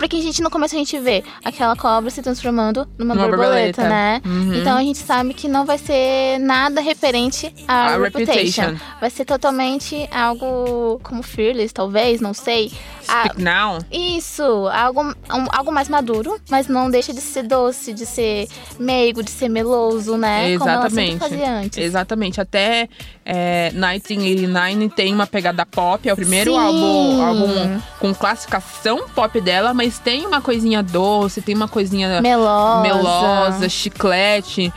porque 0.00 0.16
a 0.16 0.20
gente 0.22 0.40
no 0.42 0.50
começo 0.50 0.74
a 0.74 0.78
gente 0.78 0.98
vê 0.98 1.22
aquela 1.44 1.76
cobra 1.76 2.10
se 2.10 2.22
transformando 2.22 2.88
numa, 2.98 3.14
borboleta, 3.14 3.82
borboleta. 3.82 3.88
né? 3.88 4.22
Uhum. 4.24 4.54
Então 4.54 4.76
a 4.78 4.80
gente 4.82 4.98
sabe 4.98 5.34
que 5.34 5.46
não 5.46 5.66
vai 5.66 5.76
ser 5.78 6.38
nada 6.40 6.80
referente 6.80 7.54
à 7.68 7.96
reputation. 7.98 8.62
Reputation. 8.62 8.76
Vai 9.00 9.10
ser 9.10 9.24
totalmente 9.26 10.08
algo 10.10 10.98
como 11.02 11.22
Fearless, 11.22 11.72
talvez, 11.74 12.20
não 12.20 12.32
sei. 12.32 12.72
Ah, 13.06 13.24
Speak 13.24 13.42
Now. 13.42 13.78
isso, 13.90 14.42
algo, 14.72 15.02
um- 15.02 15.46
algo 15.50 15.72
mais 15.72 15.88
maduro, 15.88 16.40
mas 16.48 16.66
não 16.68 16.88
deixa 16.90 17.12
de 17.12 17.20
ser 17.20 17.42
doce, 17.42 17.92
de 17.92 18.06
ser 18.06 18.46
meigo, 18.78 19.22
de 19.22 19.30
ser 19.30 19.48
meloso, 19.48 20.16
né? 20.16 20.56
Como 20.56 20.70
ela 20.70 20.86
Exatamente. 20.86 21.18
fazia 21.18 21.50
antes. 21.50 21.78
Exatamente. 21.78 22.40
Até 22.40 22.88
é, 23.24 23.70
1989 23.72 24.88
tem 24.94 25.12
uma 25.12 25.26
pegada 25.26 25.66
pop. 25.66 26.08
É 26.08 26.12
o 26.12 26.16
primeiro 26.16 26.52
Sim. 26.52 26.58
álbum, 26.58 27.22
álbum 27.24 27.80
com 27.98 28.14
classificação 28.14 29.08
pop 29.14 29.40
dela, 29.40 29.74
mas 29.74 29.89
tem 29.98 30.26
uma 30.26 30.40
coisinha 30.40 30.82
doce, 30.82 31.40
tem 31.42 31.54
uma 31.54 31.68
coisinha 31.68 32.20
Melosa. 32.20 32.82
melosa, 32.82 33.68
chiclete. 33.68 34.72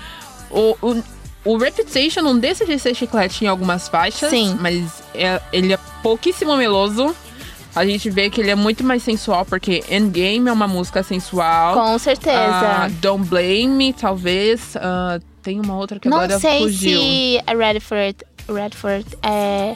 O, 0.50 0.78
o, 0.82 1.04
o 1.46 1.58
Reputation 1.58 2.22
não 2.22 2.38
deixa 2.38 2.66
de 2.66 2.78
ser 2.80 2.94
chiclete 2.96 3.46
em 3.46 3.48
algumas 3.48 3.88
faixas, 3.88 4.30
Sim. 4.30 4.58
mas 4.60 5.04
é- 5.14 5.42
ele 5.52 5.74
é 5.74 5.80
pouquíssimo 6.02 6.56
meloso. 6.56 7.16
A 7.76 7.84
gente 7.86 8.08
vê 8.10 8.30
que 8.30 8.40
ele 8.40 8.52
é 8.52 8.56
muito 8.56 8.84
mais 8.84 9.02
sensual, 9.02 9.46
porque 9.46 9.84
Endgame 9.90 10.48
é 10.48 10.52
uma 10.54 10.68
música 10.68 11.02
sensual. 11.02 11.74
Com 11.74 11.98
certeza. 11.98 12.38
Ah, 12.38 12.88
Don't 13.02 13.26
Blame 13.28 13.68
Me, 13.68 13.94
talvez. 13.94 14.76
Ah, 14.76 15.20
tem 15.42 15.60
uma 15.60 15.76
outra 15.76 16.00
que 16.00 16.08
não 16.08 16.18
agora 16.20 16.40
sei 16.40 16.60
fugiu. 16.62 17.00
se 17.02 17.42
a 17.48 17.54
Redford, 17.56 18.16
Redford 18.48 19.06
é, 19.24 19.74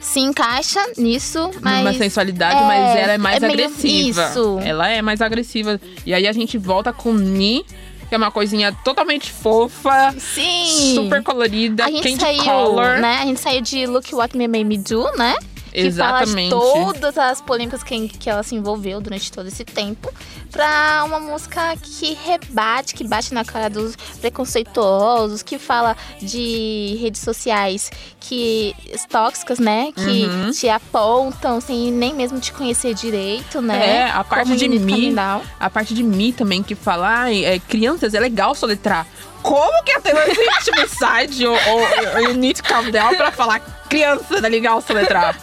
se 0.00 0.18
encaixa 0.20 0.80
nisso, 0.96 1.50
mas. 1.60 1.80
Uma 1.82 1.94
sensualidade, 1.94 2.56
é, 2.56 2.66
mas 2.66 2.96
ela 2.96 3.12
é 3.12 3.18
mais 3.18 3.42
é 3.42 3.46
agressiva. 3.46 4.26
Isso. 4.30 4.58
Ela 4.64 4.88
é 4.88 5.02
mais 5.02 5.20
agressiva. 5.20 5.80
E 6.06 6.14
aí 6.14 6.26
a 6.26 6.32
gente 6.32 6.56
volta 6.58 6.92
com 6.92 7.12
Me, 7.12 7.64
que 8.08 8.14
é 8.14 8.18
uma 8.18 8.30
coisinha 8.30 8.72
totalmente 8.84 9.30
fofa, 9.30 10.14
Sim. 10.18 10.94
super 10.94 11.22
colorida, 11.22 11.84
a 11.84 11.90
gente 11.90 12.16
saiu, 12.18 12.42
color. 12.42 12.98
né? 12.98 13.18
A 13.22 13.26
gente 13.26 13.38
saiu 13.40 13.60
de 13.60 13.86
Look 13.86 14.12
What 14.14 14.36
Me 14.36 14.48
Made 14.48 14.64
Me 14.64 14.78
Do, 14.78 15.04
né? 15.16 15.36
Exatamente. 15.72 16.50
Que 16.54 16.60
fala 16.72 16.92
de 16.92 17.00
todas 17.00 17.18
as 17.18 17.40
polêmicas 17.40 17.82
que, 17.82 18.08
que 18.08 18.28
ela 18.30 18.42
se 18.42 18.54
envolveu 18.54 19.00
durante 19.00 19.30
todo 19.30 19.46
esse 19.48 19.64
tempo. 19.64 20.12
Pra 20.50 21.02
uma 21.04 21.20
música 21.20 21.76
que 21.76 22.14
rebate, 22.14 22.94
que 22.94 23.06
bate 23.06 23.32
na 23.32 23.44
cara 23.44 23.70
dos 23.70 23.94
preconceituosos, 24.20 25.42
que 25.42 25.58
fala 25.58 25.96
de 26.20 26.98
redes 27.00 27.20
sociais 27.20 27.90
que 28.18 28.74
tóxicas, 29.08 29.58
né? 29.58 29.92
Que 29.92 30.26
Uhum. 30.26 30.50
te 30.50 30.68
apontam 30.68 31.60
sem 31.60 31.90
nem 31.90 32.14
mesmo 32.14 32.38
te 32.40 32.52
conhecer 32.52 32.94
direito, 32.94 33.60
né? 33.60 33.98
É, 33.98 34.10
a 34.10 34.22
parte 34.24 34.46
Como 34.48 34.56
de 34.56 35.14
Down. 35.14 35.42
a 35.58 35.70
parte 35.70 35.94
de 35.94 36.02
Me 36.02 36.32
também, 36.32 36.62
que 36.62 36.74
fala, 36.74 37.08
ai, 37.22 37.44
é, 37.44 37.58
crianças, 37.58 38.14
é 38.14 38.20
legal 38.20 38.54
soletrar. 38.54 39.06
Como 39.42 39.82
que 39.84 39.92
a 39.92 40.00
Taylor 40.00 40.24
Swift 40.24 40.70
me 40.80 40.88
sai 40.88 41.26
de 41.26 41.46
o, 41.46 41.52
o, 41.52 42.16
o 42.16 42.18
You 42.20 42.34
Need 42.34 42.62
to 42.62 42.68
Calm 42.68 42.90
Down 42.90 43.14
pra 43.16 43.30
falar 43.32 43.60
crianças, 43.88 44.42
é 44.42 44.48
legal 44.48 44.80
soletrar? 44.80 45.36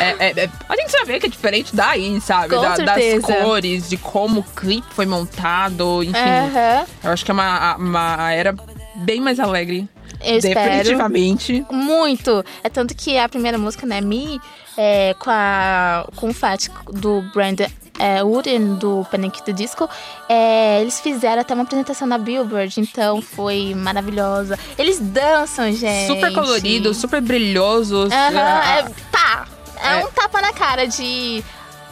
É, 0.00 0.28
é- 0.28 0.44
é- 0.44 0.50
a 0.68 0.76
gente 0.76 0.92
já 0.92 1.04
vê 1.04 1.18
que 1.18 1.26
é 1.26 1.28
diferente 1.28 1.74
daí, 1.74 2.20
sabe? 2.20 2.54
Com 2.54 2.62
das 2.84 3.20
cores, 3.42 3.88
de 3.88 3.96
como 3.96 4.40
o 4.40 4.44
clipe 4.44 4.86
foi 4.94 5.06
montado, 5.06 6.02
enfim. 6.02 6.18
Aham. 6.18 6.86
Eu 7.04 7.10
acho 7.10 7.24
que 7.24 7.30
é 7.30 7.34
uma, 7.34 7.76
uma 7.76 8.32
era 8.32 8.54
bem 8.94 9.20
mais 9.20 9.40
alegre. 9.40 9.88
Eu 10.24 10.36
espero. 10.38 10.54
Definitivamente. 10.60 11.66
Muito. 11.70 12.44
É 12.62 12.68
tanto 12.68 12.94
que 12.94 13.18
a 13.18 13.28
primeira 13.28 13.58
música, 13.58 13.84
né, 13.84 14.00
Me, 14.00 14.40
é, 14.76 15.14
com, 15.18 15.30
a, 15.30 16.06
com 16.14 16.28
o 16.28 16.32
Fat 16.34 16.68
do 16.92 17.22
Brandon 17.34 17.66
é, 17.98 18.22
Wooden, 18.22 18.74
do 18.76 19.06
Panic! 19.10 19.42
the 19.42 19.52
Disco, 19.52 19.88
é, 20.28 20.80
eles 20.80 21.00
fizeram 21.00 21.40
até 21.42 21.54
uma 21.54 21.62
apresentação 21.64 22.06
na 22.06 22.18
Billboard, 22.18 22.80
então 22.80 23.20
foi 23.22 23.74
maravilhosa. 23.74 24.58
Eles 24.78 24.98
dançam, 24.98 25.72
gente. 25.72 26.06
Super 26.08 26.32
coloridos, 26.32 26.96
super 26.96 27.20
brilhosos. 27.20 28.10
Ah, 28.12 28.78
é, 28.78 28.82
tá. 29.10 29.46
É, 29.76 30.00
É. 30.00 30.04
um 30.06 30.10
tapa 30.10 30.40
na 30.40 30.52
cara 30.52 30.86
de, 30.86 31.42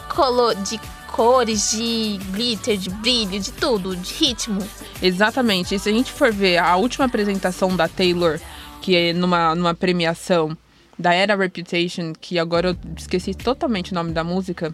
colo, 0.09 0.53
de 0.55 0.79
cores, 1.07 1.71
de 1.71 2.17
glitter, 2.31 2.77
de 2.77 2.89
brilho, 2.89 3.39
de 3.39 3.51
tudo, 3.51 3.95
de 3.95 4.13
ritmo. 4.13 4.61
Exatamente. 5.01 5.75
E 5.75 5.79
se 5.79 5.89
a 5.89 5.91
gente 5.91 6.11
for 6.11 6.31
ver 6.31 6.57
a 6.57 6.75
última 6.77 7.05
apresentação 7.05 7.75
da 7.75 7.87
Taylor, 7.87 8.39
que 8.81 8.95
é 8.95 9.11
numa, 9.13 9.53
numa 9.53 9.73
premiação 9.73 10.57
da 10.97 11.13
Era 11.13 11.35
Reputation, 11.35 12.13
que 12.19 12.39
agora 12.39 12.69
eu 12.69 12.77
esqueci 12.97 13.33
totalmente 13.33 13.91
o 13.91 13.95
nome 13.95 14.13
da 14.13 14.23
música, 14.23 14.73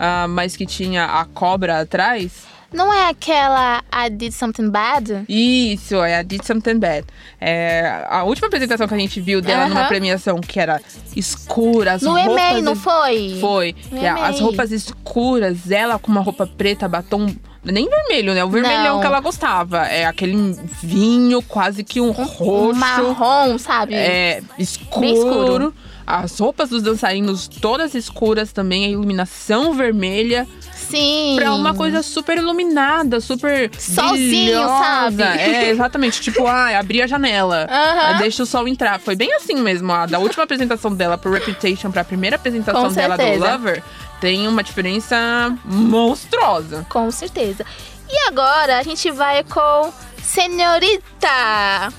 ah, 0.00 0.26
mas 0.26 0.56
que 0.56 0.64
tinha 0.64 1.04
a 1.04 1.24
cobra 1.26 1.80
atrás. 1.82 2.48
Não 2.72 2.94
é 2.94 3.08
aquela 3.08 3.82
I 3.92 4.08
Did 4.10 4.32
Something 4.32 4.70
Bad? 4.70 5.24
Isso, 5.28 5.96
é 6.04 6.18
a 6.18 6.22
Did 6.22 6.44
Something 6.44 6.78
Bad. 6.78 7.04
É, 7.40 8.06
a 8.08 8.22
última 8.22 8.46
apresentação 8.46 8.86
que 8.86 8.94
a 8.94 8.98
gente 8.98 9.20
viu 9.20 9.40
dela 9.42 9.66
numa 9.68 9.80
Aham. 9.80 9.88
premiação 9.88 10.40
que 10.40 10.60
era 10.60 10.80
escura, 11.16 11.94
as 11.94 12.02
No 12.02 12.12
roupas... 12.12 12.30
EMEI, 12.32 12.62
não 12.62 12.76
foi? 12.76 13.38
Foi. 13.40 13.74
No 13.90 14.06
a- 14.06 14.28
as 14.28 14.38
roupas 14.40 14.70
escuras, 14.70 15.68
ela 15.70 15.98
com 15.98 16.12
uma 16.12 16.20
roupa 16.20 16.46
preta, 16.46 16.88
batom. 16.88 17.26
Nem 17.62 17.88
vermelho, 17.90 18.32
né? 18.34 18.42
O 18.42 18.48
vermelhão 18.48 18.94
Não. 18.94 19.00
que 19.00 19.06
ela 19.06 19.20
gostava. 19.20 19.84
É 19.86 20.06
aquele 20.06 20.56
vinho, 20.82 21.42
quase 21.42 21.84
que 21.84 22.00
um 22.00 22.10
roxo. 22.10 22.74
marrom, 22.78 23.58
sabe? 23.58 23.94
É, 23.94 24.40
escuro. 24.58 25.00
Bem 25.00 25.12
escuro. 25.14 25.74
As 26.06 26.38
roupas 26.38 26.70
dos 26.70 26.82
dançarinos 26.82 27.46
todas 27.48 27.94
escuras 27.94 28.52
também, 28.52 28.84
a 28.84 28.88
iluminação 28.88 29.74
vermelha. 29.74 30.46
Sim. 30.74 31.36
Pra 31.36 31.54
uma 31.54 31.72
coisa 31.72 32.02
super 32.02 32.36
iluminada, 32.38 33.20
super 33.20 33.70
Solzinho, 33.78 34.18
brilhosa. 34.28 34.68
sabe? 34.84 35.22
É, 35.22 35.70
exatamente. 35.70 36.18
tipo, 36.22 36.44
ah, 36.46 36.76
abrir 36.78 37.02
a 37.02 37.06
janela. 37.06 37.66
Aham. 37.70 38.00
Ah, 38.00 38.12
Deixa 38.14 38.42
o 38.42 38.46
sol 38.46 38.66
entrar. 38.66 38.98
Foi 38.98 39.14
bem 39.14 39.32
assim 39.34 39.54
mesmo. 39.54 39.92
A, 39.92 40.06
da 40.06 40.18
última 40.18 40.42
apresentação 40.42 40.92
dela 40.92 41.16
pro 41.16 41.32
Reputation 41.32 41.92
pra 41.92 42.02
primeira 42.02 42.34
apresentação 42.36 42.88
Com 42.88 42.92
dela 42.92 43.16
do 43.16 43.22
certeza. 43.22 43.52
Lover, 43.52 43.82
tem 44.20 44.48
uma 44.48 44.64
diferença 44.64 45.56
monstruosa. 45.64 46.84
Com 46.88 47.08
certeza. 47.12 47.64
E 48.08 48.26
agora 48.28 48.78
a 48.78 48.82
gente 48.82 49.10
vai 49.12 49.44
com 49.44 49.92
Senhorita! 50.20 51.92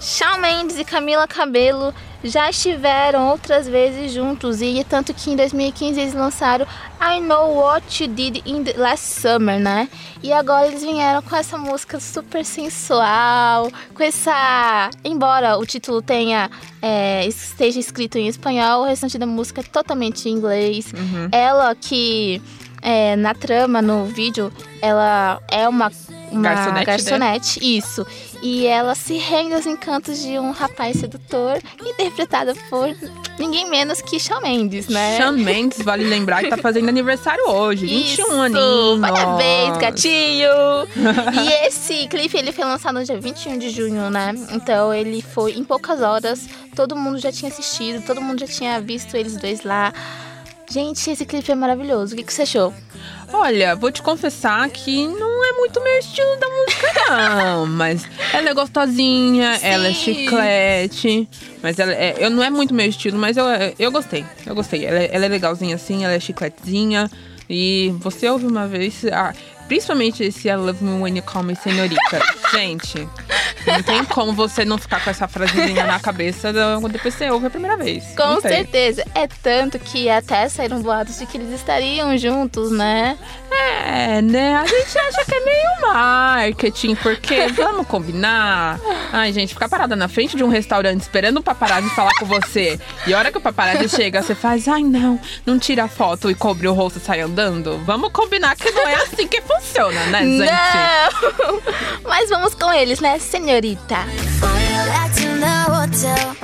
Shawn 0.00 0.38
Mendes 0.40 0.78
e 0.78 0.84
Camila 0.84 1.26
Cabello 1.26 1.92
já 2.22 2.50
estiveram 2.50 3.28
outras 3.28 3.68
vezes 3.68 4.12
juntos 4.12 4.60
e 4.60 4.84
tanto 4.88 5.14
que 5.14 5.30
em 5.30 5.36
2015 5.36 6.00
eles 6.00 6.14
lançaram 6.14 6.66
I 7.00 7.20
Know 7.20 7.56
What 7.56 8.02
You 8.02 8.08
Did 8.08 8.42
in 8.44 8.64
the 8.64 8.74
Last 8.76 9.20
Summer, 9.20 9.60
né? 9.60 9.88
E 10.22 10.32
agora 10.32 10.66
eles 10.66 10.82
vieram 10.82 11.22
com 11.22 11.36
essa 11.36 11.56
música 11.56 12.00
super 12.00 12.44
sensual, 12.44 13.70
com 13.94 14.02
essa, 14.02 14.90
embora 15.04 15.56
o 15.56 15.64
título 15.64 16.02
tenha 16.02 16.50
é, 16.82 17.26
esteja 17.26 17.78
escrito 17.78 18.18
em 18.18 18.26
espanhol, 18.26 18.82
o 18.82 18.86
restante 18.86 19.16
da 19.18 19.26
música 19.26 19.60
é 19.60 19.64
totalmente 19.64 20.28
em 20.28 20.32
inglês. 20.32 20.92
Ela 21.30 21.74
que 21.74 22.42
é, 22.82 23.16
na 23.16 23.34
trama, 23.34 23.80
no 23.80 24.04
vídeo, 24.06 24.52
ela 24.80 25.40
é 25.50 25.68
uma 25.68 25.90
uma 26.30 26.42
Garçonete, 26.42 26.74
né? 26.74 26.84
garçonete, 26.84 27.76
isso. 27.76 28.06
E 28.42 28.66
ela 28.66 28.94
se 28.94 29.16
rende 29.16 29.54
aos 29.54 29.66
encantos 29.66 30.22
de 30.22 30.38
um 30.38 30.50
rapaz 30.50 30.98
sedutor, 30.98 31.58
interpretado 31.84 32.54
por 32.70 32.94
ninguém 33.38 33.68
menos 33.68 34.00
que 34.00 34.18
Shawn 34.18 34.40
Mendes, 34.40 34.88
né? 34.88 35.16
Shawn 35.16 35.32
Mendes, 35.32 35.82
vale 35.82 36.04
lembrar 36.04 36.42
que 36.42 36.50
tá 36.50 36.56
fazendo 36.56 36.88
aniversário 36.88 37.48
hoje. 37.48 37.86
21 37.86 38.24
Isso, 38.24 38.40
aninhos. 38.40 39.00
Parabéns, 39.00 39.76
gatinho! 39.78 40.48
e 41.42 41.66
esse 41.66 42.06
clipe 42.06 42.36
ele 42.36 42.52
foi 42.52 42.64
lançado 42.64 42.94
no 42.94 43.04
dia 43.04 43.18
21 43.20 43.58
de 43.58 43.70
junho, 43.70 44.10
né? 44.10 44.34
Então 44.52 44.92
ele 44.94 45.22
foi 45.22 45.52
em 45.52 45.64
poucas 45.64 46.00
horas, 46.00 46.48
todo 46.74 46.94
mundo 46.94 47.18
já 47.18 47.32
tinha 47.32 47.50
assistido, 47.50 48.04
todo 48.04 48.20
mundo 48.20 48.40
já 48.40 48.46
tinha 48.46 48.80
visto 48.80 49.16
eles 49.16 49.36
dois 49.36 49.62
lá. 49.62 49.92
Gente, 50.70 51.10
esse 51.10 51.24
clipe 51.24 51.50
é 51.50 51.54
maravilhoso. 51.54 52.12
O 52.14 52.16
que, 52.16 52.22
que 52.24 52.32
você 52.32 52.42
achou? 52.42 52.74
Olha, 53.32 53.74
vou 53.74 53.90
te 53.90 54.02
confessar 54.02 54.68
que 54.70 55.06
não 55.06 55.44
é 55.44 55.52
muito 55.52 55.82
meu 55.82 55.98
estilo 55.98 56.36
da 56.38 56.46
música, 56.48 56.92
não. 57.08 57.66
mas 57.72 58.06
ela 58.32 58.50
é 58.50 58.54
gostosinha, 58.54 59.58
ela 59.62 59.88
é 59.88 59.92
chiclete. 59.94 61.28
Mas 61.62 61.78
ela 61.78 61.92
é, 61.92 62.14
eu 62.18 62.30
não 62.30 62.42
é 62.42 62.50
muito 62.50 62.74
meu 62.74 62.86
estilo, 62.86 63.18
mas 63.18 63.36
eu, 63.36 63.44
eu 63.78 63.90
gostei. 63.90 64.24
Eu 64.46 64.54
gostei. 64.54 64.84
Ela, 64.84 64.98
é- 64.98 65.10
ela 65.12 65.24
é 65.24 65.28
legalzinha 65.28 65.74
assim, 65.74 66.04
ela 66.04 66.14
é 66.14 66.20
chicletezinha. 66.20 67.10
E 67.48 67.94
você 67.98 68.28
ouve 68.28 68.46
uma 68.46 68.66
vez. 68.66 69.04
ah, 69.12 69.34
principalmente 69.68 70.24
esse 70.24 70.48
I 70.48 70.56
love 70.56 70.82
me 70.82 71.00
when 71.00 71.16
you 71.16 71.22
call 71.22 71.42
me 71.42 71.54
senhorita. 71.54 71.98
Gente, 72.52 73.06
não 73.66 73.82
tem 73.82 74.04
como 74.06 74.32
você 74.32 74.64
não 74.64 74.78
ficar 74.78 75.04
com 75.04 75.10
essa 75.10 75.28
frasezinha 75.28 75.84
na 75.84 76.00
cabeça 76.00 76.52
da- 76.52 76.78
depois 76.88 77.14
você 77.14 77.30
ouve 77.30 77.46
a 77.46 77.50
primeira 77.50 77.76
vez. 77.76 78.04
Com 78.16 78.40
certeza. 78.40 79.04
É 79.14 79.26
tanto 79.26 79.78
que 79.78 80.08
até 80.08 80.48
saíram 80.48 80.80
boatos 80.80 81.18
de 81.18 81.26
que 81.26 81.36
eles 81.36 81.52
estariam 81.52 82.16
juntos, 82.16 82.70
né? 82.70 83.18
É, 83.50 84.22
né? 84.22 84.56
A 84.56 84.66
gente 84.66 84.98
acha 84.98 85.24
que 85.24 85.34
é 85.34 85.40
meio 85.44 85.80
marketing, 85.82 86.94
porque 86.96 87.48
vamos 87.48 87.86
combinar. 87.86 88.80
Ai, 89.12 89.32
gente, 89.32 89.52
ficar 89.54 89.68
parada 89.68 89.94
na 89.94 90.08
frente 90.08 90.36
de 90.36 90.44
um 90.44 90.48
restaurante 90.48 91.02
esperando 91.02 91.38
o 91.38 91.42
paparazzi 91.42 91.88
falar 91.90 92.12
com 92.18 92.24
você. 92.26 92.80
E 93.06 93.12
a 93.12 93.18
hora 93.18 93.30
que 93.30 93.38
o 93.38 93.40
paparazzi 93.40 93.88
chega, 93.88 94.22
você 94.22 94.34
faz, 94.34 94.66
ai 94.68 94.82
não, 94.82 95.20
não 95.44 95.58
tira 95.58 95.84
a 95.84 95.88
foto 95.88 96.30
e 96.30 96.34
cobre 96.34 96.66
o 96.68 96.72
rosto 96.72 96.98
e 96.98 97.02
sai 97.02 97.20
andando. 97.20 97.78
Vamos 97.84 98.10
combinar 98.12 98.56
que 98.56 98.70
não 98.70 98.86
é 98.88 98.94
assim 98.94 99.26
que 99.26 99.40
funciona, 99.40 99.57
né, 100.10 100.22
gente? 100.24 100.50
Não! 100.50 101.60
Mas 102.08 102.30
vamos 102.30 102.54
com 102.54 102.72
eles, 102.72 103.00
né, 103.00 103.18
senhorita? 103.18 103.96
Back 104.40 105.22
in 105.22 105.40
the 105.40 105.64
hotel. 105.70 106.36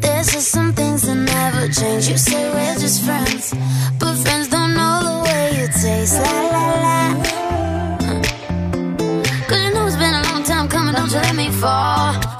There's 0.00 0.32
just 0.32 0.50
some 0.50 0.72
things 0.72 1.02
that 1.02 1.14
never 1.16 1.68
change. 1.72 2.08
You 2.08 2.16
say 2.16 2.48
we're 2.50 2.78
just 2.78 3.02
friends, 3.04 3.52
but 3.98 4.16
friends 4.16 4.48
don't 4.48 4.74
know 4.74 5.02
the 5.02 5.22
way 5.24 5.60
you 5.60 5.68
taste. 5.68 6.18
La 6.22 6.42
la 6.42 6.66
la. 6.80 7.14
Cause 9.46 9.60
you 9.62 9.74
know 9.74 9.86
it's 9.86 9.96
been 9.96 10.14
a 10.14 10.22
long 10.32 10.42
time 10.42 10.68
coming, 10.68 10.94
don't 10.94 11.10
you 11.10 11.18
let 11.18 11.34
me 11.34 11.50
fall. 11.50 12.39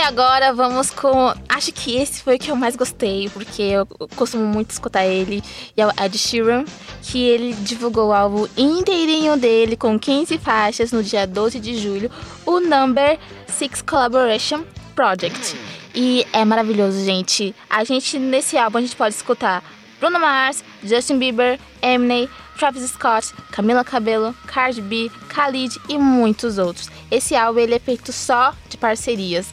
Agora 0.00 0.52
vamos 0.52 0.90
com. 0.90 1.32
Acho 1.48 1.72
que 1.72 1.96
esse 1.96 2.22
foi 2.22 2.36
o 2.36 2.38
que 2.38 2.50
eu 2.50 2.56
mais 2.56 2.76
gostei, 2.76 3.28
porque 3.30 3.62
eu 3.62 3.86
costumo 4.16 4.44
muito 4.44 4.70
escutar 4.70 5.06
ele. 5.06 5.42
E 5.76 5.80
é 5.80 5.86
o 5.86 5.90
Ed 6.02 6.16
Sheeran, 6.16 6.64
que 7.02 7.22
ele 7.22 7.54
divulgou 7.54 8.08
o 8.08 8.12
álbum 8.12 8.46
inteirinho 8.56 9.36
dele, 9.36 9.76
com 9.76 9.98
15 9.98 10.38
faixas, 10.38 10.92
no 10.92 11.02
dia 11.02 11.26
12 11.26 11.60
de 11.60 11.76
julho, 11.76 12.10
o 12.46 12.60
Number 12.60 13.18
6 13.46 13.82
Collaboration 13.82 14.64
Project. 14.94 15.56
E 15.94 16.26
é 16.32 16.44
maravilhoso, 16.44 17.04
gente. 17.04 17.54
A 17.68 17.84
gente, 17.84 18.18
nesse 18.18 18.56
álbum, 18.56 18.78
a 18.78 18.80
gente 18.80 18.96
pode 18.96 19.14
escutar 19.14 19.62
Bruno 19.98 20.18
Mars, 20.18 20.64
Justin 20.82 21.18
Bieber, 21.18 21.58
Eminem, 21.82 22.28
Travis 22.56 22.90
Scott, 22.90 23.32
Camila 23.50 23.84
Cabello, 23.84 24.34
Cardi 24.46 24.80
B, 24.80 25.10
Khalid 25.28 25.80
e 25.88 25.98
muitos 25.98 26.58
outros. 26.58 26.88
Esse 27.10 27.34
álbum 27.34 27.58
ele 27.58 27.74
é 27.74 27.78
feito 27.78 28.12
só 28.12 28.54
de 28.68 28.76
parcerias. 28.76 29.48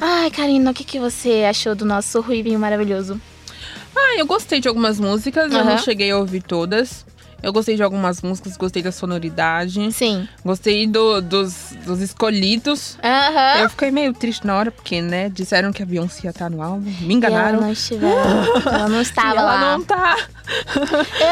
Ai, 0.00 0.30
Karina, 0.30 0.70
o 0.70 0.74
que, 0.74 0.84
que 0.84 0.98
você 1.00 1.44
achou 1.48 1.74
do 1.74 1.84
nosso 1.84 2.20
Ruivinho 2.20 2.58
maravilhoso? 2.58 3.20
Ah, 3.96 4.16
eu 4.16 4.26
gostei 4.26 4.60
de 4.60 4.68
algumas 4.68 5.00
músicas, 5.00 5.50
eu 5.52 5.58
Aham. 5.58 5.70
não 5.70 5.78
cheguei 5.78 6.10
a 6.10 6.16
ouvir 6.18 6.42
todas. 6.42 7.04
Eu 7.40 7.52
gostei 7.52 7.76
de 7.76 7.82
algumas 7.84 8.20
músicas, 8.20 8.56
gostei 8.56 8.82
da 8.82 8.90
sonoridade. 8.90 9.92
Sim. 9.92 10.28
Gostei 10.44 10.88
do- 10.88 11.20
dos, 11.20 11.72
dos 11.86 12.00
escolhidos. 12.00 12.98
Aham. 13.02 13.60
Eu 13.60 13.70
fiquei 13.70 13.92
meio 13.92 14.12
triste 14.12 14.44
na 14.44 14.56
hora, 14.56 14.72
porque, 14.72 15.00
né, 15.00 15.28
disseram 15.28 15.72
que 15.72 15.80
a 15.80 15.86
Beyoncé 15.86 16.22
ia 16.24 16.30
estar 16.30 16.50
no 16.50 16.60
álbum. 16.60 16.90
Me 17.00 17.08
E 17.08 17.12
enganaram. 17.14 17.58
ela 17.58 17.60
não 17.60 18.72
ela 18.72 18.88
não 18.90 18.98
E 18.98 19.02
estava 19.02 19.28
ela 19.40 19.42
lá. 19.54 19.60
não 19.78 19.84
tá. 19.84 20.16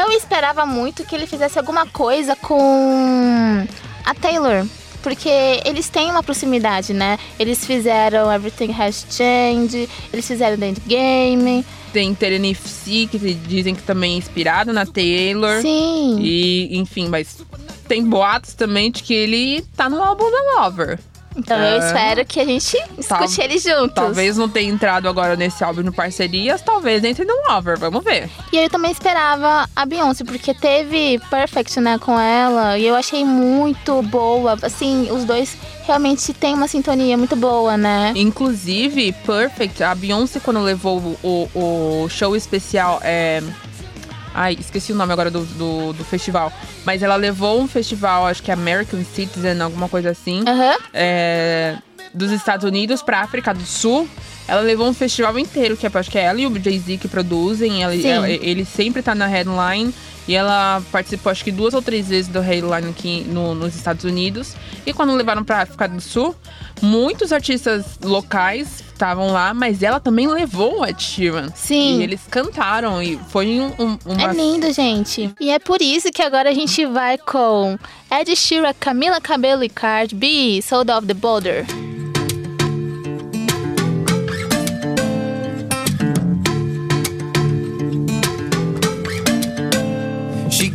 Eu 0.01 0.11
esperava 0.13 0.65
muito 0.65 1.03
que 1.05 1.13
ele 1.13 1.27
fizesse 1.27 1.59
alguma 1.59 1.85
coisa 1.85 2.37
com 2.37 3.67
a 4.05 4.13
Taylor. 4.15 4.65
Porque 5.07 5.29
eles 5.63 5.87
têm 5.87 6.11
uma 6.11 6.21
proximidade, 6.21 6.93
né? 6.93 7.17
Eles 7.39 7.65
fizeram 7.65 8.29
Everything 8.29 8.73
Has 8.73 9.05
Changed, 9.09 9.87
eles 10.11 10.27
fizeram 10.27 10.57
The 10.57 10.67
Endgame. 10.67 11.65
Tem 11.93 12.13
Terenifsi, 12.13 13.07
que 13.09 13.17
dizem 13.17 13.73
que 13.73 13.83
também 13.83 14.15
é 14.15 14.17
inspirado 14.17 14.73
na 14.73 14.85
Taylor. 14.85 15.61
Sim. 15.61 16.19
E, 16.19 16.77
enfim, 16.77 17.07
mas 17.07 17.37
tem 17.87 18.03
boatos 18.03 18.53
também 18.53 18.91
de 18.91 19.01
que 19.01 19.13
ele 19.13 19.63
tá 19.77 19.89
no 19.89 20.03
álbum 20.03 20.29
da 20.29 20.61
Lover. 20.61 20.99
Então 21.37 21.57
eu 21.57 21.81
É. 21.81 21.85
espero 21.85 22.25
que 22.25 22.39
a 22.39 22.45
gente 22.45 22.75
escute 22.97 23.35
Tal- 23.35 23.45
eles 23.45 23.61
juntos. 23.63 23.93
Talvez 23.93 24.37
não 24.37 24.49
tenha 24.49 24.71
entrado 24.71 25.07
agora 25.07 25.35
nesse 25.35 25.63
álbum 25.63 25.83
no 25.83 25.93
parcerias, 25.93 26.61
talvez 26.61 27.03
entre 27.03 27.23
no 27.25 27.33
Lover, 27.49 27.77
vamos 27.77 28.03
ver. 28.03 28.29
E 28.51 28.57
eu 28.57 28.69
também 28.69 28.91
esperava 28.91 29.69
a 29.75 29.85
Beyoncé, 29.85 30.23
porque 30.23 30.53
teve 30.53 31.19
Perfect, 31.29 31.79
né, 31.79 31.97
com 31.99 32.19
ela. 32.19 32.77
E 32.77 32.85
eu 32.87 32.95
achei 32.95 33.23
muito 33.23 34.01
boa. 34.03 34.57
Assim, 34.61 35.09
os 35.11 35.23
dois 35.25 35.55
realmente 35.85 36.33
têm 36.33 36.53
uma 36.55 36.67
sintonia 36.67 37.17
muito 37.17 37.35
boa, 37.35 37.77
né? 37.77 38.13
Inclusive, 38.15 39.11
Perfect, 39.25 39.83
a 39.83 39.93
Beyoncé, 39.93 40.39
quando 40.39 40.59
levou 40.61 41.17
o, 41.23 41.49
o 41.53 42.09
show 42.09 42.35
especial. 42.35 42.99
É... 43.03 43.41
Ai, 44.39 44.55
esqueci 44.59 44.91
o 44.91 44.95
nome 44.95 45.11
agora 45.11 45.31
do, 45.31 45.41
do, 45.43 45.93
do 45.93 46.05
festival. 46.05 46.53
Mas 46.85 47.01
ela 47.01 47.15
levou 47.15 47.59
um 47.59 47.67
festival, 47.67 48.27
acho 48.27 48.43
que 48.43 48.51
é 48.51 48.53
American 48.53 49.03
Citizen, 49.15 49.59
alguma 49.61 49.89
coisa 49.89 50.11
assim. 50.11 50.43
Aham. 50.47 50.75
é, 50.93 51.77
dos 52.13 52.31
Estados 52.31 52.63
Unidos 52.63 53.01
pra 53.01 53.21
África 53.21 53.51
do 53.53 53.65
Sul. 53.65 54.07
Ela 54.47 54.61
levou 54.61 54.87
um 54.87 54.93
festival 54.93 55.37
inteiro, 55.39 55.75
que 55.75 55.85
é, 55.87 55.91
acho 55.91 56.09
que 56.11 56.17
é 56.19 56.23
ela 56.25 56.39
e 56.39 56.45
o 56.45 56.63
Jay-Z 56.63 56.97
que 56.97 57.07
produzem. 57.07 57.83
Ela, 57.83 57.93
ela- 58.09 58.29
ele 58.29 58.63
sempre 58.63 59.01
tá 59.01 59.13
na 59.15 59.25
headline. 59.27 59.91
E 60.27 60.35
ela 60.35 60.81
participou, 60.91 61.31
acho 61.31 61.43
que 61.43 61.51
duas 61.51 61.73
ou 61.73 61.81
três 61.81 62.09
vezes 62.09 62.27
do 62.29 62.41
headline 62.41 62.89
aqui 62.89 63.23
no- 63.29 63.55
nos 63.55 63.75
Estados 63.75 64.03
Unidos. 64.03 64.55
E 64.85 64.91
quando 64.93 65.13
levaram 65.13 65.43
pra 65.43 65.61
África 65.61 65.87
do 65.87 66.01
Sul, 66.01 66.35
muitos 66.81 67.31
artistas 67.31 67.85
locais 68.03 68.83
estavam 68.91 69.31
lá, 69.31 69.53
mas 69.53 69.81
ela 69.83 69.99
também 69.99 70.27
levou 70.27 70.81
o 70.81 70.85
Ed 70.85 71.01
Sheeran. 71.01 71.49
Sim. 71.55 71.99
E 71.99 72.03
eles 72.03 72.19
cantaram, 72.29 73.01
e 73.01 73.17
foi 73.29 73.59
um, 73.59 73.67
um, 73.79 73.97
uma 74.05 74.31
É 74.31 74.33
lindo, 74.33 74.71
gente. 74.73 75.33
E 75.39 75.49
é 75.49 75.59
por 75.59 75.81
isso 75.81 76.11
que 76.11 76.21
agora 76.21 76.49
a 76.49 76.53
gente 76.53 76.85
vai 76.85 77.17
com 77.17 77.77
Ed 78.11 78.35
Sheeran, 78.35 78.73
Camila 78.79 79.21
Cabello 79.21 79.63
e 79.63 79.69
Cardi 79.69 80.13
B, 80.15 80.61
Sold 80.61 80.91
Off 80.91 81.07
the 81.07 81.13
Border. 81.13 81.65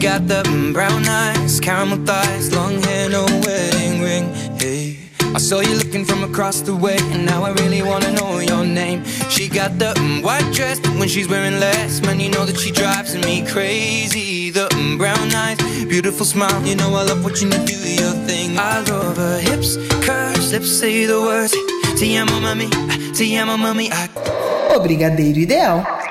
Got 0.02 0.26
the 0.26 0.42
brown 0.72 1.06
eyes, 1.06 1.60
caramel 1.60 2.04
thighs, 2.04 2.52
long 2.52 2.82
hair, 2.82 3.08
no 3.08 3.24
wedding 3.46 4.00
ring. 4.02 4.24
Hey, 4.58 4.98
I 5.32 5.38
saw 5.38 5.60
you 5.60 5.76
looking 5.76 6.04
from 6.04 6.24
across 6.24 6.60
the 6.60 6.74
way, 6.74 6.96
and 7.12 7.24
now 7.24 7.44
I 7.44 7.52
really 7.52 7.82
wanna 7.82 8.10
know 8.10 8.40
your 8.40 8.64
name. 8.64 9.04
She 9.30 9.48
got 9.48 9.78
the 9.78 9.94
white 10.24 10.52
dress, 10.52 10.80
but 10.80 10.98
when 10.98 11.08
she's 11.08 11.28
wearing 11.28 11.60
less, 11.60 12.02
man, 12.02 12.18
you 12.18 12.30
know 12.30 12.44
that 12.44 12.58
she 12.58 12.72
drives 12.72 13.14
me 13.14 13.46
crazy. 13.46 14.50
The 14.50 14.66
brown 14.98 15.32
eyes, 15.32 15.58
beautiful 15.84 16.26
smile, 16.26 16.60
you 16.66 16.74
know 16.74 16.92
I 16.96 17.04
love 17.04 17.22
watching 17.22 17.52
you 17.52 17.64
do 17.64 17.78
your 18.02 18.16
thing. 18.26 18.58
I 18.58 18.80
love 18.80 19.16
her 19.18 19.38
hips, 19.38 19.76
curves, 20.04 20.50
lips 20.50 20.70
say 20.80 21.06
the 21.06 21.20
words. 21.20 21.54
Te 21.96 22.16
amo, 22.16 22.40
mami, 22.40 22.68
te 23.14 23.36
amo, 23.36 23.56
mami. 23.56 23.88
I 23.92 24.08
O 24.74 24.80
Brigadeiro 24.80 25.38
Ideal. 25.38 26.01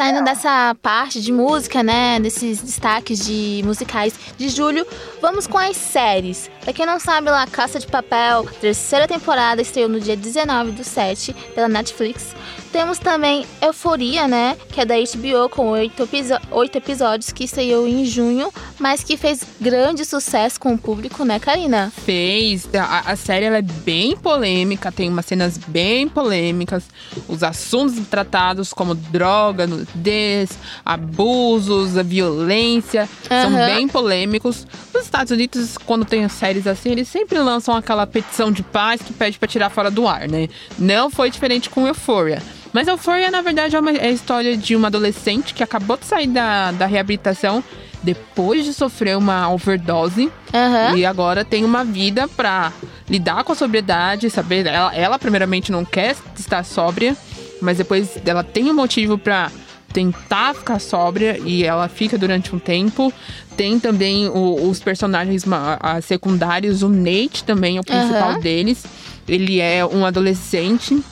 Saindo 0.00 0.24
dessa 0.24 0.74
parte 0.80 1.20
de 1.20 1.30
música, 1.30 1.82
né, 1.82 2.18
desses 2.18 2.62
destaques 2.62 3.22
de 3.22 3.60
musicais 3.66 4.14
de 4.38 4.48
julho, 4.48 4.86
vamos 5.20 5.46
com 5.46 5.58
as 5.58 5.76
séries. 5.76 6.50
Pra 6.62 6.72
quem 6.72 6.84
não 6.84 7.00
sabe, 7.00 7.30
lá 7.30 7.46
Caça 7.46 7.78
de 7.78 7.86
Papel, 7.86 8.44
terceira 8.60 9.08
temporada, 9.08 9.62
estreou 9.62 9.88
no 9.88 10.00
dia 10.00 10.16
19 10.16 10.72
do 10.72 10.84
7 10.84 11.34
pela 11.54 11.68
Netflix. 11.68 12.34
Temos 12.72 12.98
também 13.00 13.44
Euforia, 13.60 14.28
né? 14.28 14.56
Que 14.70 14.82
é 14.82 14.84
da 14.84 14.94
HBO, 14.94 15.48
com 15.48 15.70
oito, 15.70 16.76
episódios, 16.76 17.32
que 17.32 17.48
saiu 17.48 17.86
em 17.88 18.04
junho, 18.04 18.52
mas 18.78 19.02
que 19.02 19.16
fez 19.16 19.42
grande 19.60 20.04
sucesso 20.04 20.60
com 20.60 20.74
o 20.74 20.78
público, 20.78 21.24
né, 21.24 21.40
Karina? 21.40 21.92
Fez. 22.04 22.68
A, 22.72 23.10
a 23.10 23.16
série 23.16 23.46
ela 23.46 23.58
é 23.58 23.62
bem 23.62 24.16
polêmica, 24.16 24.92
tem 24.92 25.08
umas 25.08 25.26
cenas 25.26 25.58
bem 25.58 26.08
polêmicas. 26.08 26.84
Os 27.26 27.42
assuntos 27.42 28.06
tratados 28.06 28.72
como 28.72 28.94
droga, 28.94 29.66
nudez, 29.66 30.50
abusos, 30.84 31.94
violência, 32.06 33.08
são 33.26 33.50
Aham. 33.52 33.66
bem 33.66 33.88
polêmicos. 33.88 34.64
Os 34.94 35.02
Estados 35.02 35.32
Unidos, 35.32 35.76
quando 35.76 36.04
tem 36.04 36.24
séries 36.50 36.66
assim, 36.66 36.90
eles 36.90 37.08
sempre 37.08 37.38
lançam 37.38 37.76
aquela 37.76 38.06
petição 38.06 38.50
de 38.50 38.62
paz 38.62 39.00
que 39.00 39.12
pede 39.12 39.38
pra 39.38 39.46
tirar 39.46 39.70
fora 39.70 39.90
do 39.90 40.08
ar, 40.08 40.28
né? 40.28 40.48
Não 40.78 41.08
foi 41.08 41.30
diferente 41.30 41.70
com 41.70 41.86
Euphoria. 41.86 42.42
Mas 42.72 42.88
Euphoria, 42.88 43.30
na 43.30 43.40
verdade, 43.40 43.76
é, 43.76 43.80
uma, 43.80 43.90
é 43.90 44.06
a 44.06 44.10
história 44.10 44.56
de 44.56 44.74
uma 44.74 44.88
adolescente 44.88 45.54
que 45.54 45.62
acabou 45.62 45.96
de 45.96 46.06
sair 46.06 46.26
da, 46.26 46.72
da 46.72 46.86
reabilitação 46.86 47.62
depois 48.02 48.64
de 48.64 48.72
sofrer 48.72 49.16
uma 49.16 49.48
overdose. 49.50 50.30
Aham. 50.52 50.96
E 50.96 51.06
agora 51.06 51.44
tem 51.44 51.64
uma 51.64 51.84
vida 51.84 52.26
pra 52.26 52.72
lidar 53.08 53.44
com 53.44 53.52
a 53.52 53.56
sobriedade, 53.56 54.30
saber. 54.30 54.66
Ela, 54.66 54.94
ela 54.94 55.18
primeiramente 55.18 55.70
não 55.70 55.84
quer 55.84 56.16
estar 56.36 56.64
sóbria, 56.64 57.16
mas 57.60 57.78
depois 57.78 58.18
ela 58.24 58.42
tem 58.42 58.70
um 58.70 58.74
motivo 58.74 59.18
pra 59.18 59.50
tentar 59.92 60.54
ficar 60.54 60.78
sóbria 60.78 61.38
e 61.44 61.64
ela 61.64 61.88
fica 61.88 62.16
durante 62.16 62.54
um 62.54 62.58
tempo. 62.58 63.12
Tem 63.56 63.78
também 63.78 64.28
o- 64.28 64.68
os 64.68 64.80
personagens 64.80 65.44
secundários, 66.02 66.82
o 66.82 66.88
Nate 66.88 67.44
também 67.44 67.76
é 67.76 67.80
o 67.80 67.84
principal 67.84 68.30
Aham. 68.30 68.40
deles. 68.40 68.84
Ele 69.28 69.60
é 69.60 69.84
um 69.84 70.04
adolescente 70.04 71.02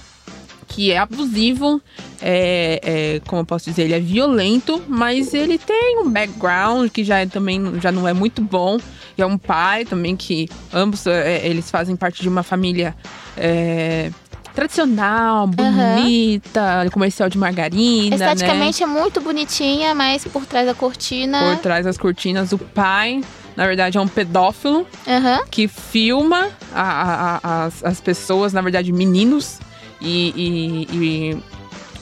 que 0.66 0.92
é 0.92 0.98
abusivo, 0.98 1.80
é, 2.20 2.80
é, 3.16 3.20
como 3.26 3.40
eu 3.42 3.46
posso 3.46 3.70
dizer, 3.70 3.84
ele 3.84 3.94
é 3.94 4.00
violento, 4.00 4.82
mas 4.86 5.32
ele 5.32 5.56
tem 5.58 5.98
um 5.98 6.10
background 6.10 6.90
que 6.90 7.02
já 7.02 7.18
é, 7.20 7.26
também 7.26 7.80
já 7.80 7.90
não 7.90 8.06
é 8.06 8.12
muito 8.12 8.42
bom. 8.42 8.78
E 9.16 9.22
é 9.22 9.26
um 9.26 9.38
pai 9.38 9.84
também 9.84 10.14
que 10.14 10.48
ambos 10.72 11.06
é, 11.06 11.44
eles 11.46 11.70
fazem 11.70 11.96
parte 11.96 12.22
de 12.22 12.28
uma 12.28 12.42
família 12.42 12.94
é, 13.36 14.10
tradicional, 14.58 15.46
bonita, 15.46 16.86
comercial 16.92 17.28
de 17.28 17.38
margarina, 17.38 18.16
né? 18.16 18.24
Esteticamente 18.32 18.82
é 18.82 18.86
muito 18.86 19.20
bonitinha, 19.20 19.94
mas 19.94 20.24
por 20.24 20.44
trás 20.46 20.66
da 20.66 20.74
cortina. 20.74 21.38
Por 21.54 21.62
trás 21.62 21.84
das 21.84 21.96
cortinas, 21.96 22.50
o 22.52 22.58
pai, 22.58 23.22
na 23.56 23.66
verdade, 23.66 23.96
é 23.98 24.00
um 24.00 24.08
pedófilo 24.08 24.84
Aham. 25.06 25.40
que 25.48 25.68
filma 25.68 26.48
a- 26.74 26.82
a- 26.82 27.40
a- 27.42 27.64
as, 27.66 27.84
as 27.84 28.00
pessoas, 28.00 28.52
na 28.52 28.60
verdade, 28.60 28.92
meninos 28.92 29.60
e, 30.00 30.32
e- 30.36 30.96
e 30.96 31.42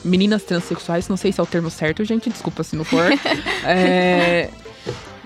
meninas 0.03 0.41
transexuais. 0.41 1.07
Não 1.07 1.17
sei 1.17 1.31
se 1.31 1.39
é 1.39 1.43
o 1.43 1.47
termo 1.47 1.69
certo, 1.69 2.03
gente, 2.03 2.27
desculpa 2.29 2.63
se 2.63 2.75
não 2.75 2.83
for. 2.83 3.05
É, 3.65 4.49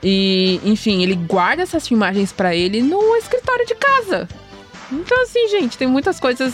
e, 0.04 0.60
enfim, 0.66 1.02
ele 1.04 1.16
guarda 1.16 1.62
essas 1.64 1.88
filmagens 1.88 2.32
pra 2.34 2.54
ele 2.56 2.82
no 2.82 3.16
escritório 3.16 3.66
de 3.66 3.76
casa. 3.76 4.28
Então, 4.92 5.24
assim, 5.24 5.48
gente, 5.50 5.78
tem 5.78 5.88
muitas 5.88 6.20
coisas 6.20 6.54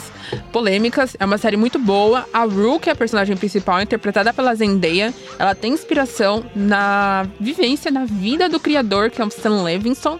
polêmicas. 0.52 1.16
É 1.18 1.24
uma 1.24 1.38
série 1.38 1.56
muito 1.56 1.78
boa. 1.78 2.26
A 2.32 2.44
Rue, 2.44 2.78
que 2.78 2.88
é 2.88 2.92
a 2.92 2.96
personagem 2.96 3.36
principal, 3.36 3.80
interpretada 3.80 4.32
pela 4.32 4.54
Zendaya, 4.54 5.12
ela 5.38 5.54
tem 5.54 5.72
inspiração 5.72 6.44
na 6.54 7.26
vivência, 7.40 7.90
na 7.90 8.04
vida 8.04 8.48
do 8.48 8.60
criador, 8.60 9.10
que 9.10 9.20
é 9.20 9.24
o 9.24 9.30
Sam 9.30 9.62
Levinson. 9.62 10.18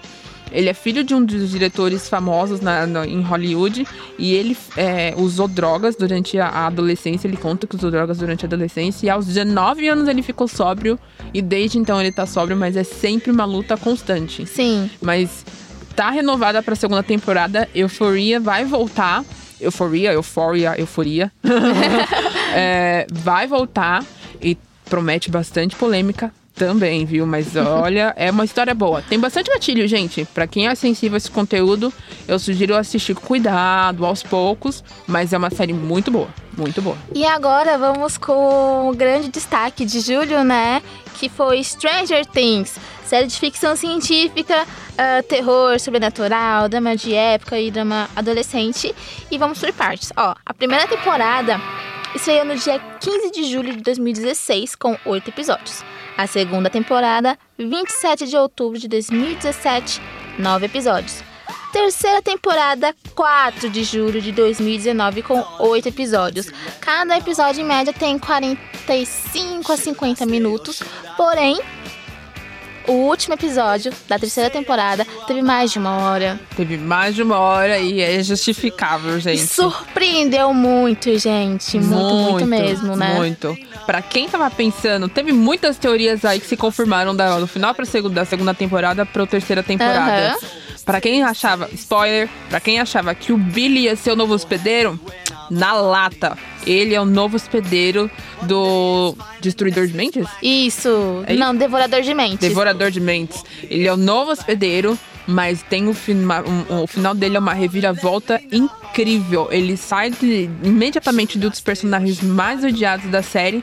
Ele 0.50 0.68
é 0.70 0.72
filho 0.72 1.04
de 1.04 1.14
um 1.14 1.22
dos 1.22 1.50
diretores 1.50 2.08
famosos 2.08 2.62
na- 2.62 2.86
na- 2.86 3.06
em 3.06 3.20
Hollywood 3.20 3.86
e 4.18 4.32
ele 4.32 4.56
é, 4.78 5.12
usou 5.18 5.46
drogas 5.46 5.94
durante 5.94 6.38
a, 6.38 6.46
a 6.48 6.66
adolescência. 6.68 7.28
Ele 7.28 7.36
conta 7.36 7.66
que 7.66 7.76
usou 7.76 7.90
drogas 7.90 8.16
durante 8.16 8.46
a 8.46 8.48
adolescência 8.48 9.04
e 9.06 9.10
aos 9.10 9.26
19 9.26 9.86
anos 9.88 10.08
ele 10.08 10.22
ficou 10.22 10.48
sóbrio 10.48 10.98
e 11.34 11.42
desde 11.42 11.78
então 11.78 12.00
ele 12.00 12.10
tá 12.10 12.24
sóbrio, 12.24 12.56
mas 12.56 12.76
é 12.78 12.82
sempre 12.82 13.30
uma 13.30 13.44
luta 13.44 13.76
constante. 13.76 14.46
Sim. 14.46 14.90
Mas 15.02 15.44
tá 15.98 16.10
renovada 16.10 16.62
pra 16.62 16.76
segunda 16.76 17.02
temporada. 17.02 17.68
Euforia 17.74 18.38
vai 18.38 18.64
voltar. 18.64 19.24
Euforia, 19.60 20.12
euforia, 20.12 20.78
euforia. 20.78 21.32
É, 22.60 23.06
vai 23.12 23.46
voltar 23.46 24.02
e 24.40 24.56
promete 24.88 25.30
bastante 25.30 25.76
polêmica 25.76 26.32
também, 26.54 27.04
viu? 27.04 27.26
Mas 27.26 27.54
olha, 27.54 28.14
é 28.16 28.30
uma 28.30 28.44
história 28.44 28.74
boa. 28.74 29.02
Tem 29.02 29.20
bastante 29.20 29.50
gatilho, 29.50 29.86
gente. 29.86 30.24
Pra 30.34 30.46
quem 30.46 30.66
é 30.66 30.74
sensível 30.74 31.14
a 31.14 31.18
esse 31.18 31.30
conteúdo, 31.30 31.92
eu 32.26 32.38
sugiro 32.38 32.74
assistir 32.74 33.14
com 33.14 33.20
cuidado, 33.20 34.04
aos 34.06 34.22
poucos. 34.22 34.82
Mas 35.06 35.34
é 35.34 35.38
uma 35.38 35.50
série 35.50 35.74
muito 35.74 36.10
boa. 36.10 36.28
Muito 36.56 36.80
boa. 36.80 36.96
E 37.14 37.24
agora 37.24 37.76
vamos 37.76 38.16
com 38.16 38.88
o 38.88 38.94
grande 38.94 39.28
destaque 39.28 39.84
de 39.84 40.00
julho, 40.00 40.42
né? 40.42 40.82
Que 41.20 41.28
foi 41.28 41.62
Stranger 41.62 42.24
Things. 42.26 42.76
Série 43.08 43.26
de 43.26 43.38
ficção 43.38 43.74
científica, 43.74 44.66
ah, 44.98 45.22
terror, 45.26 45.80
sobrenatural, 45.80 46.68
drama 46.68 46.94
de 46.94 47.14
época 47.14 47.58
e 47.58 47.70
drama 47.70 48.06
adolescente. 48.14 48.94
E 49.30 49.38
vamos 49.38 49.58
por 49.58 49.72
partes. 49.72 50.12
Ó, 50.14 50.34
a 50.44 50.52
primeira 50.52 50.86
temporada 50.86 51.58
estreou 52.14 52.44
no 52.44 52.54
dia 52.54 52.78
15 53.00 53.30
de 53.30 53.44
julho 53.44 53.74
de 53.74 53.82
2016, 53.82 54.74
com 54.76 54.94
oito 55.06 55.30
episódios. 55.30 55.82
A 56.18 56.26
segunda 56.26 56.68
temporada, 56.68 57.38
27 57.58 58.26
de 58.26 58.36
outubro 58.36 58.78
de 58.78 58.86
2017, 58.88 60.02
nove 60.38 60.66
episódios. 60.66 61.22
Terceira 61.72 62.20
temporada, 62.20 62.94
4 63.14 63.70
de 63.70 63.84
julho 63.84 64.20
de 64.20 64.32
2019, 64.32 65.22
com 65.22 65.42
8 65.58 65.88
episódios. 65.88 66.50
Cada 66.80 67.16
episódio, 67.16 67.62
em 67.62 67.64
média, 67.64 67.92
tem 67.92 68.18
45 68.18 69.72
a 69.72 69.76
50 69.76 70.26
minutos. 70.26 70.82
Porém, 71.16 71.58
o 72.88 72.92
último 72.92 73.34
episódio 73.34 73.92
da 74.08 74.18
terceira 74.18 74.50
temporada 74.50 75.06
teve 75.26 75.42
mais 75.42 75.70
de 75.70 75.78
uma 75.78 75.98
hora. 75.98 76.40
Teve 76.56 76.76
mais 76.76 77.14
de 77.14 77.22
uma 77.22 77.38
hora 77.38 77.78
e 77.78 78.00
é 78.00 78.22
justificável, 78.22 79.20
gente. 79.20 79.46
surpreendeu 79.46 80.52
muito, 80.52 81.16
gente. 81.18 81.78
Muito, 81.78 82.32
muito, 82.32 82.46
mesmo, 82.46 82.96
né? 82.96 83.14
Muito. 83.14 83.56
Pra 83.86 84.02
quem 84.02 84.28
tava 84.28 84.50
pensando, 84.50 85.08
teve 85.08 85.32
muitas 85.32 85.76
teorias 85.78 86.24
aí 86.24 86.40
que 86.40 86.46
se 86.46 86.56
confirmaram 86.56 87.14
da, 87.14 87.38
do 87.38 87.46
final 87.46 87.74
pra 87.74 87.84
segunda, 87.84 88.16
da 88.16 88.24
segunda 88.24 88.54
temporada 88.54 89.04
pra 89.06 89.26
terceira 89.26 89.62
temporada. 89.62 90.30
Aham. 90.30 90.38
Pra 90.84 91.02
quem 91.02 91.22
achava, 91.22 91.68
spoiler, 91.74 92.30
pra 92.48 92.60
quem 92.60 92.80
achava 92.80 93.14
que 93.14 93.30
o 93.30 93.36
Billy 93.36 93.80
ia 93.80 93.94
ser 93.94 94.12
o 94.12 94.16
novo 94.16 94.32
hospedeiro, 94.32 94.98
na 95.50 95.74
lata. 95.74 96.36
Ele 96.70 96.94
é 96.94 97.00
o 97.00 97.04
novo 97.04 97.36
hospedeiro 97.36 98.10
do 98.42 99.16
Destruidor 99.40 99.86
de 99.86 99.94
Mentes? 99.94 100.26
Isso. 100.42 101.24
É? 101.26 101.34
Não, 101.34 101.54
Devorador 101.54 102.02
de 102.02 102.12
Mentes. 102.14 102.46
Devorador 102.48 102.90
de 102.90 103.00
Mentes. 103.00 103.42
Ele 103.70 103.86
é 103.86 103.92
o 103.92 103.96
novo 103.96 104.30
hospedeiro, 104.32 104.98
mas 105.26 105.62
tem 105.62 105.88
o, 105.88 105.94
fina- 105.94 106.42
um- 106.42 106.82
o 106.82 106.86
final 106.86 107.14
dele 107.14 107.36
é 107.36 107.40
uma 107.40 107.54
reviravolta 107.54 108.40
incrível. 108.52 108.70
Ele 109.50 109.76
sai 109.76 110.10
de- 110.10 110.48
imediatamente 110.62 111.38
de 111.38 111.46
um 111.46 111.50
dos 111.50 111.60
personagens 111.60 112.20
mais 112.20 112.62
odiados 112.64 113.10
da 113.10 113.22
série 113.22 113.62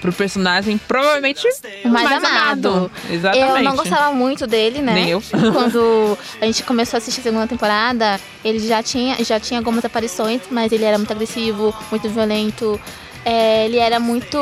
pro 0.00 0.12
personagem 0.12 0.76
provavelmente 0.86 1.46
O 1.84 1.88
mais, 1.88 2.12
amado. 2.12 2.90
Exatamente. 3.10 3.56
Eu 3.58 3.62
não 3.62 3.76
gostava 3.76 4.12
muito 4.14 4.46
dele, 4.46 4.80
né? 4.82 4.92
Nem 4.94 5.08
eu. 5.10 5.22
Quando 5.52 6.18
a 6.40 6.46
gente 6.46 6.62
começou 6.64 6.96
a 6.96 6.98
assistir 6.98 7.20
a 7.20 7.22
segunda 7.24 7.46
temporada, 7.46 8.20
ele 8.44 8.58
já 8.58 8.82
tinha, 8.82 9.16
já 9.24 9.40
tinha 9.40 9.58
algumas 9.60 9.84
aparições, 9.84 10.40
mas 10.50 10.70
ele 10.72 10.84
era 10.84 10.98
muito 10.98 11.12
agressivo, 11.12 11.74
muito 11.90 12.08
violento. 12.08 12.78
É, 13.26 13.64
ele 13.64 13.78
era 13.78 13.98
muito. 13.98 14.36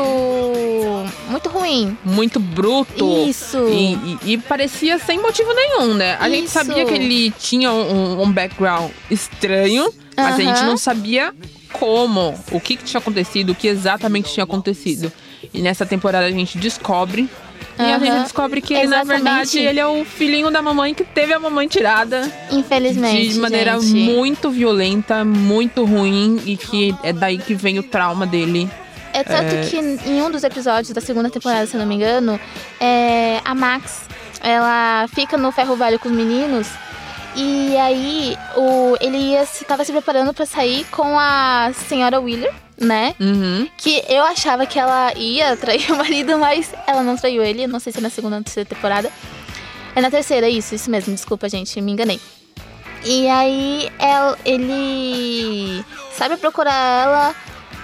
muito 1.29 1.49
ruim. 1.49 1.97
Muito 2.03 2.39
bruto. 2.39 3.05
Isso. 3.27 3.57
E, 3.69 3.93
e- 3.93 4.17
e 4.33 4.37
parecia 4.37 4.97
sem 4.99 5.21
motivo 5.21 5.53
nenhum, 5.53 5.93
né? 5.93 6.17
A 6.19 6.29
gente 6.29 6.45
Isso. 6.45 6.53
sabia 6.53 6.83
que 6.85 6.93
ele 6.93 7.31
tinha 7.31 7.71
um, 7.71 8.21
um 8.23 8.31
background 8.31 8.91
estranho, 9.09 9.89
mas 10.15 10.35
a 10.35 10.41
gente 10.41 10.63
não 10.63 10.77
sabia 10.77 11.33
como, 11.71 12.33
o 12.51 12.59
que, 12.59 12.75
que 12.77 12.83
tinha 12.83 12.99
acontecido, 12.99 13.51
o 13.51 13.55
que 13.55 13.67
exatamente 13.67 14.31
tinha 14.33 14.43
acontecido. 14.43 15.11
E 15.53 15.61
nessa 15.61 15.85
temporada 15.85 16.25
a 16.25 16.31
gente 16.31 16.57
descobre. 16.57 17.29
E 17.77 17.81
a 17.81 17.97
gente 17.97 18.21
descobre 18.21 18.61
que, 18.61 18.85
na 18.85 19.03
verdade, 19.03 19.57
ele 19.57 19.79
é 19.79 19.87
o 19.87 20.05
filhinho 20.05 20.51
da 20.51 20.61
mamãe 20.61 20.93
que 20.93 21.03
teve 21.03 21.33
a 21.33 21.39
mamãe 21.39 21.67
tirada 21.67 22.31
Infelizmente. 22.51 23.29
de 23.33 23.39
maneira 23.39 23.79
gente. 23.79 23.93
muito 23.93 24.51
violenta, 24.51 25.25
muito 25.25 25.83
ruim, 25.83 26.39
e 26.45 26.55
que 26.55 26.95
é 27.01 27.11
daí 27.11 27.39
que 27.39 27.55
vem 27.55 27.79
o 27.79 27.83
trauma 27.83 28.27
dele. 28.27 28.69
É 29.11 29.23
tanto 29.23 29.55
É. 29.55 29.61
que 29.63 29.77
em 29.77 30.21
um 30.21 30.29
dos 30.29 30.43
episódios 30.43 30.93
da 30.93 31.01
segunda 31.01 31.29
temporada, 31.31 31.65
se 31.65 31.75
não 31.75 31.85
me 31.85 31.95
engano, 31.95 32.39
é, 32.79 33.39
a 33.43 33.55
Max, 33.55 34.01
ela 34.41 35.07
fica 35.13 35.35
no 35.37 35.51
ferro 35.51 35.75
velho 35.75 35.97
com 35.97 36.09
os 36.09 36.15
meninos. 36.15 36.67
E 37.35 37.75
aí 37.77 38.37
o, 38.55 38.95
ele 39.01 39.17
ia, 39.17 39.45
se- 39.45 39.65
tava 39.65 39.83
se 39.83 39.91
preparando 39.91 40.33
pra 40.33 40.45
sair 40.45 40.85
com 40.91 41.17
a 41.17 41.71
senhora 41.87 42.19
Wheeler, 42.21 42.53
né? 42.79 43.15
Uhum. 43.19 43.67
Que 43.77 44.03
eu 44.07 44.23
achava 44.23 44.65
que 44.65 44.77
ela 44.79 45.13
ia 45.15 45.55
trair 45.57 45.89
o 45.91 45.95
marido, 45.97 46.37
mas 46.37 46.71
ela 46.85 47.01
não 47.03 47.15
traiu 47.17 47.43
ele. 47.43 47.65
Não 47.67 47.79
sei 47.79 47.91
se 47.91 47.99
é 47.99 48.01
na 48.01 48.09
segunda 48.09 48.37
ou 48.37 48.43
terceira 48.43 48.69
temporada. 48.69 49.11
É 49.95 50.01
na 50.01 50.09
terceira, 50.11 50.47
isso, 50.49 50.73
isso 50.75 50.89
mesmo. 50.89 51.13
Desculpa, 51.13 51.47
gente, 51.49 51.79
me 51.81 51.91
enganei. 51.91 52.19
E 53.03 53.27
aí 53.27 53.91
ela- 53.99 54.37
ele 54.45 55.83
sabe 56.15 56.37
procurar 56.37 57.03
ela 57.03 57.35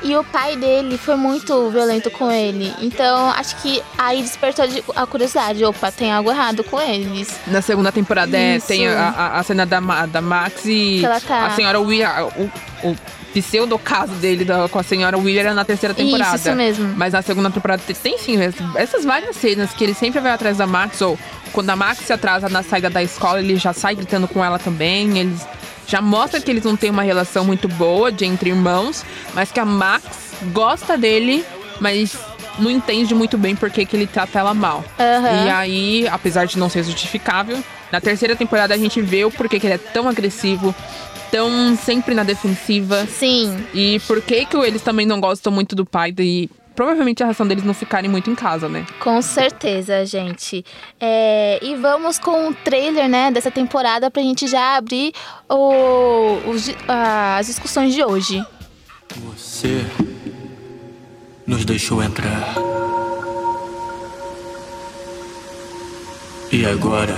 E 0.02 0.16
o 0.16 0.24
pai 0.24 0.56
dele 0.56 0.97
foi 0.97 1.16
muito 1.16 1.70
violento 1.70 2.10
com 2.10 2.32
ele. 2.32 2.74
Então, 2.82 3.30
acho 3.32 3.56
que 3.58 3.84
aí 3.97 4.22
despertou 4.22 4.66
de- 4.68 4.84
a 4.95 5.06
curiosidade. 5.06 5.64
Opa, 5.66 5.91
tem 5.91 6.12
algo 6.12 6.32
errado 6.32 6.64
com 6.64 6.80
eles. 6.80 7.28
Na 7.47 7.62
segunda 7.62 7.91
temporada 7.91 8.38
é, 8.38 8.56
Isso. 8.56 8.68
tem 8.68 8.88
a, 8.88 9.32
a- 9.36 9.43
cena 9.43 9.66
da, 9.66 9.80
da 10.06 10.22
Max 10.22 10.64
e 10.66 11.02
tá- 11.28 11.47
a 11.47 11.50
senhora 11.52 11.80
Weir, 11.82 12.08
o, 12.38 12.89
o 12.89 12.95
pseudo 13.34 13.78
caso 13.78 14.14
dele 14.14 14.45
da- 14.45 14.70
com 14.70 14.80
a 14.80 14.84
senhora 14.84 15.18
era 15.38 15.54
na 15.54 15.66
terceira 15.66 15.93
Isso, 15.93 16.04
temporada. 16.06 16.36
isso 16.38 16.52
mesmo. 16.54 16.93
Mas 16.95 17.12
na 17.14 17.22
segunda 17.22 17.50
temporada 17.52 17.82
tem, 17.86 18.18
sim 18.18 18.41
essas, 18.41 18.76
essas 18.76 19.04
várias 19.04 19.36
cenas 19.36 19.72
que 19.72 19.84
ele 19.84 19.93
sempre 19.93 20.20
vai 20.22 20.32
atrás 20.32 20.58
da 20.58 20.66
Max, 20.66 21.02
ou 21.02 21.20
quando 21.52 21.70
a 21.72 21.76
Max 21.76 22.00
se 22.06 22.14
atrasa 22.14 22.47
na 22.47 22.64
saída 22.64 22.89
da 22.89 23.04
escola, 23.04 23.39
ele 23.39 23.58
já 23.58 23.74
sai 23.74 23.95
gritando 23.95 24.28
com 24.30 24.43
ela 24.43 24.58
também. 24.58 25.20
Eles 25.20 25.45
já 25.90 26.02
mostra 26.02 26.40
que 26.40 26.52
eles 26.52 26.64
não 26.64 26.78
têm 26.78 26.92
uma 26.92 27.02
relação 27.02 27.44
muito 27.44 27.68
boa 27.68 28.12
de 28.12 28.24
entre 28.24 28.52
irmãos, 28.52 29.04
mas 29.34 29.52
que 29.52 29.60
a 29.60 29.66
Max 29.66 30.34
gosta 30.54 30.96
dele, 30.96 31.44
mas 31.82 32.16
não 32.60 32.70
entende 32.70 33.16
muito 33.16 33.40
bem 33.40 33.56
por 33.56 33.72
que 33.72 33.86
que 33.86 33.96
ele 33.96 34.06
trata 34.06 34.38
ela 34.38 34.54
mal. 34.54 34.86
Aham. 35.00 35.46
E 35.46 35.50
aí, 35.50 36.08
apesar 36.08 36.46
de 36.46 36.60
não 36.60 36.70
ser 36.70 36.84
justificável, 36.84 37.58
na 37.92 38.00
terceira 38.00 38.36
temporada 38.36 38.74
a 38.74 38.78
gente 38.78 39.02
vê 39.02 39.26
o 39.26 39.32
porquê 39.32 39.60
que 39.60 39.66
ele 39.66 39.74
é 39.74 39.80
tão 39.80 40.08
agressivo, 40.08 40.76
tão 41.32 41.76
sempre 41.76 42.14
na 42.14 42.24
defensiva. 42.24 43.08
Sim. 43.08 43.66
E 43.74 44.00
por 44.02 44.22
que 44.22 44.46
que 44.46 44.58
eles 44.58 44.84
também 44.84 45.08
não 45.08 45.20
gostam 45.20 45.52
muito 45.52 45.76
do 45.76 45.88
pai 45.88 46.14
e 46.20 46.50
provavelmente 46.80 47.22
a 47.22 47.26
razão 47.26 47.46
deles 47.46 47.66
não 47.66 47.74
ficarem 47.74 48.10
muito 48.10 48.30
em 48.30 48.36
casa, 48.36 48.70
né? 48.70 48.86
Com 49.02 49.22
certeza, 49.22 50.06
gente. 50.06 50.64
É, 50.98 51.60
e 51.62 51.68
vamos 51.80 52.19
com 52.19 52.49
o 52.49 52.53
trailer, 52.53 53.07
né, 53.09 53.32
dessa 53.32 53.49
temporada 53.51 54.09
pra 54.11 54.21
gente 54.21 54.47
já 54.47 54.75
abrir 54.75 55.13
o, 55.49 56.38
di- 56.55 56.75
as 56.88 57.47
discussões 57.47 57.93
de 57.93 58.03
hoje. 58.03 58.43
Você 59.27 59.86
nos 61.47 61.65
deixou 61.65 62.03
entrar. 62.03 62.55
E 66.51 66.65
agora? 66.65 67.15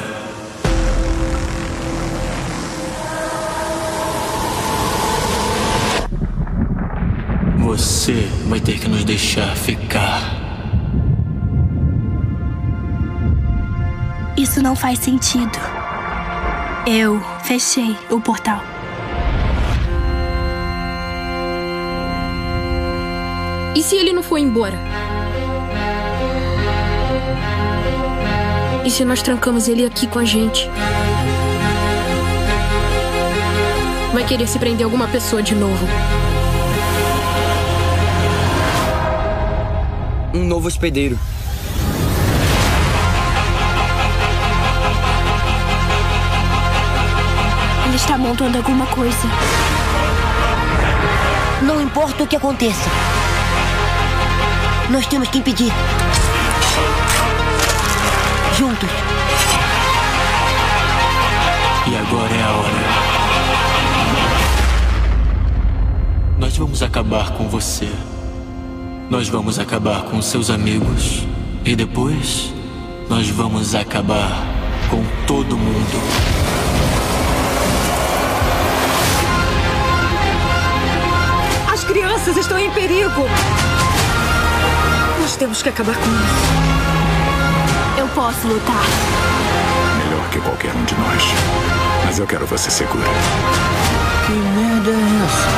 Você 7.59 8.27
vai 8.47 8.59
ter 8.59 8.79
que 8.79 8.87
nos 8.89 9.03
deixar 9.03 9.55
ficar. 9.55 10.40
Isso 14.41 14.59
não 14.59 14.75
faz 14.75 14.97
sentido. 14.97 15.59
Eu 16.87 17.21
fechei 17.43 17.95
o 18.09 18.19
portal. 18.19 18.59
E 23.75 23.83
se 23.83 23.95
ele 23.95 24.11
não 24.11 24.23
for 24.23 24.39
embora? 24.39 24.79
E 28.83 28.89
se 28.89 29.05
nós 29.05 29.21
trancamos 29.21 29.67
ele 29.67 29.85
aqui 29.85 30.07
com 30.07 30.17
a 30.17 30.25
gente? 30.25 30.67
Vai 34.11 34.25
querer 34.25 34.47
se 34.47 34.57
prender 34.57 34.81
a 34.81 34.87
alguma 34.87 35.07
pessoa 35.07 35.43
de 35.43 35.53
novo. 35.53 35.85
Um 40.33 40.45
novo 40.45 40.67
hospedeiro. 40.67 41.19
Está 48.01 48.17
montando 48.17 48.57
alguma 48.57 48.87
coisa. 48.87 49.27
Não 51.61 51.79
importa 51.79 52.23
o 52.23 52.27
que 52.27 52.35
aconteça. 52.35 52.89
Nós 54.89 55.05
temos 55.05 55.29
que 55.29 55.37
impedir. 55.37 55.71
Juntos. 58.57 58.89
E 61.87 61.95
agora 61.95 62.33
é 62.33 62.43
a 62.43 62.49
hora. 62.49 62.81
Nós 66.39 66.57
vamos 66.57 66.81
acabar 66.81 67.31
com 67.33 67.47
você. 67.47 67.89
Nós 69.11 69.29
vamos 69.29 69.59
acabar 69.59 70.03
com 70.05 70.19
seus 70.23 70.49
amigos. 70.49 71.27
E 71.63 71.75
depois, 71.75 72.51
nós 73.07 73.29
vamos 73.29 73.75
acabar 73.75 74.43
com 74.89 75.03
todo 75.27 75.55
mundo. 75.55 76.60
Crianças 82.31 82.37
estão 82.37 82.57
em 82.57 82.71
perigo. 82.71 83.27
Nós 85.19 85.35
temos 85.35 85.61
que 85.61 85.69
acabar 85.69 85.95
com 85.95 86.01
isso. 86.01 86.09
Eu 87.97 88.07
posso 88.09 88.47
lutar. 88.47 88.83
Melhor 89.97 90.29
que 90.29 90.39
qualquer 90.39 90.73
um 90.73 90.83
de 90.85 90.95
nós. 90.95 91.23
Mas 92.05 92.19
eu 92.19 92.27
quero 92.27 92.45
você 92.45 92.71
segura. 92.71 93.07
Que 94.25 94.31
merda 94.31 94.91
é 94.91 95.25
essa? 95.25 95.49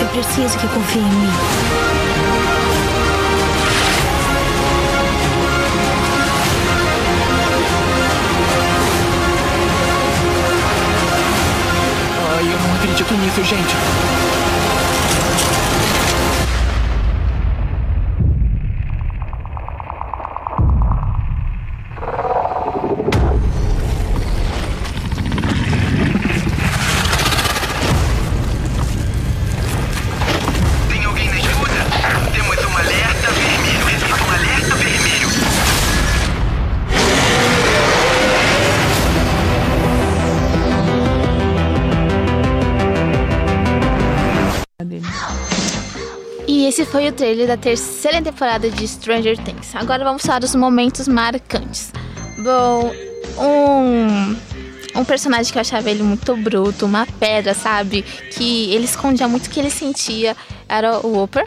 Eu 0.00 0.08
preciso 0.08 0.58
que 0.58 0.68
confie 0.68 1.00
em 1.00 1.02
mim. 1.02 2.03
Acredito 12.94 13.14
nisso, 13.16 13.42
gente. 13.42 14.33
Foi 47.04 47.10
o 47.10 47.12
trailer 47.12 47.46
da 47.46 47.56
terceira 47.58 48.22
temporada 48.22 48.70
de 48.70 48.88
Stranger 48.88 49.36
Things. 49.36 49.74
Agora 49.76 50.02
vamos 50.02 50.24
falar 50.24 50.38
dos 50.38 50.54
momentos 50.54 51.06
marcantes. 51.06 51.92
Bom, 52.38 52.94
um, 53.38 55.00
um 55.00 55.04
personagem 55.04 55.52
que 55.52 55.58
eu 55.58 55.60
achava 55.60 55.90
ele 55.90 56.02
muito 56.02 56.34
bruto, 56.34 56.86
uma 56.86 57.06
pedra, 57.20 57.52
sabe? 57.52 58.02
Que 58.32 58.72
ele 58.72 58.86
escondia 58.86 59.28
muito 59.28 59.48
o 59.48 59.50
que 59.50 59.60
ele 59.60 59.68
sentia, 59.68 60.34
era 60.66 61.06
o 61.06 61.18
Whooper. 61.18 61.46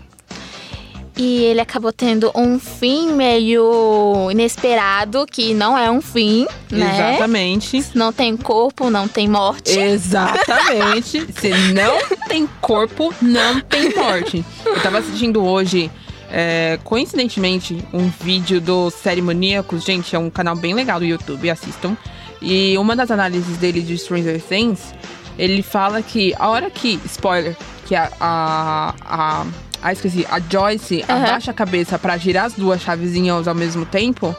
E 1.18 1.46
ele 1.46 1.60
acabou 1.60 1.92
tendo 1.92 2.32
um 2.36 2.60
fim 2.60 3.12
meio 3.12 4.30
inesperado, 4.30 5.26
que 5.26 5.52
não 5.52 5.76
é 5.76 5.90
um 5.90 6.00
fim, 6.00 6.46
né? 6.70 7.16
Exatamente. 7.16 7.84
Não 7.96 8.14
tem 8.14 8.38
corpo, 8.38 8.92
não 8.92 9.08
tem 9.08 9.28
morte. 9.28 9.78
Exatamente. 9.78 11.26
Se 11.34 11.50
não 11.74 11.98
tem 12.28 12.48
corpo, 12.62 13.12
não 13.20 13.60
tem 13.62 13.96
morte. 13.96 14.46
Eu 14.64 14.80
tava 14.80 15.00
assistindo 15.00 15.44
hoje, 15.44 15.90
é, 16.30 16.78
coincidentemente, 16.84 17.84
um 17.92 18.10
vídeo 18.10 18.62
do 18.62 18.92
Série 18.92 19.22
Maníacos. 19.22 19.84
Gente, 19.84 20.16
é 20.16 20.20
um 20.20 20.30
canal 20.30 20.56
bem 20.56 20.76
legal 20.76 21.00
do 21.00 21.06
YouTube, 21.06 21.50
assistam. 21.50 21.98
E 22.40 22.78
uma 22.78 22.96
das 22.96 23.10
análises 23.10 23.58
dele 23.58 23.82
de 23.82 23.98
Stranger 23.98 24.40
Things, 24.40 24.94
ele 25.36 25.64
fala 25.64 26.04
que 26.04 26.36
a 26.38 26.48
hora 26.48 26.70
que, 26.70 27.00
spoiler, 27.06 27.58
que 27.88 27.96
a. 27.96 28.12
a, 28.20 28.94
a 29.04 29.46
ah, 29.88 29.94
esqueci. 29.94 30.26
A 30.30 30.40
Joyce 30.40 31.04
Aham. 31.08 31.24
abaixa 31.24 31.52
a 31.52 31.54
cabeça 31.54 31.98
pra 31.98 32.18
girar 32.18 32.46
as 32.46 32.54
duas 32.54 32.82
chavezinhas 32.82 33.48
ao 33.48 33.56
mesmo 33.56 33.86
tempo. 33.86 34.36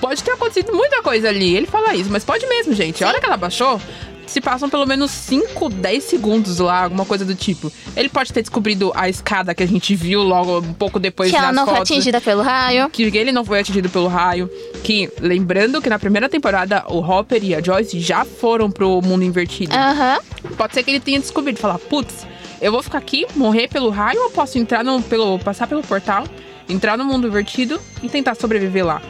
Pode 0.00 0.22
ter 0.22 0.30
acontecido 0.30 0.72
muita 0.72 1.02
coisa 1.02 1.28
ali. 1.28 1.56
Ele 1.56 1.66
fala 1.66 1.94
isso, 1.94 2.10
mas 2.10 2.24
pode 2.24 2.46
mesmo, 2.46 2.72
gente. 2.72 3.02
A 3.02 3.08
hora 3.08 3.18
que 3.18 3.26
ela 3.26 3.36
baixou, 3.36 3.80
se 4.28 4.40
passam 4.40 4.68
pelo 4.68 4.86
menos 4.86 5.10
5, 5.10 5.68
10 5.70 6.04
segundos 6.04 6.58
lá, 6.58 6.84
alguma 6.84 7.04
coisa 7.04 7.24
do 7.24 7.34
tipo. 7.34 7.72
Ele 7.96 8.08
pode 8.08 8.32
ter 8.32 8.42
descobrido 8.42 8.92
a 8.94 9.08
escada 9.08 9.54
que 9.54 9.62
a 9.62 9.66
gente 9.66 9.94
viu 9.96 10.22
logo 10.22 10.58
um 10.58 10.72
pouco 10.74 11.00
depois 11.00 11.30
que 11.30 11.36
ela 11.36 11.50
não 11.50 11.64
foi 11.64 11.76
fotos. 11.76 11.90
atingida 11.90 12.20
pelo 12.20 12.42
raio. 12.42 12.88
Que 12.90 13.04
ele 13.04 13.32
não 13.32 13.44
foi 13.44 13.60
atingido 13.60 13.88
pelo 13.88 14.06
raio. 14.06 14.48
Que, 14.84 15.10
lembrando 15.20 15.80
que 15.82 15.88
na 15.88 15.98
primeira 15.98 16.28
temporada, 16.28 16.84
o 16.88 16.98
Hopper 16.98 17.42
e 17.42 17.54
a 17.54 17.60
Joyce 17.62 17.98
já 17.98 18.24
foram 18.24 18.70
pro 18.70 19.00
mundo 19.02 19.24
invertido. 19.24 19.74
Aham. 19.74 20.18
Pode 20.56 20.74
ser 20.74 20.82
que 20.82 20.90
ele 20.90 21.00
tenha 21.00 21.18
descobrido, 21.18 21.58
falar, 21.58 21.78
putz, 21.78 22.26
eu 22.60 22.72
vou 22.72 22.82
ficar 22.82 22.98
aqui, 22.98 23.26
morrer 23.36 23.68
pelo 23.68 23.90
raio, 23.90 24.22
ou 24.24 24.30
posso 24.30 24.58
entrar 24.58 24.84
no, 24.84 25.02
pelo, 25.02 25.38
passar 25.38 25.66
pelo 25.66 25.82
portal, 25.82 26.24
entrar 26.68 26.96
no 26.96 27.04
mundo 27.04 27.26
invertido 27.26 27.80
e 28.02 28.08
tentar 28.08 28.34
sobreviver 28.34 28.84
lá. 28.84 29.00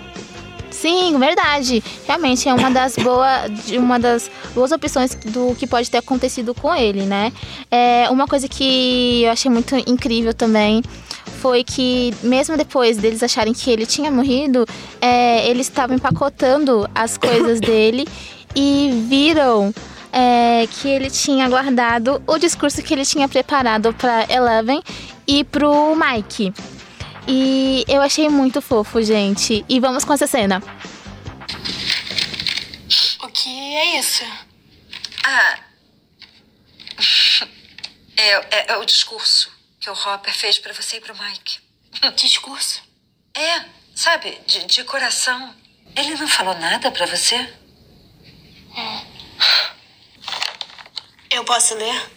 Sim, 0.71 1.19
verdade. 1.19 1.83
Realmente 2.07 2.49
é 2.49 2.55
uma 2.55 2.71
das 2.71 2.95
boas, 2.95 3.71
uma 3.71 3.99
das 3.99 4.31
boas 4.55 4.71
opções 4.71 5.15
do 5.15 5.55
que 5.57 5.67
pode 5.67 5.91
ter 5.91 5.99
acontecido 5.99 6.55
com 6.55 6.75
ele, 6.75 7.03
né? 7.03 7.33
É, 7.71 8.09
uma 8.11 8.27
coisa 8.29 8.47
que 8.47 9.25
eu 9.25 9.31
achei 9.31 9.51
muito 9.51 9.75
incrível 9.77 10.33
também 10.33 10.83
foi 11.41 11.65
que 11.65 12.15
mesmo 12.23 12.57
depois 12.57 12.97
deles 12.97 13.23
acharem 13.23 13.53
que 13.53 13.71
ele 13.71 13.87
tinha 13.87 14.11
morrido, 14.11 14.67
é, 15.01 15.49
eles 15.49 15.67
estavam 15.67 15.97
empacotando 15.97 16.89
as 16.95 17.17
coisas 17.17 17.59
dele 17.61 18.07
e 18.55 19.05
viram 19.09 19.73
é, 20.13 20.67
que 20.67 20.89
ele 20.89 21.11
tinha 21.11 21.49
guardado 21.49 22.23
o 22.27 22.39
discurso 22.39 22.83
que 22.83 22.93
ele 22.95 23.05
tinha 23.05 23.29
preparado 23.29 23.93
para 23.95 24.25
Eleven 24.33 24.83
e 25.27 25.45
pro 25.45 25.95
Mike. 25.95 26.53
E 27.27 27.85
eu 27.87 28.01
achei 28.01 28.29
muito 28.29 28.61
fofo, 28.63 29.03
gente. 29.03 29.65
E 29.69 29.79
vamos 29.81 30.05
com 30.05 30.13
essa 30.13 30.27
cena. 30.27 30.63
O 33.23 33.29
que 33.29 33.49
é 33.77 33.99
isso? 33.99 34.25
Ah. 35.25 35.59
É, 38.21 38.33
é- 38.33 38.73
é 38.73 38.77
o 38.79 38.85
discurso 38.85 39.49
que 39.79 39.89
o 39.89 39.93
Hopper 39.93 40.35
fez 40.35 40.59
pra 40.59 40.73
você 40.73 40.97
e 40.97 41.01
pro 41.01 41.15
Mike. 41.17 41.61
Discurso? 42.17 42.83
É, 43.33 43.65
sabe, 43.95 44.41
de, 44.45 44.67
de 44.67 44.83
coração. 44.83 45.55
Ele 45.95 46.17
não 46.17 46.27
falou 46.27 46.57
nada 46.59 46.91
pra 46.91 47.07
você? 47.07 47.37
Eu 51.39 51.45
posso 51.45 51.73
ler? 51.77 52.11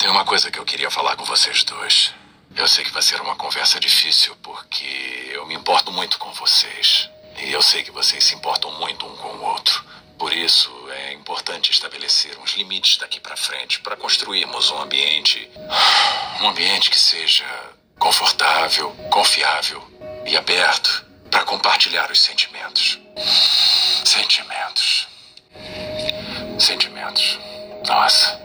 Tem 0.00 0.10
uma 0.10 0.24
coisa 0.24 0.50
que 0.50 0.58
eu 0.58 0.64
queria 0.64 0.90
falar 0.90 1.14
com 1.14 1.24
vocês 1.24 1.62
dois. 1.62 2.12
Eu 2.56 2.66
sei 2.66 2.82
que 2.82 2.90
vai 2.90 3.02
ser 3.02 3.20
uma 3.20 3.36
conversa 3.36 3.78
difícil 3.78 4.34
porque 4.42 5.30
eu 5.32 5.46
me 5.46 5.54
importo 5.54 5.92
muito 5.92 6.18
com 6.18 6.32
vocês. 6.32 7.08
E 7.40 7.52
eu 7.52 7.62
sei 7.62 7.84
que 7.84 7.92
vocês 7.92 8.24
se 8.24 8.34
importam 8.34 8.68
muito 8.80 9.06
um 9.06 9.16
com 9.16 9.28
o 9.28 9.44
outro. 9.44 9.84
Por 10.18 10.32
isso 10.32 10.68
é 10.90 11.12
importante 11.12 11.70
estabelecer 11.70 12.36
uns 12.40 12.56
limites 12.56 12.96
daqui 12.96 13.20
pra 13.20 13.36
frente 13.36 13.78
para 13.78 13.94
construirmos 13.96 14.72
um 14.72 14.82
ambiente. 14.82 15.48
Um 16.40 16.48
ambiente 16.48 16.90
que 16.90 16.98
seja 16.98 17.46
confortável, 17.96 18.90
confiável 19.08 19.80
e 20.26 20.36
aberto 20.36 21.06
para 21.30 21.44
compartilhar 21.44 22.10
os 22.10 22.20
sentimentos. 22.20 22.98
Sentimentos. 24.04 25.06
Sentimentos. 26.58 27.38
Nossa. 27.86 28.40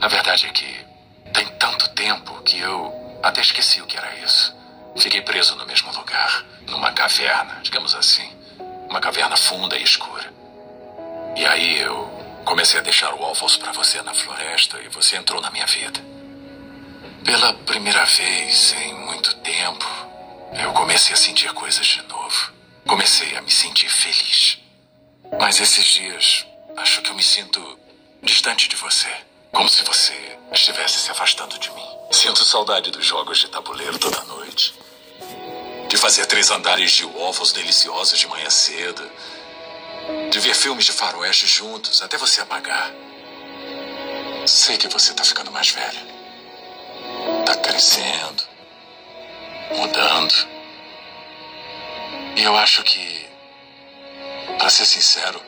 A 0.00 0.08
verdade 0.08 0.46
é 0.46 0.50
que 0.50 0.84
tem 1.32 1.46
tanto 1.58 1.88
tempo 1.90 2.42
que 2.42 2.58
eu 2.58 2.92
até 3.22 3.40
esqueci 3.40 3.80
o 3.80 3.86
que 3.86 3.96
era 3.96 4.14
isso. 4.18 4.54
Fiquei 4.96 5.22
preso 5.22 5.56
no 5.56 5.66
mesmo 5.66 5.90
lugar, 5.92 6.44
numa 6.68 6.92
caverna, 6.92 7.60
digamos 7.62 7.94
assim. 7.94 8.30
Uma 8.88 9.00
caverna 9.00 9.36
funda 9.36 9.76
e 9.78 9.82
escura. 9.82 10.30
E 11.36 11.44
aí 11.46 11.80
eu 11.80 12.06
comecei 12.44 12.78
a 12.78 12.82
deixar 12.82 13.14
o 13.14 13.24
Alphonse 13.24 13.58
pra 13.58 13.72
você 13.72 14.00
na 14.02 14.14
floresta 14.14 14.78
e 14.80 14.88
você 14.88 15.16
entrou 15.16 15.40
na 15.40 15.50
minha 15.50 15.66
vida. 15.66 16.00
Pela 17.24 17.54
primeira 17.54 18.04
vez 18.04 18.74
em 18.74 18.94
muito 18.94 19.34
tempo, 19.36 19.86
eu 20.62 20.72
comecei 20.74 21.14
a 21.14 21.16
sentir 21.16 21.52
coisas 21.54 21.86
de 21.86 22.02
novo. 22.02 22.52
Comecei 22.86 23.36
a 23.36 23.40
me 23.40 23.50
sentir 23.50 23.88
feliz. 23.88 24.63
Mas 25.38 25.60
esses 25.60 25.84
dias, 25.84 26.46
acho 26.76 27.02
que 27.02 27.10
eu 27.10 27.14
me 27.14 27.22
sinto 27.22 27.78
distante 28.22 28.68
de 28.68 28.76
você. 28.76 29.08
Como 29.52 29.68
se 29.68 29.82
você 29.84 30.14
estivesse 30.52 30.98
se 30.98 31.10
afastando 31.10 31.58
de 31.58 31.70
mim. 31.70 31.86
Sinto 32.10 32.44
saudade 32.44 32.90
dos 32.90 33.04
jogos 33.04 33.38
de 33.38 33.48
tabuleiro 33.48 33.98
toda 33.98 34.22
noite. 34.24 34.74
De 35.88 35.96
fazer 35.96 36.26
três 36.26 36.50
andares 36.50 36.92
de 36.92 37.04
ovos 37.04 37.52
deliciosos 37.52 38.18
de 38.18 38.26
manhã 38.26 38.50
cedo. 38.50 39.10
De 40.30 40.40
ver 40.40 40.54
filmes 40.54 40.84
de 40.86 40.92
faroeste 40.92 41.46
juntos 41.46 42.02
até 42.02 42.16
você 42.16 42.40
apagar. 42.40 42.90
Sei 44.46 44.76
que 44.76 44.88
você 44.88 45.14
tá 45.14 45.24
ficando 45.24 45.50
mais 45.50 45.70
velha. 45.70 46.06
Tá 47.46 47.54
crescendo. 47.56 48.42
Mudando. 49.76 50.34
E 52.36 52.42
eu 52.42 52.56
acho 52.56 52.82
que, 52.82 53.23
pra 54.58 54.70
ser 54.70 54.86
sincero, 54.86 55.40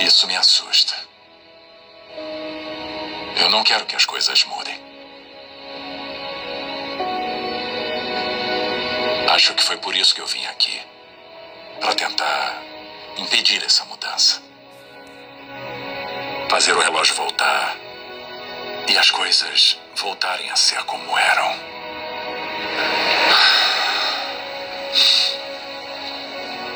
isso 0.00 0.26
me 0.26 0.36
assusta. 0.36 0.94
Eu 3.40 3.50
não 3.50 3.62
quero 3.62 3.86
que 3.86 3.96
as 3.96 4.06
coisas 4.06 4.44
mudem. 4.44 4.78
Acho 9.28 9.54
que 9.54 9.62
foi 9.62 9.76
por 9.76 9.94
isso 9.94 10.14
que 10.14 10.20
eu 10.20 10.26
vim 10.26 10.44
aqui 10.46 10.80
para 11.80 11.94
tentar 11.94 12.62
impedir 13.18 13.62
essa 13.64 13.84
mudança. 13.84 14.42
Fazer 16.48 16.72
o 16.72 16.80
relógio 16.80 17.14
voltar 17.14 17.76
e 18.88 18.96
as 18.96 19.10
coisas 19.10 19.78
voltarem 19.96 20.50
a 20.50 20.56
ser 20.56 20.82
como 20.84 21.18
eram. 21.18 21.76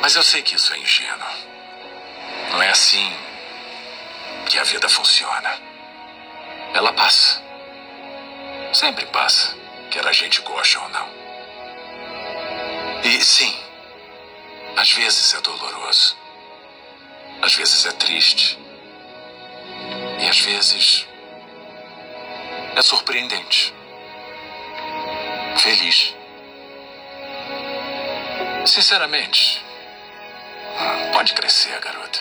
Mas 0.01 0.17
eu 0.17 0.23
sei 0.23 0.43
que 0.43 0.57
isso 0.57 0.73
é 0.73 0.79
ingênuo. 0.79 1.29
Não 2.51 2.63
é 2.63 2.71
assim 2.71 3.13
que 4.47 4.59
a 4.59 4.65
vida 4.65 4.89
funciona. 4.89 5.59
Ela 6.75 6.93
passa. 6.93 7.43
Sempre 8.73 9.05
passa, 9.07 9.57
quer 9.91 10.07
a 10.07 10.13
gente 10.13 10.41
goste 10.43 10.79
ou 10.79 10.89
não. 10.89 11.09
E 13.05 13.21
sim, 13.21 13.55
às 14.77 14.91
vezes 14.93 15.35
é 15.35 15.41
doloroso. 15.41 16.17
Às 17.43 17.55
vezes 17.55 17.85
é 17.87 17.93
triste. 17.93 18.59
E 20.21 20.27
às 20.29 20.39
vezes 20.41 21.07
é 22.77 22.83
surpreendente. 22.83 23.75
Feliz. 25.57 26.15
Sinceramente, 28.67 29.63
pode 31.21 31.35
crescer, 31.35 31.79
garota. 31.81 32.19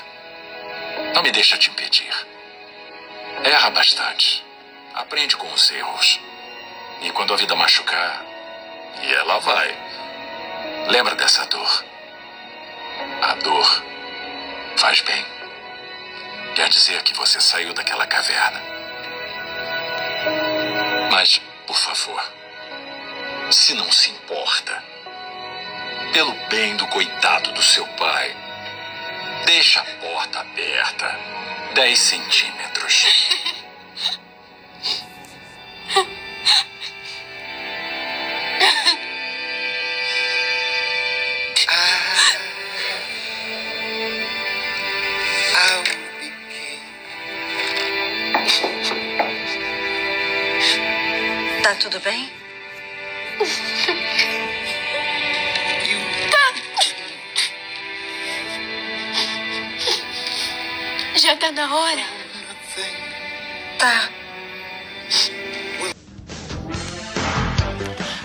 Não 1.16 1.24
me 1.24 1.32
deixa 1.32 1.58
te 1.58 1.70
impedir. 1.70 2.14
Erra 3.46 3.70
bastante. 3.70 4.46
Aprende 4.94 5.38
com 5.38 5.48
os 5.54 5.72
erros. 5.72 6.20
E 7.04 7.10
quando 7.12 7.34
a 7.34 7.38
vida 7.38 7.56
machucar, 7.56 8.22
e 9.02 9.14
ela 9.14 9.40
vai, 9.40 9.74
lembra 10.90 11.16
dessa 11.16 11.46
dor. 11.46 11.86
A 13.22 13.36
dor 13.36 13.84
faz 14.76 15.00
bem. 15.00 15.26
Quer 16.56 16.68
dizer 16.68 17.02
que 17.04 17.14
você 17.14 17.40
saiu 17.40 17.74
daquela 17.74 18.06
caverna. 18.06 18.62
Mas, 21.10 21.40
por 21.66 21.78
favor, 21.78 22.22
se 23.50 23.74
não 23.76 23.90
se 23.94 24.12
importa, 24.12 24.84
pelo 26.12 26.34
bem 26.50 26.76
do 26.76 26.86
coitado 26.88 27.54
do 27.54 27.62
seu 27.62 27.88
pai, 27.96 28.49
deixa 29.46 29.82
a 29.82 29.86
porta 29.86 30.40
aberta. 30.40 31.20
10 31.74 32.00
centímetros. 32.00 33.06
Tá 51.64 51.76
tudo 51.76 52.00
bem? 52.00 52.30
Já 61.30 61.36
tá 61.36 61.52
na 61.52 61.76
hora. 61.76 62.02
Tá. 63.78 64.10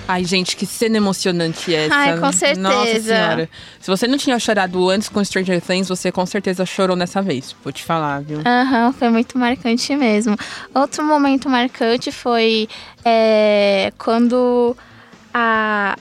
Ai, 0.08 0.24
gente, 0.24 0.56
que 0.56 0.64
cena 0.64 0.96
emocionante 0.96 1.74
essa. 1.74 1.94
Ai, 1.94 2.18
com 2.18 2.32
certeza. 2.32 2.60
Nossa 2.62 3.00
senhora. 3.00 3.50
Se 3.78 3.90
você 3.90 4.08
não 4.08 4.16
tinha 4.16 4.38
chorado 4.38 4.88
antes 4.88 5.10
com 5.10 5.22
Stranger 5.22 5.60
Things, 5.60 5.86
você 5.86 6.10
com 6.10 6.24
certeza 6.24 6.64
chorou 6.64 6.96
nessa 6.96 7.20
vez. 7.20 7.54
Vou 7.62 7.70
te 7.70 7.82
falar, 7.82 8.22
viu? 8.22 8.40
Aham, 8.42 8.90
foi 8.94 9.10
muito 9.10 9.36
marcante 9.36 9.94
mesmo. 9.94 10.34
Outro 10.74 11.04
momento 11.04 11.46
marcante 11.46 12.10
foi 12.10 12.66
é, 13.04 13.92
quando 13.98 14.74
a, 15.34 15.94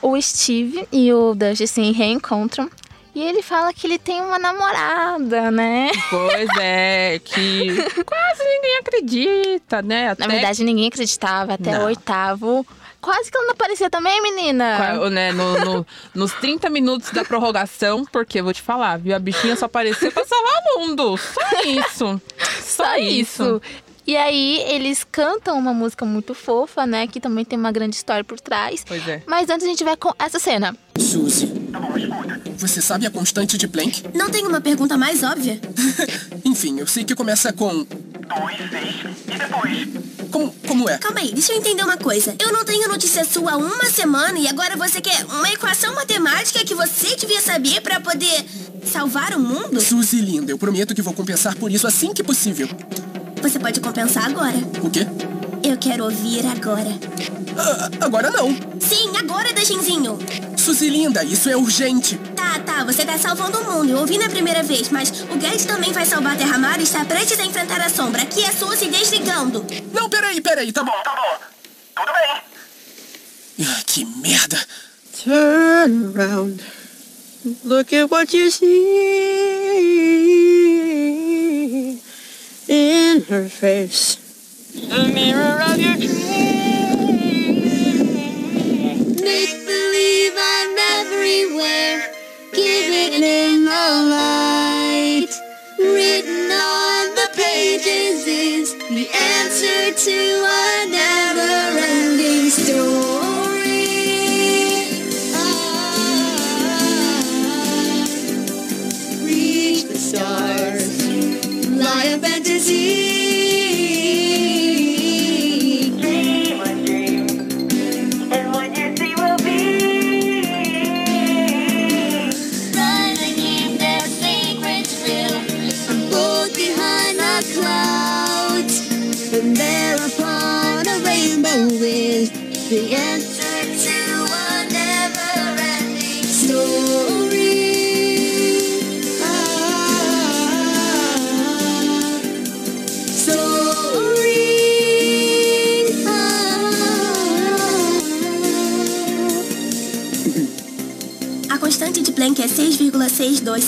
o 0.00 0.20
Steve 0.22 0.86
e 0.92 1.12
o 1.12 1.34
Dutch 1.34 1.66
se 1.66 1.90
reencontram. 1.90 2.70
E 3.14 3.22
ele 3.22 3.42
fala 3.42 3.72
que 3.72 3.86
ele 3.86 3.98
tem 3.98 4.20
uma 4.20 4.38
namorada, 4.38 5.50
né? 5.50 5.90
Pois 6.10 6.48
é, 6.60 7.20
que 7.24 7.68
quase 8.04 8.42
ninguém 8.44 8.78
acredita, 8.78 9.82
né? 9.82 10.10
Até 10.10 10.26
Na 10.26 10.32
verdade, 10.32 10.64
ninguém 10.64 10.88
acreditava 10.88 11.54
até 11.54 11.72
Não. 11.72 11.82
o 11.82 11.84
oitavo 11.86 12.66
quase 13.00 13.30
que 13.30 13.36
ela 13.36 13.46
não 13.46 13.52
aparecia 13.52 13.90
também, 13.90 14.20
menina. 14.22 14.76
Qua- 14.98 15.10
né, 15.10 15.30
no- 15.30 15.58
no- 15.64 15.86
nos 16.14 16.32
30 16.32 16.70
minutos 16.70 17.10
da 17.10 17.22
prorrogação, 17.22 18.04
porque 18.06 18.40
eu 18.40 18.44
vou 18.44 18.52
te 18.54 18.62
falar, 18.62 18.98
viu? 18.98 19.14
A 19.14 19.18
bichinha 19.18 19.54
só 19.56 19.66
apareceu 19.66 20.10
pra 20.10 20.24
salvar 20.24 20.62
o 20.76 20.80
mundo. 20.80 21.16
Só 21.18 21.62
isso. 21.66 22.22
Só, 22.64 22.96
isso. 22.96 23.60
E 24.06 24.16
aí, 24.16 24.58
eles 24.68 25.04
cantam 25.04 25.56
uma 25.58 25.72
música 25.72 26.04
muito 26.04 26.34
fofa, 26.34 26.86
né? 26.86 27.06
Que 27.06 27.20
também 27.20 27.44
tem 27.44 27.58
uma 27.58 27.70
grande 27.70 27.94
história 27.94 28.24
por 28.24 28.40
trás. 28.40 28.82
Pois 28.86 29.06
é. 29.06 29.22
Mas 29.26 29.48
antes 29.50 29.64
a 29.64 29.68
gente 29.68 29.84
vai 29.84 29.96
com 29.96 30.12
essa 30.18 30.38
cena. 30.38 30.74
Suzy, 31.04 31.52
você 32.56 32.80
sabe 32.80 33.06
a 33.06 33.10
constante 33.10 33.58
de 33.58 33.68
Planck? 33.68 34.02
Não 34.14 34.30
tem 34.30 34.46
uma 34.46 34.60
pergunta 34.60 34.96
mais 34.96 35.22
óbvia? 35.22 35.60
Enfim, 36.42 36.80
eu 36.80 36.86
sei 36.86 37.04
que 37.04 37.14
começa 37.14 37.52
com... 37.52 37.68
2, 37.68 37.86
6 38.70 39.16
e 39.28 39.38
depois. 39.38 39.88
Como, 40.30 40.50
como 40.66 40.88
é? 40.88 40.96
Calma 40.96 41.20
aí, 41.20 41.30
deixa 41.32 41.52
eu 41.52 41.58
entender 41.58 41.82
uma 41.82 41.98
coisa. 41.98 42.34
Eu 42.38 42.50
não 42.52 42.64
tenho 42.64 42.88
notícia 42.88 43.22
sua 43.22 43.52
há 43.52 43.56
uma 43.58 43.84
semana 43.84 44.38
e 44.38 44.48
agora 44.48 44.76
você 44.76 44.98
quer 45.00 45.24
uma 45.26 45.50
equação 45.50 45.94
matemática 45.94 46.64
que 46.64 46.74
você 46.74 47.14
devia 47.16 47.42
saber 47.42 47.82
pra 47.82 48.00
poder 48.00 48.44
salvar 48.86 49.34
o 49.34 49.40
mundo? 49.40 49.80
Suzy 49.82 50.22
linda, 50.22 50.50
eu 50.50 50.58
prometo 50.58 50.94
que 50.94 51.02
vou 51.02 51.12
compensar 51.12 51.54
por 51.54 51.70
isso 51.70 51.86
assim 51.86 52.14
que 52.14 52.22
possível. 52.22 52.66
Você 53.44 53.58
pode 53.58 53.78
compensar 53.78 54.24
agora. 54.24 54.56
O 54.82 54.88
quê? 54.88 55.06
Eu 55.62 55.76
quero 55.76 56.04
ouvir 56.04 56.46
agora. 56.46 56.88
Ah, 57.58 57.90
agora 58.00 58.30
não. 58.30 58.48
Sim, 58.80 59.14
agora, 59.18 59.52
Dajinzinho. 59.52 60.18
Suzy 60.56 60.88
linda, 60.88 61.22
isso 61.22 61.50
é 61.50 61.56
urgente. 61.56 62.16
Tá, 62.34 62.58
tá, 62.60 62.84
você 62.84 63.04
tá 63.04 63.18
salvando 63.18 63.58
o 63.60 63.64
mundo. 63.70 63.90
Eu 63.90 63.98
ouvi 63.98 64.16
na 64.16 64.30
primeira 64.30 64.62
vez, 64.62 64.88
mas 64.88 65.10
o 65.30 65.36
Guedes 65.36 65.66
também 65.66 65.92
vai 65.92 66.06
salvar 66.06 66.32
a 66.32 66.36
Terra-Mar 66.36 66.80
e 66.80 66.84
está 66.84 67.04
prestes 67.04 67.38
a 67.38 67.44
enfrentar 67.44 67.82
a 67.82 67.90
sombra. 67.90 68.22
Aqui 68.22 68.42
é 68.42 68.50
Suzy 68.50 68.88
desligando. 68.88 69.62
Não, 69.92 70.08
peraí, 70.08 70.40
peraí, 70.40 70.72
tá 70.72 70.82
bom. 70.82 70.92
Tá 71.04 71.14
bom. 71.14 71.38
Tudo 71.96 72.12
bem. 72.14 72.40
Ah, 73.68 73.82
que 73.84 74.06
merda. 74.06 74.58
Turn 75.22 76.14
around. 76.16 76.62
Look 77.62 77.94
at 77.94 78.10
what 78.10 78.34
you 78.34 78.50
see 78.50 79.84
in 82.68 83.22
her 83.24 83.48
face. 83.48 84.16
The 84.74 85.08
mirror 85.12 85.60
of 85.62 85.78
your 85.78 85.94
dreams. 85.94 86.14
Make 89.20 89.66
believe 89.66 90.32
I'm 90.36 90.78
everywhere. 90.78 92.12
Give 92.52 92.90
it 92.90 93.22
in 93.22 93.64
the 93.64 93.70
light. 94.10 95.32
Written 95.78 96.50
on 96.52 97.14
the 97.14 97.28
pages 97.34 98.26
is 98.26 98.74
the 98.74 99.08
answer 99.14 99.92
to 99.92 100.46
a 100.46 100.86
never 100.90 101.78
ending 101.78 102.50
story. 102.50 103.33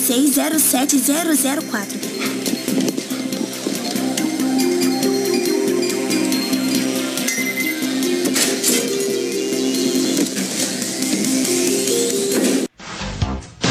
6,62607004. 0.07 2.16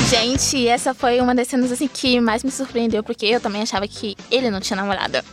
Gente, 0.09 0.67
essa 0.67 0.93
foi 0.93 1.21
uma 1.21 1.33
das 1.33 1.47
cenas 1.47 1.71
assim 1.71 1.87
que 1.87 2.19
mais 2.19 2.43
me 2.43 2.51
surpreendeu, 2.51 3.01
porque 3.01 3.25
eu 3.25 3.39
também 3.39 3.61
achava 3.61 3.87
que 3.87 4.17
ele 4.29 4.51
não 4.51 4.59
tinha 4.59 4.75
namorada. 4.75 5.23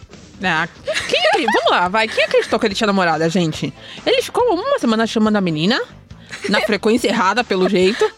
Ah, 0.43 0.69
quem 1.09 1.23
Vamos 1.47 1.71
lá, 1.71 1.89
vai. 1.89 2.07
Quem 2.07 2.25
acreditou 2.25 2.59
que 2.59 2.67
ele 2.67 2.75
tinha 2.75 2.87
namorada, 2.87 3.29
gente? 3.29 3.73
Ele 4.07 4.23
ficou 4.23 4.55
uma 4.55 4.79
semana 4.79 5.07
chamando 5.07 5.37
a 5.37 5.41
menina, 5.41 5.81
na 6.49 6.61
frequência 6.61 7.09
errada, 7.09 7.43
pelo 7.43 7.69
jeito. 7.69 8.09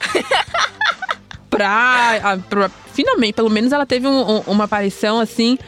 Pra, 1.57 2.39
pra- 2.49 2.71
Finalmente, 2.93 3.35
pelo 3.35 3.51
menos 3.51 3.73
ela 3.73 3.85
teve 3.87 4.07
um- 4.07 4.37
um- 4.37 4.43
uma 4.47 4.65
aparição 4.65 5.19
assim. 5.21 5.59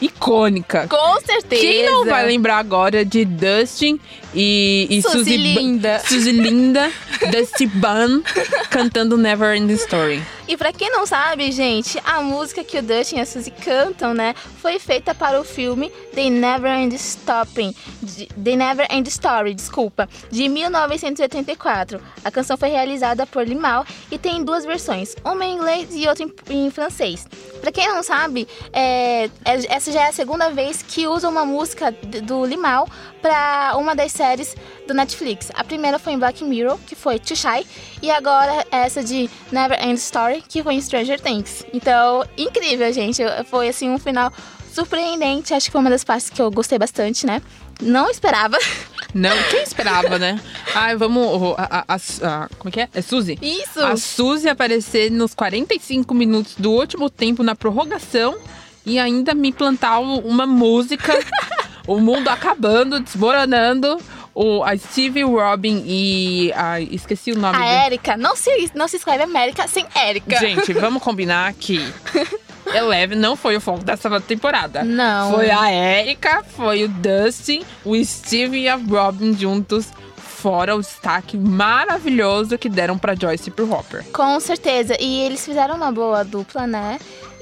Icônica. 0.00 0.86
Com 0.88 1.20
certeza. 1.22 1.62
Quem 1.62 1.86
não 1.86 2.04
vai 2.04 2.26
lembrar 2.26 2.58
agora 2.58 3.02
de 3.02 3.24
Dustin 3.24 3.98
e, 4.34 4.86
e 4.90 5.00
Suzy 5.02 5.36
Linda. 5.38 6.00
Suzy 6.00 6.32
Linda, 6.32 6.90
Dusty 7.32 7.66
Bunn 7.66 8.20
cantando 8.68 9.16
Never 9.16 9.56
Ending 9.56 9.72
Story. 9.74 10.22
E 10.48 10.56
pra 10.56 10.72
quem 10.72 10.88
não 10.90 11.04
sabe, 11.04 11.50
gente, 11.50 12.00
a 12.04 12.20
música 12.22 12.62
que 12.62 12.78
o 12.78 12.82
Dustin 12.82 13.16
e 13.16 13.20
a 13.20 13.26
Suzy 13.26 13.50
cantam, 13.50 14.14
né, 14.14 14.32
foi 14.62 14.78
feita 14.78 15.12
para 15.12 15.40
o 15.40 15.44
filme 15.44 15.90
The 16.14 16.30
Never 16.30 16.70
End 16.72 16.94
Stopping, 16.94 17.74
Never 18.36 18.86
End 18.88 19.08
Story, 19.08 19.54
desculpa, 19.54 20.08
de 20.30 20.48
1984. 20.48 22.00
A 22.24 22.30
canção 22.30 22.56
foi 22.56 22.68
realizada 22.68 23.26
por 23.26 23.44
Limal 23.46 23.84
e 24.08 24.18
tem 24.18 24.44
duas 24.44 24.64
versões, 24.64 25.16
uma 25.24 25.44
em 25.44 25.56
inglês 25.56 25.88
e 25.92 26.06
outra 26.06 26.24
em, 26.24 26.66
em 26.66 26.70
francês. 26.70 27.26
Pra 27.60 27.72
quem 27.72 27.88
não 27.88 28.04
sabe, 28.04 28.46
é, 28.72 29.24
é- 29.44 29.74
essa 29.74 29.90
já 29.90 30.02
é 30.02 30.08
a 30.10 30.12
segunda 30.12 30.50
vez 30.50 30.80
que 30.80 31.08
usam 31.08 31.30
uma 31.32 31.44
música 31.44 31.90
do 32.22 32.44
Limal 32.46 32.88
pra 33.26 33.72
uma 33.76 33.94
das 33.96 34.12
séries 34.12 34.54
do 34.86 34.94
Netflix. 34.94 35.50
A 35.54 35.64
primeira 35.64 35.98
foi 35.98 36.12
em 36.12 36.18
Black 36.18 36.44
Mirror, 36.44 36.78
que 36.86 36.94
foi 36.94 37.18
Too 37.18 37.36
Shy, 37.36 37.66
e 38.00 38.08
agora 38.08 38.64
essa 38.70 39.02
de 39.02 39.28
Never 39.50 39.82
End 39.84 39.96
Story, 39.98 40.44
que 40.48 40.62
foi 40.62 40.74
em 40.74 40.80
Stranger 40.80 41.20
Things. 41.20 41.64
Então, 41.72 42.24
incrível, 42.38 42.92
gente. 42.92 43.20
Foi 43.50 43.68
assim 43.68 43.90
um 43.90 43.98
final 43.98 44.32
surpreendente. 44.72 45.52
Acho 45.52 45.66
que 45.66 45.72
foi 45.72 45.80
uma 45.80 45.90
das 45.90 46.04
partes 46.04 46.30
que 46.30 46.40
eu 46.40 46.50
gostei 46.52 46.78
bastante, 46.78 47.26
né? 47.26 47.42
Não 47.82 48.08
esperava. 48.08 48.56
Não, 49.12 49.30
quem 49.50 49.62
esperava, 49.62 50.18
né? 50.18 50.38
Ai, 50.74 50.94
vamos. 50.96 51.54
A, 51.58 51.78
a- 51.80 51.84
a- 51.88 51.96
a- 52.44 52.48
como 52.58 52.68
é 52.68 52.70
que 52.70 52.80
é? 52.80 52.88
É 52.94 53.02
Suzy? 53.02 53.38
Isso. 53.42 53.80
A 53.82 53.96
Suzy 53.96 54.48
aparecer 54.48 55.10
nos 55.10 55.34
45 55.34 56.14
minutos 56.14 56.54
do 56.56 56.70
último 56.70 57.10
tempo 57.10 57.42
na 57.42 57.54
prorrogação 57.56 58.36
e 58.84 58.98
ainda 59.00 59.34
me 59.34 59.52
plantar 59.52 59.98
um- 59.98 60.18
uma 60.20 60.46
música. 60.46 61.12
o 61.86 62.00
mundo 62.00 62.28
acabando, 62.28 63.00
desmoronando. 63.00 63.98
O, 64.34 64.62
a 64.62 64.76
Stevie 64.76 65.22
Robin 65.22 65.82
e. 65.86 66.52
A, 66.54 66.78
esqueci 66.78 67.32
o 67.32 67.38
nome 67.38 67.56
A 67.56 67.86
Erika. 67.86 68.18
Não 68.18 68.36
se, 68.36 68.70
não 68.74 68.86
se 68.86 68.96
escreve 68.96 69.22
América 69.22 69.66
sem 69.66 69.86
Erika. 69.96 70.36
Gente, 70.38 70.72
vamos 70.74 71.02
combinar 71.02 71.54
que 71.54 71.80
Eleven 72.74 73.18
não 73.18 73.34
foi 73.34 73.56
o 73.56 73.60
foco 73.60 73.82
dessa 73.82 74.20
temporada. 74.20 74.84
Não. 74.84 75.32
Foi 75.32 75.50
a 75.50 75.72
Erika, 75.72 76.44
foi 76.44 76.84
o 76.84 76.88
Dustin, 76.88 77.64
o 77.84 77.96
Steve 78.04 78.58
e 78.58 78.68
a 78.68 78.76
Robin 78.76 79.34
juntos. 79.34 79.88
Fora 80.16 80.76
o 80.76 80.80
destaque 80.80 81.36
maravilhoso 81.36 82.58
que 82.58 82.68
deram 82.68 82.98
pra 82.98 83.14
Joyce 83.14 83.48
e 83.48 83.52
pro 83.52 83.72
Hopper. 83.72 84.04
Com 84.12 84.38
certeza. 84.38 84.94
E 85.00 85.22
eles 85.22 85.44
fizeram 85.44 85.74
uma 85.74 85.90
boa 85.90 86.22
dupla, 86.22 86.66
né? 86.66 86.98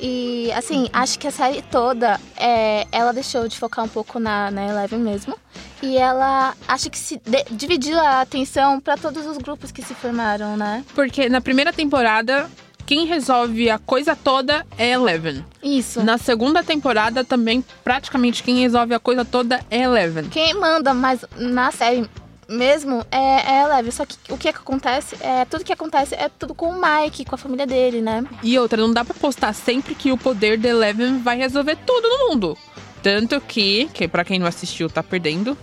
E, 0.06 0.52
assim, 0.52 0.86
acho 0.92 1.18
que 1.18 1.26
a 1.26 1.30
série 1.30 1.62
toda, 1.62 2.20
é, 2.36 2.86
ela 2.92 3.10
deixou 3.10 3.48
de 3.48 3.58
focar 3.58 3.82
um 3.86 3.88
pouco 3.88 4.18
na, 4.20 4.50
na 4.50 4.66
Eleven 4.68 4.98
mesmo. 4.98 5.34
E 5.82 5.96
ela, 5.96 6.52
acho 6.68 6.90
que 6.90 6.98
se 6.98 7.16
de- 7.24 7.44
dividiu 7.50 7.98
a 7.98 8.20
atenção 8.20 8.78
pra 8.80 8.98
todos 8.98 9.24
os 9.24 9.38
grupos 9.38 9.72
que 9.72 9.80
se 9.80 9.94
formaram, 9.94 10.58
né? 10.58 10.84
Porque 10.94 11.26
na 11.30 11.40
primeira 11.40 11.72
temporada, 11.72 12.50
quem 12.84 13.06
resolve 13.06 13.70
a 13.70 13.78
coisa 13.78 14.14
toda 14.14 14.66
é 14.76 14.90
Eleven. 14.90 15.42
Isso. 15.62 16.02
Na 16.02 16.18
segunda 16.18 16.62
temporada 16.62 17.24
também, 17.24 17.64
praticamente 17.82 18.42
quem 18.42 18.60
resolve 18.60 18.92
a 18.92 19.00
coisa 19.00 19.24
toda 19.24 19.58
é 19.70 19.78
Eleven. 19.84 20.28
Quem 20.28 20.52
manda 20.52 20.92
mais 20.92 21.24
na 21.38 21.72
série 21.72 22.06
mesmo 22.54 23.04
é, 23.10 23.18
é 23.18 23.62
a 23.62 23.64
Eleven. 23.64 23.90
Só 23.90 24.06
que 24.06 24.16
o 24.30 24.38
que, 24.38 24.52
que 24.52 24.58
acontece, 24.58 25.16
é 25.20 25.44
tudo 25.44 25.64
que 25.64 25.72
acontece 25.72 26.14
é 26.14 26.28
tudo 26.28 26.54
com 26.54 26.70
o 26.70 26.80
Mike, 26.80 27.24
com 27.24 27.34
a 27.34 27.38
família 27.38 27.66
dele, 27.66 28.00
né? 28.00 28.24
E 28.42 28.58
outra, 28.58 28.80
não 28.80 28.92
dá 28.92 29.04
pra 29.04 29.14
postar 29.14 29.52
sempre 29.52 29.94
que 29.94 30.12
o 30.12 30.16
poder 30.16 30.58
da 30.58 30.68
Eleven 30.68 31.18
vai 31.18 31.36
resolver 31.36 31.76
tudo 31.84 32.08
no 32.08 32.28
mundo. 32.28 32.56
Tanto 33.02 33.40
que, 33.40 33.88
que 33.92 34.08
para 34.08 34.24
quem 34.24 34.38
não 34.38 34.46
assistiu 34.46 34.88
tá 34.88 35.02
perdendo, 35.02 35.56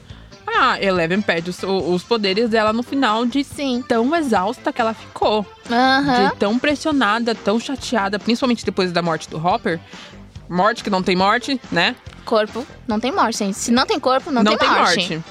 a 0.46 0.80
Eleven 0.82 1.22
perde 1.22 1.50
os, 1.50 1.64
os 1.64 2.04
poderes 2.04 2.50
dela 2.50 2.72
no 2.72 2.84
final 2.84 3.26
de 3.26 3.44
Sim. 3.44 3.84
tão 3.88 4.16
exausta 4.16 4.72
que 4.72 4.82
ela 4.82 4.94
ficou. 4.94 5.46
Aham. 5.70 6.30
De 6.30 6.36
tão 6.36 6.60
pressionada, 6.60 7.34
tão 7.34 7.60
chateada, 7.60 8.20
principalmente 8.20 8.66
depois 8.66 8.92
da 8.92 9.02
morte 9.02 9.30
do 9.30 9.44
Hopper. 9.44 9.80
Morte 10.48 10.84
que 10.84 10.89
não 10.89 11.02
tem 11.02 11.16
morte, 11.16 11.60
né? 11.72 11.96
Corpo 12.26 12.66
não 12.88 13.00
tem 13.00 13.12
morte, 13.12 13.39
gente. 13.39 13.58
Se 13.58 13.72
não 13.72 13.86
tem 13.86 14.00
corpo, 14.00 14.30
não, 14.32 14.44
não 14.44 14.58
tem, 14.58 14.70
morte. 14.70 15.24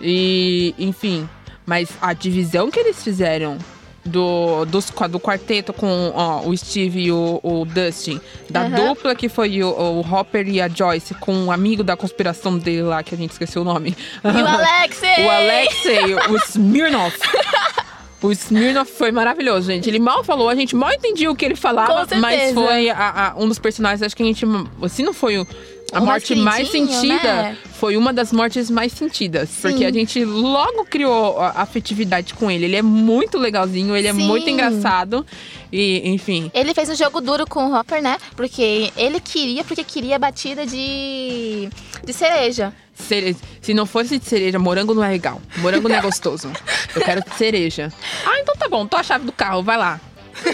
E, 0.00 0.74
enfim, 0.78 1.28
mas 1.66 1.90
a 2.00 2.12
divisão 2.12 2.70
que 2.70 2.78
eles 2.78 3.02
fizeram 3.02 3.58
do, 4.04 4.64
dos, 4.64 4.86
do 5.10 5.20
quarteto 5.20 5.72
com 5.72 6.12
ó, 6.14 6.40
o 6.48 6.56
Steve 6.56 7.00
e 7.04 7.12
o, 7.12 7.40
o 7.42 7.64
Dustin, 7.66 8.20
da 8.48 8.60
Aham. 8.62 8.70
dupla 8.88 9.14
que 9.14 9.28
foi 9.28 9.62
o, 9.62 9.68
o 9.68 10.00
Hopper 10.00 10.48
e 10.48 10.60
a 10.62 10.68
Joyce, 10.68 11.14
com 11.14 11.34
um 11.34 11.52
amigo 11.52 11.82
da 11.84 11.96
conspiração 11.96 12.56
dele 12.56 12.82
lá, 12.82 13.02
que 13.02 13.14
a 13.14 13.18
gente 13.18 13.32
esqueceu 13.32 13.62
o 13.62 13.64
nome. 13.64 13.94
E 14.24 14.28
o 14.42 14.46
Alexei! 14.46 15.24
o 15.26 15.30
Alexei, 15.30 16.14
o 16.14 16.36
Smirnoff. 16.48 17.18
O 18.20 18.32
Smirnoff 18.32 18.90
foi 18.98 19.12
maravilhoso, 19.12 19.68
gente. 19.68 19.88
Ele 19.88 20.00
mal 20.00 20.24
falou, 20.24 20.48
a 20.48 20.54
gente 20.56 20.74
mal 20.74 20.92
entendia 20.92 21.30
o 21.30 21.36
que 21.36 21.44
ele 21.44 21.54
falava, 21.54 22.04
mas 22.16 22.52
foi 22.52 22.90
a- 22.90 23.28
a- 23.28 23.34
um 23.40 23.46
dos 23.46 23.60
personagens, 23.60 24.02
acho 24.02 24.16
que 24.16 24.24
a 24.24 24.26
gente. 24.26 24.44
Se 24.88 25.04
não 25.04 25.12
foi 25.12 25.38
o- 25.38 25.46
a 25.92 26.00
morte 26.00 26.34
mais 26.34 26.68
queridinho, 26.68 27.00
sentida, 27.00 27.32
né? 27.42 27.56
foi 27.72 27.96
uma 27.96 28.12
das 28.12 28.32
mortes 28.32 28.70
mais 28.70 28.92
sentidas. 28.92 29.48
Porque 29.62 29.84
a 29.84 29.90
gente 29.92 30.24
logo 30.24 30.84
criou 30.84 31.40
a 31.40 31.50
afetividade 31.62 32.34
com 32.34 32.50
ele. 32.50 32.66
Ele 32.66 32.76
é 32.76 32.82
muito 32.82 33.38
legalzinho, 33.38 33.96
ele 33.96 34.06
é 34.08 34.12
Sim. 34.12 34.20
muito 34.26 34.48
engraçado. 34.50 35.24
E, 35.72 36.02
enfim. 36.10 36.50
Ele 36.54 36.74
fez 36.74 36.88
um 36.90 36.94
jogo 36.94 37.20
duro 37.20 37.46
com 37.46 37.66
o 37.66 37.74
Hopper, 37.78 38.02
né? 38.02 38.18
Porque 38.36 38.92
ele 38.96 39.20
queria, 39.20 39.64
porque 39.64 39.82
queria 39.84 40.18
batida 40.18 40.66
de, 40.66 41.68
de 42.04 42.12
cereja. 42.12 42.72
cere- 42.94 43.36
Se 43.60 43.72
não 43.74 43.86
fosse 43.86 44.18
de 44.18 44.24
cereja, 44.26 44.58
morango 44.58 44.92
não 44.94 45.04
é 45.04 45.08
legal. 45.10 45.40
Morango 45.58 45.88
não 45.88 45.96
é 45.96 46.00
gostoso. 46.02 46.50
Eu 46.94 47.02
quero 47.02 47.22
cereja. 47.36 47.92
Ah, 48.26 48.38
então 48.40 48.54
tá 48.56 48.68
bom, 48.68 48.86
tô 48.86 48.96
a 48.96 49.02
chave 49.02 49.24
do 49.26 49.32
carro, 49.32 49.62
vai 49.62 49.76
lá. 49.76 50.00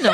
Não. 0.03 0.13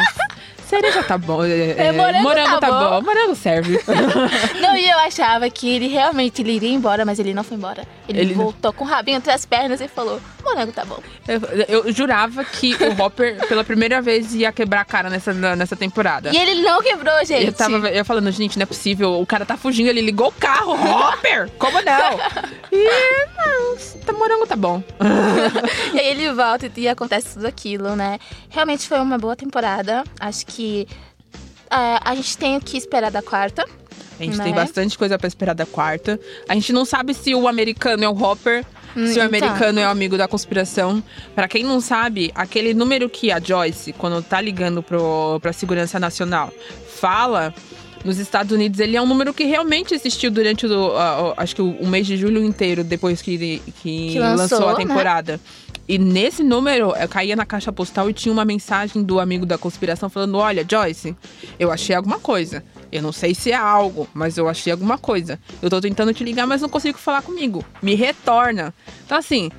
Cereja 0.71 1.03
tá 1.03 1.19
bom. 1.19 1.45
é, 1.45 1.89
é, 1.89 1.93
morango 1.93 2.61
tá 2.61 2.71
bom. 2.71 3.03
Morango 3.03 3.35
serve. 3.35 3.81
Não, 4.63 4.77
e 4.77 4.89
eu 4.89 4.99
achava 5.01 5.51
que 5.51 5.69
ele 5.69 5.89
realmente 5.89 6.43
ele 6.43 6.53
iria 6.53 6.71
embora, 6.73 7.05
mas 7.05 7.19
ele 7.19 7.35
não 7.35 7.43
foi 7.43 7.57
embora. 7.57 7.85
Ele, 8.11 8.21
Ele- 8.21 8.35
voltou 8.35 8.73
com 8.73 8.85
o 8.85 8.87
rabinho 8.87 9.17
entre 9.17 9.33
as 9.33 9.45
pernas 9.47 9.81
e 9.81 9.89
falou: 9.89 10.21
Morango 10.45 10.73
tá 10.73 10.85
bom. 10.85 10.99
Eu, 11.27 11.85
eu 11.85 11.93
jurava 11.93 12.45
que 12.45 12.75
o 12.75 13.03
Hopper, 13.03 13.47
pela 13.47 13.63
primeira 13.65 14.03
vez, 14.03 14.35
ia 14.35 14.53
quebrar 14.53 14.81
a 14.81 14.85
cara 14.85 15.09
nessa, 15.09 15.33
nessa 15.33 15.77
temporada. 15.77 16.31
E 16.33 16.37
ele 16.37 16.63
não 16.63 16.83
quebrou, 16.83 17.25
gente. 17.25 17.47
Eu 17.47 17.53
tava 17.53 17.89
eu 17.89 18.05
falando, 18.05 18.31
gente, 18.31 18.59
não 18.59 18.65
é 18.65 18.67
possível. 18.67 19.21
O 19.21 19.27
cara 19.27 19.47
tá 19.47 19.57
fugindo, 19.57 19.89
ele 19.89 20.01
ligou 20.01 20.29
o 20.29 20.33
carro. 20.33 20.73
Hopper! 20.73 21.51
Como 21.59 21.81
não? 21.83 22.21
E 22.73 23.27
não, 23.37 23.77
tá 24.07 24.13
morango 24.13 24.47
tá 24.47 24.55
bom. 24.55 24.81
E 25.93 25.99
aí 25.99 26.07
ele 26.07 26.33
volta 26.33 26.71
e 26.77 26.89
acontece 26.89 27.35
tudo 27.35 27.47
aquilo, 27.47 27.97
né? 27.97 28.19
Realmente 28.49 28.87
foi 28.89 29.01
uma 29.01 29.19
boa 29.19 29.35
temporada. 29.35 30.05
Acho 30.21 30.47
que 30.47 30.87
é, 31.71 31.99
a 32.05 32.15
gente 32.15 32.37
tem 32.39 32.57
o 32.57 32.61
que 32.61 32.77
esperar 32.77 33.11
da 33.11 33.23
quarta. 33.23 33.65
A 34.21 34.25
gente 34.25 34.37
né? 34.39 34.45
tem 34.45 34.55
bastante 34.55 34.97
coisa 34.99 35.19
pra 35.19 35.27
esperar 35.27 35.55
da 35.55 35.67
quarta. 35.67 36.21
A 36.49 36.55
gente 36.55 36.73
não 36.73 36.85
sabe 36.85 37.15
se 37.15 37.35
o 37.35 37.49
americano 37.49 38.05
é 38.05 38.09
o 38.09 38.13
Hopper, 38.23 38.65
Hum, 38.97 39.07
se 39.07 39.13
o 39.21 39.23
então. 39.23 39.27
americano 39.27 39.79
é 39.79 39.87
o 39.87 39.91
amigo 39.91 40.19
da 40.19 40.27
conspiração. 40.27 41.01
Pra 41.35 41.47
quem 41.47 41.63
não 41.63 41.81
sabe, 41.81 42.33
aquele 42.35 42.75
número 42.75 43.09
que 43.09 43.31
a 43.31 43.39
Joyce, 43.39 43.93
quando 43.93 44.21
tá 44.23 44.41
ligando 44.41 44.83
pro, 44.83 45.39
pra 45.41 45.53
Segurança 45.53 45.99
Nacional, 46.01 46.53
fala. 46.99 47.55
Nos 48.03 48.19
Estados 48.19 48.51
Unidos, 48.51 48.81
ele 48.81 48.97
é 48.97 49.03
um 49.03 49.07
número 49.07 49.35
que 49.35 49.45
realmente 49.45 49.93
existiu 49.93 50.31
durante 50.31 50.65
o, 50.67 50.97
a- 50.97 51.35
acho 51.37 51.55
que 51.55 51.61
o, 51.61 51.73
o 51.73 51.87
mês 51.87 52.07
de 52.07 52.17
julho 52.17 52.43
inteiro, 52.43 52.83
depois 52.83 53.21
que, 53.21 53.61
que, 53.83 54.13
Que 54.13 54.19
lançou, 54.19 54.59
lançou, 54.59 54.69
a 54.71 54.79
né? 54.79 55.39
E 55.91 55.99
nesse 55.99 56.45
número, 56.45 56.95
eu 56.95 57.09
caía 57.09 57.35
na 57.35 57.45
caixa 57.45 57.73
postal 57.73 58.09
e 58.09 58.13
tinha 58.13 58.33
uma 58.33 58.45
mensagem 58.45 59.03
do 59.03 59.19
amigo 59.19 59.45
da 59.45 59.59
conspiração 59.59 60.09
falando: 60.09 60.39
Olha, 60.39 60.65
Joyce, 60.65 61.17
eu 61.59 61.69
achei 61.73 61.97
alguma 61.97 62.21
coisa. 62.21 62.63
Eu 62.93 63.03
não 63.03 63.11
sei 63.11 63.35
se 63.35 63.51
é 63.51 63.57
algo, 63.57 64.09
mas 64.15 64.39
eu 64.39 64.49
achei 64.49 64.71
alguma 64.71 64.97
coisa. 64.97 65.37
Eu 65.61 65.69
tô 65.69 65.81
tentando 65.81 66.15
te 66.15 66.23
ligar, 66.23 66.47
mas 66.47 66.63
não 66.63 66.69
consigo 66.69 66.97
falar 66.97 67.23
comigo. 67.23 67.65
Me 67.83 67.97
retorna. 67.97 68.73
Então, 69.05 69.19
assim, 69.19 69.51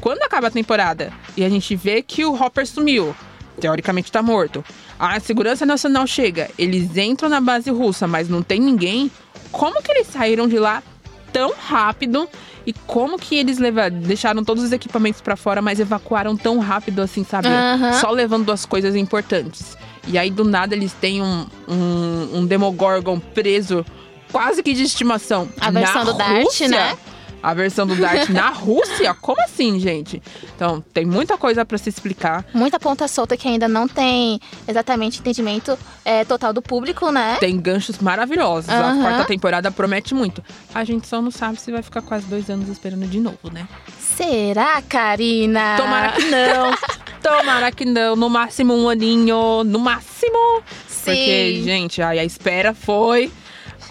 quando 0.00 0.22
acaba 0.22 0.46
a 0.46 0.50
temporada 0.52 1.12
e 1.36 1.42
a 1.44 1.48
gente 1.48 1.74
vê 1.74 2.02
que 2.02 2.24
o 2.24 2.40
Hopper 2.40 2.68
sumiu, 2.68 3.12
teoricamente 3.58 4.12
tá 4.12 4.22
morto, 4.22 4.64
a 4.96 5.18
Segurança 5.18 5.66
Nacional 5.66 6.06
chega, 6.06 6.48
eles 6.56 6.96
entram 6.96 7.28
na 7.28 7.40
base 7.40 7.68
russa, 7.72 8.06
mas 8.06 8.28
não 8.28 8.44
tem 8.44 8.60
ninguém, 8.60 9.10
como 9.50 9.82
que 9.82 9.90
eles 9.90 10.06
saíram 10.06 10.46
de 10.46 10.56
lá 10.56 10.84
tão 11.32 11.52
rápido 11.52 12.28
e 12.66 12.72
como 12.72 13.18
que 13.18 13.36
eles 13.36 13.58
deixaram 14.02 14.44
todos 14.44 14.64
os 14.64 14.72
equipamentos 14.72 15.20
pra 15.20 15.36
fora, 15.36 15.60
mas 15.60 15.80
evacuaram 15.80 16.36
tão 16.36 16.58
rápido 16.58 17.02
assim, 17.02 17.24
sabe? 17.24 17.48
Aham. 17.48 17.92
Só 17.94 18.10
levando 18.10 18.50
as 18.50 18.64
coisas 18.64 18.94
importantes. 18.94 19.76
E 20.06 20.18
aí, 20.18 20.30
do 20.30 20.44
nada, 20.44 20.74
eles 20.74 20.92
têm 20.92 21.22
um, 21.22 21.46
um, 21.68 22.38
um 22.38 22.46
Demogorgon 22.46 23.18
preso, 23.18 23.84
quase 24.30 24.62
que 24.62 24.72
de 24.74 24.82
estimação. 24.82 25.48
A 25.60 25.70
versão 25.70 26.04
do 26.04 26.12
Dart, 26.14 26.44
Rússia. 26.44 26.68
né? 26.68 26.96
A 27.44 27.52
versão 27.52 27.86
do 27.86 27.94
Dart 27.94 28.30
na 28.30 28.48
Rússia? 28.48 29.12
Como 29.20 29.38
assim, 29.42 29.78
gente? 29.78 30.22
Então, 30.56 30.82
tem 30.94 31.04
muita 31.04 31.36
coisa 31.36 31.62
pra 31.62 31.76
se 31.76 31.90
explicar. 31.90 32.42
Muita 32.54 32.80
ponta 32.80 33.06
solta 33.06 33.36
que 33.36 33.46
ainda 33.46 33.68
não 33.68 33.86
tem 33.86 34.40
exatamente 34.66 35.20
entendimento 35.20 35.78
é, 36.06 36.24
total 36.24 36.54
do 36.54 36.62
público, 36.62 37.10
né? 37.12 37.36
Tem 37.38 37.60
ganchos 37.60 37.98
maravilhosos. 37.98 38.70
A 38.70 38.78
Aham. 38.78 39.02
quarta 39.02 39.24
temporada 39.26 39.70
promete 39.70 40.14
muito. 40.14 40.42
A 40.74 40.84
gente 40.84 41.06
só 41.06 41.20
não 41.20 41.30
sabe 41.30 41.60
se 41.60 41.70
vai 41.70 41.82
ficar 41.82 42.00
quase 42.00 42.24
dois 42.28 42.48
anos 42.48 42.66
esperando 42.70 43.06
de 43.06 43.20
novo, 43.20 43.50
né? 43.52 43.68
Será, 43.98 44.80
Karina? 44.80 45.76
Tomara 45.76 46.12
que 46.12 46.24
não. 46.24 46.74
Tomara 47.22 47.72
que 47.72 47.84
não. 47.84 48.16
No 48.16 48.30
máximo 48.30 48.74
um 48.74 48.88
aninho. 48.88 49.62
No 49.64 49.78
máximo. 49.78 50.62
Sim. 50.88 51.04
Porque, 51.04 51.60
gente, 51.62 52.00
ai, 52.00 52.18
a 52.20 52.24
espera 52.24 52.72
foi 52.72 53.30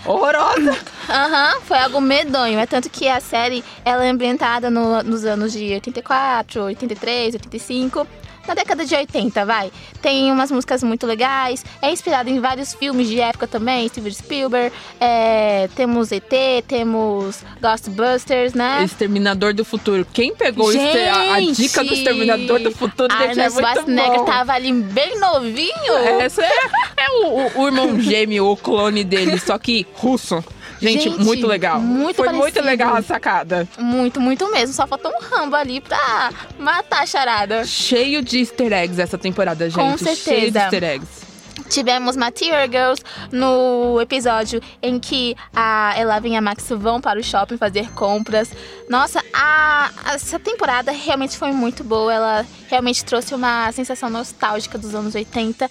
horrorosa. 0.05 0.75
Aham, 1.09 1.61
foi 1.61 1.77
algo 1.77 1.99
medonho. 2.01 2.59
É 2.59 2.65
tanto 2.65 2.89
que 2.89 3.07
a 3.07 3.19
série 3.19 3.63
ela 3.85 4.05
é 4.05 4.09
ambientada 4.09 4.69
no- 4.69 5.03
nos 5.03 5.25
anos 5.25 5.51
de 5.51 5.73
84, 5.73 6.61
83, 6.63 7.35
85. 7.35 8.07
Na 8.47 8.53
década 8.53 8.85
de 8.85 8.93
80, 8.93 9.45
vai. 9.45 9.71
Tem 10.01 10.31
umas 10.31 10.51
músicas 10.51 10.83
muito 10.83 11.05
legais. 11.07 11.63
É 11.81 11.91
inspirado 11.91 12.29
em 12.29 12.39
vários 12.39 12.73
filmes 12.73 13.07
de 13.07 13.19
época 13.19 13.47
também. 13.47 13.87
Steven 13.87 14.11
Spielberg. 14.11 14.75
é, 14.99 15.69
temos 15.75 16.11
ET, 16.11 16.31
temos 16.67 17.41
Ghostbusters, 17.61 18.53
né? 18.53 18.83
Exterminador 18.83 19.53
do 19.53 19.63
Futuro. 19.63 20.05
Quem 20.13 20.35
pegou 20.35 20.67
o 20.67 20.71
exter- 20.71 21.13
a, 21.13 21.35
a 21.35 21.39
dica 21.39 21.83
do 21.83 21.93
Exterminador 21.93 22.59
do 22.59 22.71
Futuro, 22.71 23.09
gente, 23.13 23.39
é 23.39 23.43
Arnold 23.45 23.53
muito 23.53 23.59
Schwarzenegger 23.73 24.19
bom. 24.19 24.25
tava 24.25 24.53
ali 24.53 24.73
bem 24.73 25.19
novinho. 25.19 25.93
Essa 26.21 26.43
é, 26.43 26.51
é 26.97 27.09
o, 27.11 27.27
o- 27.27 27.61
o 27.61 27.65
irmão 27.67 27.99
gêmeo, 27.99 28.47
o 28.47 28.57
clone 28.57 29.03
dele, 29.03 29.39
só 29.39 29.57
que 29.57 29.85
russo. 29.95 30.43
Gente, 30.83 31.09
Gente, 31.09 31.23
muito 31.23 31.47
legal. 31.47 31.79
muito 31.79 32.17
Foi 32.17 32.27
muito 32.29 32.39
parecido. 32.41 32.65
legal 32.65 32.95
a 32.95 33.01
sacada. 33.01 33.67
Muito, 33.79 34.19
muito 34.19 34.51
mesmo. 34.51 34.73
Só 34.75 34.85
faltou 34.85 35.11
um 35.11 35.19
Rambo 35.35 35.55
ali 35.55 35.79
pra 35.81 36.31
matar 36.59 37.03
a 37.03 37.05
charada. 37.05 37.63
Cheio 37.65 38.21
de 38.21 38.39
easter 38.39 38.71
eggs 38.73 38.99
essa 39.01 39.17
temporada, 39.17 39.69
gente. 39.69 39.79
Com 39.79 39.97
Cheio 39.97 40.15
de 40.15 40.21
certeza. 40.21 40.59
easter 40.59 40.83
eggs. 40.83 41.23
Tivemos 41.69 42.15
Material 42.15 42.67
Girls 42.67 43.01
no 43.31 43.99
episódio 44.01 44.61
em 44.81 44.99
que 44.99 45.35
a 45.55 45.93
Eleven 45.97 46.33
e 46.33 46.35
a 46.35 46.41
Max 46.41 46.67
vão 46.69 46.99
para 46.99 47.19
o 47.19 47.23
shopping 47.23 47.57
fazer 47.57 47.89
compras. 47.93 48.51
Nossa, 48.89 49.23
a, 49.33 49.89
essa 50.13 50.37
temporada 50.39 50.91
realmente 50.91 51.37
foi 51.37 51.51
muito 51.51 51.83
boa. 51.83 52.13
Ela 52.13 52.45
realmente 52.69 53.03
trouxe 53.05 53.33
uma 53.33 53.71
sensação 53.71 54.09
nostálgica 54.09 54.77
dos 54.77 54.93
anos 54.93 55.15
80. 55.15 55.69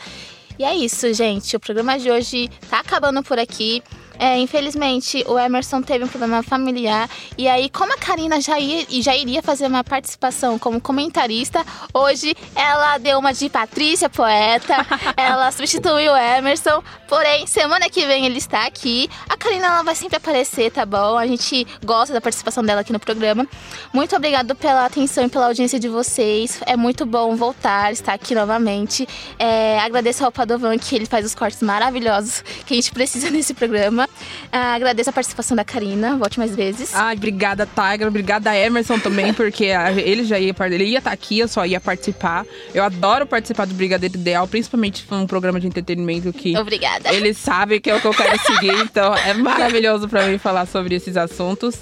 E 0.59 0.65
é 0.65 0.75
isso, 0.75 1.13
gente. 1.13 1.55
O 1.57 1.61
programa 1.61 1.99
de 1.99 2.11
hoje 2.11 2.49
tá 2.71 2.81
acabando 2.81 3.23
por 3.23 3.39
aqui. 3.39 3.83
É, 4.19 4.39
infelizmente, 4.39 5.25
o 5.27 5.39
Emerson 5.39 5.83
teve 5.83 6.05
um 6.05 6.09
problema 6.09 6.43
familiar. 6.43 7.09
E 7.37 7.49
aí, 7.49 7.69
como 7.69 7.93
a 7.93 7.97
Karina 7.97 8.41
já, 8.41 8.59
ia, 8.59 8.87
já 9.03 9.17
iria 9.17 9.43
fazer 9.43 9.67
uma 9.67 9.83
participação 9.83 10.59
como 10.59 10.81
comentarista, 10.81 11.65
hoje 11.93 12.35
ela 12.55 12.99
deu 12.99 13.19
uma 13.19 13.33
de 13.33 13.49
Patrícia 13.49 14.09
Poeta. 14.09 14.75
ela 15.17 15.51
substituiu 15.51 16.13
o 16.13 16.17
Emerson. 16.17 16.83
Porém, 17.09 17.47
semana 17.47 17.91
que 17.91 18.07
vem 18.07 18.27
ele 18.27 18.39
está 18.39 18.67
aqui. 18.67 19.09
A 19.29 19.37
Karina 19.37 19.67
ela 19.67 19.83
vai 19.83 19.95
sempre 19.95 20.17
aparecer, 20.17 20.71
tá 20.71 20.87
bom? 20.87 21.17
A 21.19 21.27
gente 21.27 21.67
gosta 21.85 22.13
da 22.13 22.21
participação 22.21 22.65
dela 22.65 22.81
aqui 22.81 22.93
no 22.93 23.01
programa. 23.01 23.47
Muito 23.93 24.17
obrigado 24.17 24.55
pela 24.55 24.87
atenção 24.87 25.25
e 25.25 25.29
pela 25.29 25.47
audiência 25.47 25.79
de 25.79 25.89
vocês. 25.89 26.61
É 26.65 26.77
muito 26.77 27.05
bom 27.05 27.37
voltar, 27.37 27.93
estar 27.93 28.15
aqui 28.15 28.35
novamente. 28.35 29.07
É, 29.39 29.79
agradeço 29.81 30.25
ao 30.25 30.33
Padovan 30.33 30.79
que 30.79 30.95
ele 30.95 31.07
faz 31.07 31.27
os 31.27 31.35
cortes 31.35 31.63
maravilhosos 31.63 32.43
que 32.67 32.75
a 32.75 32.77
gente 32.77 32.93
precisa 32.93 33.29
nesse 33.31 33.53
programa. 33.55 34.02
Programa. 34.07 34.09
Ah, 34.51 34.75
agradeço 34.75 35.09
a 35.11 35.13
participação 35.13 35.57
da 35.57 35.65
Karina. 35.65 36.17
Volte 36.17 36.39
mais 36.39 36.55
vezes. 36.55 36.95
Ai, 36.95 37.15
obrigada, 37.17 37.67
Tiger. 37.67 38.07
Obrigada, 38.09 38.57
Emerson, 38.57 38.99
também, 38.99 39.33
porque 39.35 39.67
ele 40.05 40.25
já 40.25 40.39
ia, 40.39 40.55
ele 40.71 40.85
ia 40.85 40.99
estar 40.99 41.13
aqui, 41.13 41.39
eu 41.39 41.49
só 41.49 41.65
ia 41.65 41.81
participar. 41.81 42.45
Eu 42.75 42.85
adoro 42.85 43.27
participar 43.27 43.67
do 43.67 43.75
Brigadeiro 43.75 44.15
Ideal, 44.17 44.47
principalmente 44.47 45.03
foi 45.05 45.19
um 45.19 45.27
programa 45.27 45.59
de 45.59 45.67
entretenimento 45.67 46.33
que 46.33 46.57
Obrigada. 46.57 47.13
eles 47.15 47.39
sabem 47.39 47.81
que 47.81 47.91
é 47.91 47.95
o 47.97 48.01
que 48.01 48.07
eu 48.07 48.15
quero 48.15 48.39
seguir, 48.41 48.75
então 48.83 49.15
é 49.17 49.33
maravilhoso 49.35 50.09
pra 50.09 50.27
mim 50.27 50.39
falar 50.39 50.67
sobre 50.67 50.95
esses 50.95 51.17
assuntos. 51.17 51.79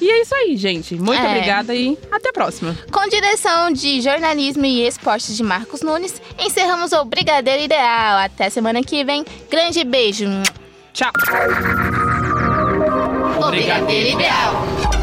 E 0.00 0.10
é 0.10 0.22
isso 0.22 0.34
aí, 0.34 0.56
gente. 0.56 0.94
Muito 0.96 1.20
É. 1.22 1.28
obrigada 1.28 1.74
e 1.74 1.96
até 2.10 2.28
a 2.30 2.32
próxima. 2.32 2.76
Com 2.90 3.08
direção 3.08 3.70
de 3.72 4.00
jornalismo 4.00 4.64
e 4.66 4.86
esportes 4.86 5.36
de 5.36 5.42
Marcos 5.42 5.82
Nunes, 5.82 6.20
encerramos 6.38 6.92
o 6.92 7.04
Brigadeiro 7.04 7.62
Ideal. 7.62 8.18
Até 8.18 8.50
semana 8.50 8.82
que 8.82 9.04
vem. 9.04 9.24
Grande 9.50 9.84
beijo. 9.84 10.24
Tchau. 10.94 11.10
O 13.36 13.50
Brigadeiro 13.50 14.10
Ideal. 14.10 14.93